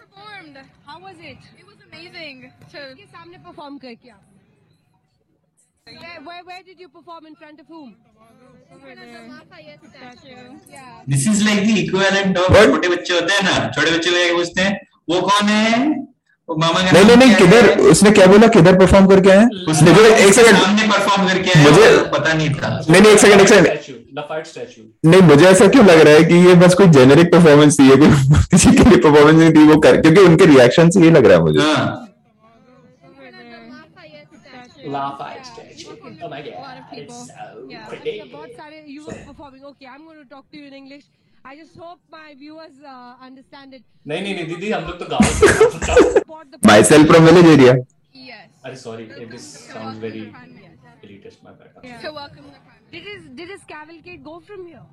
Performed. 0.00 0.56
How 0.86 1.00
was 1.00 1.20
it 1.24 1.40
It 1.60 1.66
was 1.68 1.80
amazing. 1.86 2.38
सामने 2.72 3.38
परफॉर्म 3.38 3.78
करके 3.78 4.08
आप 4.10 4.29
Where, 5.90 6.20
where, 6.20 6.42
where 6.44 6.62
did 6.62 6.78
you 6.78 6.88
perform 6.90 7.26
in 7.26 7.34
front 7.34 7.60
of 7.60 7.66
whom? 7.68 7.90
This 11.08 11.26
is 11.28 11.44
like 11.44 11.60
the 11.64 11.78
equivalent 11.78 12.38
of 12.38 12.52
What? 12.52 12.66
छोटे 12.66 12.88
बच्चे 12.88 13.14
होते 13.14 13.34
हैं 13.34 13.42
ना 13.42 13.68
छोटे 13.68 13.90
बच्चे 13.90 14.10
को 14.30 14.36
पूछते 14.36 14.62
हैं? 14.62 14.78
वो 15.10 15.20
कौन 15.20 15.48
है? 15.48 15.88
वो 16.48 16.56
मामा 16.56 16.82
का 16.82 16.90
नहीं 16.92 17.04
नहीं 17.04 17.16
नहीं 17.16 17.34
किधर 17.34 17.68
उसने 17.90 18.10
क्या 18.10 18.26
बोला 18.26 18.46
किधर 18.46 18.78
परफॉर्म 18.78 19.06
करके 19.06 19.30
आए? 19.30 19.44
उसने 19.68 19.92
मुझे 19.92 20.14
एक 20.16 20.34
सेकंड 20.34 20.58
सामने 20.58 20.82
परफॉर्म 20.82 21.28
करके 21.28 21.50
आया 21.50 21.68
मुझे- 21.68 22.12
पता 22.14 22.32
नहीं 22.32 22.50
था। 22.50 22.68
नहीं 22.90 23.00
नहीं 23.02 23.12
एक 23.12 23.18
सेकंड 23.18 23.40
एक 23.40 23.48
सेकंड 23.48 23.68
नहीं 25.04 25.20
मुझे 25.22 25.46
ऐसा 25.46 25.66
क्यों 25.66 25.84
लग 25.86 26.00
रहा 26.00 26.14
है 26.14 26.24
कि 26.24 26.34
ये 26.46 26.54
बस 26.54 26.74
कोई 26.74 26.86
जेनेरिक 26.88 27.32
परफॉर्मेंस 27.32 27.78
थी 27.80 27.88
ये 27.90 27.96
कोई 27.96 28.08
किसी 28.50 28.70
के 28.70 28.88
लिए 28.90 28.98
परफॉर्मेंस 28.98 29.36
नहीं 29.36 29.52
थी 29.52 29.66
वो 29.72 29.80
कर 29.80 30.00
क्योंकि 30.00 30.20
उनके 30.20 30.46
रिएक्शन 30.46 30.90
से 30.90 31.00
ये 31.00 31.10
लग 31.10 31.26
रहा 31.26 31.36
है 31.38 31.42
मुझे। 31.42 31.60
हाँ। 31.60 32.06
Lafayette 34.79 34.79
statue. 34.79 34.91
Lafayette 34.95 35.45
statue 35.45 35.91
oh 35.91 36.29
my 36.29 36.41
A 36.41 36.55
lot 36.55 36.79
of 36.79 36.85
god 36.85 36.89
people. 36.89 37.03
It's 37.03 37.27
so 37.31 37.67
Yeah. 37.73 37.87
Pretty 37.89 38.17
अच्छा, 38.19 38.31
बहुत 38.37 38.51
सारे 38.61 38.83
you 38.95 39.05
were 39.09 39.19
performing. 39.29 39.63
Okay, 39.71 39.87
I'm 39.95 40.05
going 40.09 40.21
to 40.23 40.29
talk 40.35 40.49
to 40.55 40.61
you 40.61 40.67
in 40.71 40.77
English. 40.81 41.05
I 41.49 41.55
just 41.61 41.75
hope 41.85 41.99
my 42.17 42.27
viewers 42.43 42.77
uh, 42.91 43.25
understand 43.29 43.75
it. 43.79 43.83
नहीं 44.11 44.21
नहीं 44.21 44.33
नहीं 44.35 44.45
दीदी 44.53 44.71
हम 44.71 44.85
लोग 44.91 44.99
तो 44.99 45.05
गांव 45.15 45.23
से 45.39 45.47
हैं। 45.57 45.69
Support 46.19 46.51
the 46.55 46.65
myself 46.91 47.11
from 47.11 47.25
village 47.31 47.49
area 47.53 47.73
Yes. 48.25 48.49
अरे 48.65 48.75
sorry 48.83 49.05
this 49.33 49.47
sounds 49.71 49.99
very 50.05 50.21
Yes. 50.25 51.01
elitist 51.07 51.43
my 51.47 51.51
bad 51.61 51.81
Yeah. 51.87 51.99
To 52.05 52.11
welcome 52.19 52.45
the 52.53 52.61
prime. 52.67 52.83
Did 52.93 53.09
his 53.13 53.25
did 53.41 53.49
his 53.55 53.65
cavalcade 53.73 54.23
go 54.29 54.35
from 54.49 54.63
here? 54.73 54.85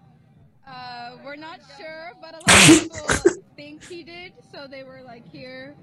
Uh, 0.73 1.07
we're 1.27 1.39
not 1.45 1.63
sure, 1.77 2.03
but 2.25 2.35
a 2.39 2.43
lot 2.43 2.57
of 2.57 2.67
people 2.73 3.39
think 3.61 3.87
he 3.93 4.01
did, 4.11 4.37
so 4.53 4.67
they 4.75 4.83
were 4.91 5.01
like 5.07 5.25
here, 5.37 5.75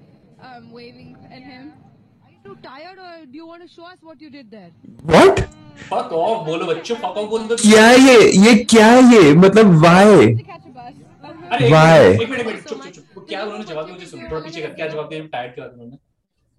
um, 0.50 0.70
waving 0.76 1.10
at 1.38 1.42
him. 1.48 1.66
You 2.45 2.55
tired, 2.63 2.99
or 2.99 3.25
do 3.25 3.35
you 3.35 3.45
want 3.47 3.63
to 3.63 3.67
show 3.67 3.85
us 3.85 3.97
what 4.01 4.21
you 4.21 4.29
did 4.29 4.51
there? 4.51 4.69
What? 5.03 5.39
Fuck 5.89 6.11
off 6.13 6.45
बोलो 6.47 6.65
बच्चों 6.65 6.95
fuck 6.97 7.15
off 7.17 7.29
बोल 7.29 7.47
दो 7.47 7.55
क्या 7.61 7.85
है 7.85 7.99
ये 7.99 8.29
ये 8.39 8.53
क्या 8.73 8.85
है 8.87 9.01
ये 9.13 9.33
मतलब 9.35 9.71
To 9.81 10.43
catch 10.43 10.65
a 10.65 10.73
bus. 10.75 10.93
अरे 11.51 11.69
Why? 11.71 12.21
एक 12.21 12.29
मिनट 12.29 12.39
एक 12.39 12.47
मिनट 12.47 12.67
चुप 12.69 12.83
चुप 12.83 12.93
चुप 12.95 13.17
वो 13.17 13.21
क्या 13.29 13.43
उन्होंने 13.43 13.65
जवाब 13.65 13.85
दिया 13.85 13.95
मुझे 13.95 14.05
सुन 14.05 14.29
थोड़ा 14.31 14.41
पीछे 14.41 14.61
कर 14.61 14.73
क्या 14.73 14.87
जवाब 14.87 15.09
दिया 15.09 15.25
टायर्ड 15.33 15.53
क्या 15.55 15.65
उन्होंने 15.65 15.97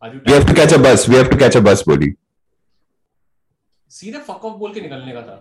we 0.03 0.33
have 0.33 0.47
to 0.49 0.55
catch 0.55 0.75
a 0.75 0.77
bus 0.89 1.09
we 1.09 1.17
have 1.17 1.29
to 1.31 1.37
catch 1.39 1.57
a 1.57 1.61
bus 1.71 1.85
बोली 1.89 2.13
सीधे 3.91 4.19
फक 4.29 4.45
ऑफ़ 4.45 4.57
बोल 4.59 4.73
के 4.75 4.81
निकलने 4.81 5.13
का 5.13 5.23
था. 5.23 5.35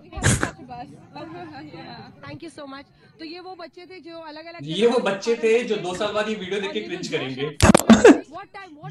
Thank 2.26 2.44
you 2.44 2.50
so 2.50 2.68
much. 2.68 2.86
तो 3.20 3.26
ये 3.26 3.40
वो 3.40 3.56
बच्चे 3.56 3.86
थे 3.90 4.00
जो 4.06 4.20
अलग 4.30 4.46
अलग 4.46 4.68
ये 4.68 4.88
वो 4.88 5.00
बच्चे 5.04 5.36
थे 5.44 5.54
जो 5.68 5.76
दो 5.84 5.94
साल 5.96 6.14
बाद 6.14 6.30
ये 6.30 6.36
वीडियो 6.36 6.60
देख 6.62 6.72
के 6.74 6.82
क्रिंज 6.88 7.08
करेंगे 7.12 7.46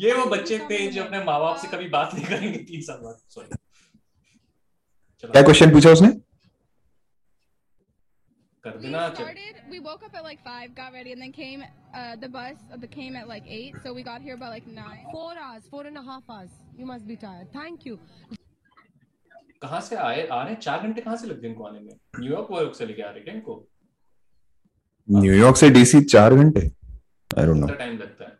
ये 0.04 0.12
वो 0.14 0.24
बच्चे 0.30 0.58
थे 0.70 0.78
जो? 0.90 1.04
अपने 1.04 1.22
माँ 1.24 1.38
बाप 1.40 1.56
से 1.62 1.68
कभी 1.76 1.88
बात 1.96 2.14
नहीं 2.14 2.24
करेंगे 2.26 2.58
तीन 2.70 2.80
साल 2.82 2.98
बाद 3.04 3.18
सॉरी 3.34 3.56
क्या 5.24 5.42
क्वेश्चन 5.42 5.72
पूछा 5.72 5.90
उसने 5.98 6.08
कर 8.64 8.78
देना 8.82 9.08
चल 9.08 9.24
started. 9.24 9.54
We 9.70 9.78
woke 9.86 10.02
up 10.06 10.14
at 10.18 10.24
like 10.26 10.40
five, 10.44 10.74
got 10.76 10.92
ready, 10.98 11.12
and 11.12 11.20
then 11.24 11.32
came. 11.38 11.64
Uh, 12.02 12.16
the 12.22 12.28
bus 12.36 12.62
uh, 12.72 12.78
came 12.94 13.16
at 13.22 13.28
like 13.32 13.50
eight, 13.56 13.74
so 13.86 13.92
we 13.98 14.02
got 14.08 14.22
here 14.28 14.36
by 14.42 14.48
like 14.54 14.66
nine. 14.78 15.02
Four 15.12 15.32
hours, 15.46 15.66
four 15.74 15.82
and 15.90 15.98
a 16.02 16.04
half 16.10 16.30
hours. 16.36 16.54
You 16.78 16.86
must 16.92 17.06
be 17.06 17.16
tired. 17.24 17.52
Thank 17.58 17.84
you. 17.90 17.98
कहाँ 19.64 19.80
से 19.80 19.96
आए 19.96 20.26
आ 20.26 20.42
रहे 20.42 20.52
हैं? 20.52 20.60
चार 20.60 20.80
घंटे 20.86 21.00
कहाँ 21.00 21.16
से 21.16 21.26
लग 21.26 21.40
गए 21.40 21.48
इनको 21.48 21.64
आने 21.64 21.80
में? 21.80 21.92
न्यूयॉर्क 22.20 22.50
वर्क 22.50 22.74
से 22.74 22.86
लेके 22.86 23.02
आ 23.02 23.10
रहे 23.10 23.20
हैं 23.28 23.34
इनको? 23.34 23.54
न्यूयॉर्क 25.08 25.56
से 25.56 25.70
डीसी 25.70 26.00
चार 26.14 26.34
घंटे? 26.34 26.60
आई 27.38 27.46
डोंट 27.46 27.56
नो 27.56 27.66
टाइम 27.66 27.98
लगता 27.98 28.24
है? 28.24 28.32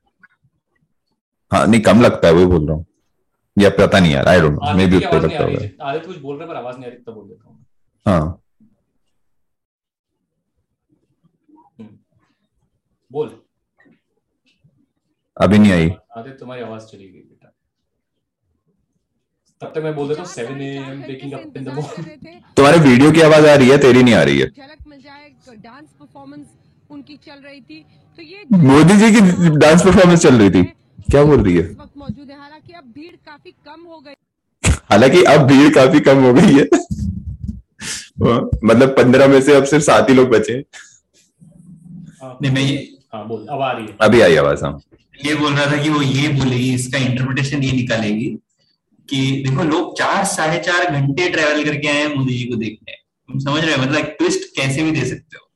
हाँ 1.53 1.67
नहीं 1.67 1.81
कम 1.81 2.01
लगता 2.01 2.29
है 2.29 2.35
वही 2.35 2.47
बोल 2.47 2.67
रहा 2.69 2.77
हूँ। 2.77 2.85
या 3.57 3.71
पता 3.71 3.99
नहीं 4.01 4.13
यार 4.13 4.29
I 4.29 4.41
don't 4.41 4.53
know 4.55 4.73
may 4.77 4.87
be 4.87 4.97
उतना 4.97 5.19
लगता 5.19 5.45
होगा। 5.45 5.63
है। 5.63 5.75
आदित्य 5.83 6.07
कुछ 6.07 6.17
बोल 6.19 6.37
रहे 6.37 6.47
हैं 6.47 6.55
पर 6.55 6.61
आवाज़ 6.61 6.77
नहीं 6.79 6.87
आ 6.87 6.91
रही 6.91 7.03
तब 7.03 7.13
बोल 7.15 7.29
देता 7.29 7.49
हूँ 7.49 7.65
हाँ। 8.07 8.41
हम्म। 11.81 11.89
बोल। 13.11 13.41
अभी 15.37 15.59
नहीं 15.59 15.73
आई। 15.73 15.89
आदित्य 16.17 16.37
तुम्हारी 16.39 16.63
आवाज़ 16.63 16.87
चली 16.87 17.09
गई। 17.09 17.34
तब 19.61 19.73
तक 19.75 19.83
मैं 19.83 19.95
बोल 19.95 20.09
देता 20.09 20.23
हूँ 20.23 20.29
seven 20.31 20.61
a 20.61 20.69
m 20.77 21.03
waking 21.03 21.33
up 21.33 21.57
in 21.57 21.65
the 21.65 21.75
morning 21.75 22.41
तुम्हारे 22.57 22.79
वीडियो 22.81 23.11
की 23.13 23.21
आवाज़ 23.23 23.47
आ 23.47 23.55
रही 23.55 23.69
है 23.69 23.77
तेरी 23.79 24.03
नहीं 24.03 24.15
आ 24.15 24.23
रही 24.23 24.39
है। 24.39 24.47
झलक 24.49 24.79
मिल 24.89 25.01
जाए 25.01 25.57
डांस 25.57 25.89
परफॉर्मेंस 26.01 26.47
उनकी 26.91 27.17
चल 27.27 27.39
रही 27.45 27.61
थी। 27.61 27.79
तो 28.19 28.23
ये 28.23 28.45
मोदी 28.65 28.97
जी 28.97 29.11
की 29.13 29.21
डांस 29.59 29.85
परफॉर्मेंस 29.85 30.23
चल 30.23 30.39
रही 30.39 30.51
थी। 30.51 30.63
क्या 31.11 31.23
बोल 31.25 31.43
रही 31.45 31.57
है? 31.57 31.63
वक्त 31.71 31.97
मौजूद 31.99 32.31
है। 32.31 32.39
हालाँकि 32.39 32.73
अब 32.73 32.85
भीड़ 32.97 33.15
काफ़ी 33.27 33.51
कम 33.67 33.81
हो 33.89 34.01
गई। 34.01 34.15
हालाँकि 34.91 35.23
अब 35.35 35.47
भीड़ 35.49 35.69
काफ़ी 35.75 36.01
कम 36.09 36.23
हो 36.25 36.33
गई 36.35 36.53
है। 36.55 36.65
हाँ, 38.23 38.41
मतलब 38.65 38.89
पंद्रह 38.99 39.27
में 39.29 39.41
से 39.43 39.55
अब 39.57 39.65
सिर्फ़ 39.67 39.85
सात 39.85 40.09
ही 40.11 40.15
लोग 40.15 40.29
बचे 40.31 40.63
नहीं 42.23 42.51
मैं 42.53 42.63
ये 42.63 42.77
हाँ 43.15 43.27
बोल 43.29 43.47
अब 43.47 43.61
आ 43.63 43.71
रही 43.73 43.87
है। 43.87 43.97
अभी 44.03 44.21
आई 44.21 44.37
आवाज़ 44.37 44.65
हाँ। 44.65 44.79
ये 45.25 45.35
बोल 45.35 45.53
रहा 45.53 45.67
था 45.73 45.83
कि 45.83 45.89
वो 45.91 46.01
ये 46.03 46.29
बोलेगी 46.31 46.73
इसका 46.75 46.99
इंटरप्रिटेशन 47.01 47.63
ये 47.63 47.73
निकालेगी 47.73 48.37
कि 49.11 49.45
देखो 49.49 49.63
लोग 49.63 49.99
चार 49.99 50.25
साढ़े 50.25 50.59
चार 50.59 50.91
घंटे 50.91 51.29
ट्रेवल 51.29 51.65
करके 51.65 51.89
आए 51.89 51.95
हैं 51.95 52.15
मोदी 52.15 52.39
जी 52.39 52.45
को 52.45 52.57
देखने। 52.57 52.93
तुम 52.93 53.41
समझ 53.41 53.65
रहे 53.65 53.77
हो? 53.77 53.83
मतलब 53.83 54.05
ट्विस्ट 54.05 54.57
कैसे 54.57 54.83
भी 54.83 54.91
दे 54.91 55.09
सकते 55.09 55.37
हो। 55.37 55.51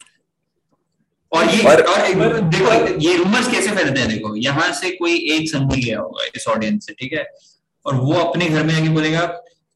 और 1.33 1.51
ये 1.51 1.63
और- 1.63 1.85
और, 1.85 2.01
एक- 2.01 2.43
देखो 2.43 3.01
ये 3.01 3.17
रूमर्स 3.17 3.51
कैसे 3.51 3.71
फैलते 3.71 4.01
हैं? 4.01 4.09
देखो 4.09 4.37
यहाँ 4.37 4.73
से 4.73 4.91
कोई 4.91 5.15
एक 5.17 5.51
समझ 5.51 5.85
गया 5.85 6.01
होगा 6.01 6.25
इस 6.37 6.49
ऑडियंस 6.49 6.87
से 6.87 6.93
ठीक 6.93 7.13
है? 7.13 7.27
और 7.87 7.95
वो 7.95 8.13
अपने 8.13 8.47
घर 8.47 8.63
में 8.63 8.75
आके 8.75 8.89
बोलेगा 8.89 9.27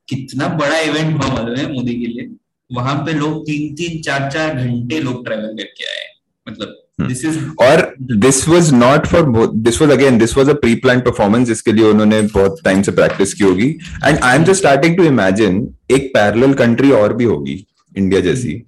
कितना 0.08 0.48
बड़ा 0.48 0.78
इवेंट 0.78 1.24
हुआ 1.24 1.32
मालूम 1.32 1.56
है 1.56 1.72
मोदी 1.72 1.94
के 1.94 2.06
लिए। 2.06 2.36
वहाँ 2.72 2.94
पे 3.06 3.12
लोग 3.12 3.42
तीन 3.42 3.74
तीन 3.74 4.02
चार 4.02 4.30
चार 4.32 4.54
घंटे 4.54 4.98
लोग 4.98 5.24
ट्रेवल 5.24 5.46
करके 5.46 5.84
आए 5.84 6.06
मतलब 6.48 6.81
दिस 6.98 7.24
इज़ 7.24 7.38
और 7.60 7.94
this 8.16 8.46
was 8.48 8.72
not 8.74 9.06
for 9.06 9.46
this 9.58 9.80
was 9.82 9.90
again 9.90 10.18
this 10.18 10.36
was 10.36 10.48
a 10.48 10.54
pre 10.54 10.74
plan 10.82 11.00
performance 11.00 11.46
जिसके 11.48 11.72
लिए 11.72 11.84
उन्होंने 11.84 12.20
बहुत 12.24 12.60
टाइम 12.64 12.82
से 12.82 12.92
प्रैक्टिस 12.92 13.34
की 13.34 13.44
होगी 13.44 13.68
and 14.04 14.18
I 14.18 14.36
am 14.36 14.44
just 14.44 14.58
starting 14.58 14.96
to 14.96 15.04
imagine 15.04 15.66
एक 15.90 16.10
पैरेलल 16.14 16.54
कंट्री 16.54 16.90
और 16.92 17.12
भी 17.14 17.24
होगी 17.24 17.64
इंडिया 17.92 18.20
जैसी 18.20 18.62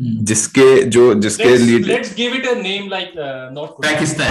जिसके 0.00 0.82
जो 0.84 1.12
जिसके 1.14 1.56
lead 1.56 1.84
let's 1.86 2.14
give 2.16 2.34
it 2.34 2.46
a 2.46 2.54
name 2.54 2.88
like 2.90 3.12
North 3.52 3.72
Korea 3.72 3.92
Pakistan 3.92 4.24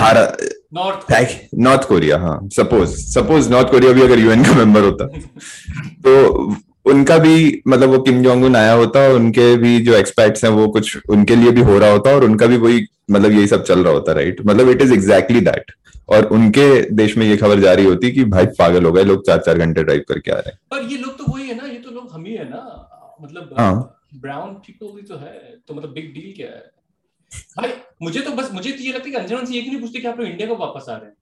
North 1.64 1.88
Korea 1.88 2.18
हाँ 2.18 2.40
सपोज़ 2.52 2.96
सपोज़ 3.06 3.50
नॉर्थ 3.50 3.72
कोरिया 3.72 3.92
भी 3.94 4.02
अगर 4.02 4.20
यूएन 4.20 4.44
का 4.44 4.54
मेंबर 4.56 4.82
होता 4.82 5.06
तो 5.98 6.56
उनका 6.86 7.18
भी 7.18 7.62
मतलब 7.68 7.90
वो 7.90 8.00
किम 8.00 8.22
जोंग 8.24 8.44
उन 8.44 8.56
आया 8.56 8.74
होता 8.74 9.00
और 9.00 9.16
उनके 9.16 9.56
भी 9.58 9.80
जो 9.80 9.94
एक्सपर्ट्स 9.94 10.44
हैं 10.44 10.52
वो 10.52 10.68
कुछ 10.68 10.98
उनके 11.10 11.36
लिए 11.36 11.52
भी 11.52 11.62
हो 11.62 11.78
रहा 11.80 11.92
होता 11.92 12.14
और 12.16 12.24
उनका 12.24 12.46
भी 12.46 12.58
वही 12.58 12.86
मतलब 13.12 13.32
यही 13.32 13.48
सब 13.48 13.64
चल 13.64 13.84
रहा 13.84 13.94
होता 13.94 14.14
राइट 14.14 14.42
मतलब 14.46 14.70
इट 14.70 14.82
इज़ 14.82 14.94
एग्जैक्टली 14.94 15.42
दैट 15.42 15.72
और 16.10 16.26
उनके 16.26 16.66
देश 16.92 17.18
में 17.18 17.26
ये 17.26 17.38
खबर 17.38 17.60
जारी 17.60 17.86
होती 17.86 18.12
कि 18.12 18.24
भाई 18.26 18.46
पागल 18.60 18.86
हो 18.86 18.92
गए 18.92 19.04
लोग 19.04 19.26
चार 19.28 19.38
चार 19.38 19.58
घंटे 19.58 19.84
ड्राइव 19.84 20.04
करके 20.10 20.32
आ 20.32 20.36
रहे 20.36 20.50
हैं। 20.50 20.60
पर 20.72 20.92
ये 20.92 20.98
लोग 20.98 21.18
तो 21.18 21.32
वही 21.34 21.48
है 21.48 21.56
ना 21.56 21.68
ये 21.68 21.78
तो 21.78 21.92
लोग 21.92 22.12
हम 22.12 22.26
ही 22.26 22.34
है 22.34 22.50
ना। 22.50 23.18
मतलब 23.22 23.56
हाँ। 23.58 24.04
ब्राउन 24.16 24.54
पीपल 24.66 24.96
भी 24.96 25.02
तो 25.02 25.18
है 25.18 25.34
तो 25.68 25.74
मतलब 25.74 25.94
बिग 25.94 26.14
डील 26.14 26.34
क्या 26.36 26.48
है? 26.48 26.72
भाई 27.58 27.74
मुझे 28.02 28.20
तो 28.20 28.32
बस 28.32 28.50
मुझे 28.54 28.72
तो 28.72 28.84
ये 28.84 28.92
लगता 28.92 29.06
है 29.06 29.12
कि 29.12 29.18
अंजन 29.18 29.46
से 29.46 29.54
ये 29.56 29.62
नहीं 29.62 29.80
पूछते 29.82 30.00
कि 30.00 30.08
आप 30.08 30.20
लोग 30.20 30.28
इंडिया 30.28 30.48
को 30.48 30.56
वापस 30.56 30.90
आ 30.90 30.96
रहे 30.96 31.06
हैं। 31.06 31.16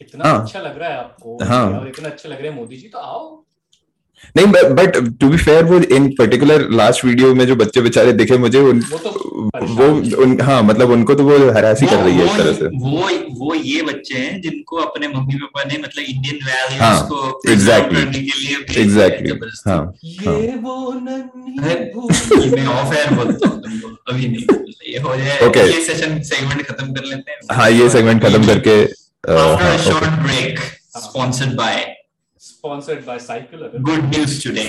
इतना 0.00 0.24
हाँ। 0.24 0.42
अच्छा 0.42 0.60
लग 0.60 0.78
रहा 0.78 0.88
है 0.88 0.96
आपको 0.96 1.38
हाँ। 1.44 1.78
और 1.80 1.88
इतना 1.88 2.08
अच्छा 2.08 2.28
लग 2.28 2.40
रहा 2.40 2.50
है 2.52 2.56
मोदी 2.56 2.76
जी 2.76 2.88
तो 2.88 2.98
आओ। 2.98 3.44
नहीं 4.36 4.46
बट 4.74 4.96
टू 5.20 5.28
बी 5.28 5.36
फेयर 5.38 5.64
वो 5.64 5.78
इन 5.96 6.08
पर्टिकुलर 6.18 6.66
लास्ट 6.72 7.04
वीडियो 7.04 7.34
में 7.34 7.46
जो 7.46 7.56
बच्चे 7.56 7.80
बेचारे 7.80 8.12
दिखे 8.14 8.38
मुझे 8.38 8.60
उन 8.62 8.82
वो 8.90 8.98
तो 8.98 9.10
वो 9.74 9.86
उन 10.22 10.40
हाँ 10.42 10.62
मतलब 10.62 10.90
उनको 10.90 11.14
तो 11.14 11.24
वो 11.24 11.36
हरासी 11.52 11.86
ही 11.86 11.90
कर 11.90 12.02
रही 12.04 12.16
है 12.16 12.24
इस 12.24 12.36
तरह 12.38 12.52
से 12.54 12.66
वो 12.78 13.08
वो 13.38 13.54
ये 13.56 13.82
बच्चे 13.82 14.18
हैं 14.18 14.40
जिनको 14.42 14.76
अपने 14.78 15.08
मम्मी 15.08 15.34
पापा 15.36 15.64
ने 15.64 15.78
मतलब 15.78 16.04
इंडियन 16.04 16.38
वैल्यूज़ 16.44 16.82
हाँ, 16.82 17.06
को 17.08 17.40
exactly. 17.48 17.94
करने 17.96 18.20
के 18.20 18.38
लिए 18.38 18.56
भेजा 18.58 18.80
है 18.80 18.84
एग्जैक्टली 18.84 19.30
ज़बरदस्ती। 19.30 19.70
हाँ 19.70 19.78
हाँ 20.26 20.38
ये 20.40 20.54
वो 20.58 20.92
नन्ही 21.00 22.50
मैं 22.50 22.66
ऑफ़ 22.68 22.94
एयर 22.94 23.14
बोलता 23.14 23.48
हूँ 23.48 23.96
अभी 24.08 24.28
नहीं। 24.28 24.44
ये 24.88 24.98
हो 25.00 25.16
जाए 25.16 25.38
Okay. 25.48 25.64
ये 25.66 25.80
सेशन 25.84 26.20
सेगमेंट 26.24 26.66
खत्म 26.66 26.92
कर 26.92 27.04
लेते 27.04 27.30
हैं 27.30 27.56
हाँ 27.56 27.70
ये 27.70 27.88
सेगमेंट 27.90 28.22
खत्म 28.22 28.46
करके 28.46 28.82
आफ्टर 28.82 29.62
हाँ, 29.62 29.72
a 29.72 29.76
short 29.82 30.20
break 30.22 30.58
sponsored 30.98 31.54
by 31.56 31.76
sponsored 32.68 33.04
by 33.04 33.18
cycle 33.18 33.60
good 33.80 34.02
news 34.14 34.42
today 34.44 34.62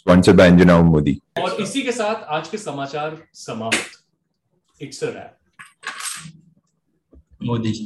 sponsored 0.00 0.36
by 0.38 0.44
Anjana 0.50 0.74
Modi. 0.86 1.12
और 1.38 1.60
इसी 1.62 1.82
के 1.82 1.92
साथ 1.92 2.24
आज 2.36 2.48
के 2.48 2.58
समाचार 2.58 3.16
समाप्त। 3.40 4.82
It's 4.82 5.04
a 5.04 5.10
wrap 5.10 5.32
Modi 7.42 7.72
ji 7.72 7.84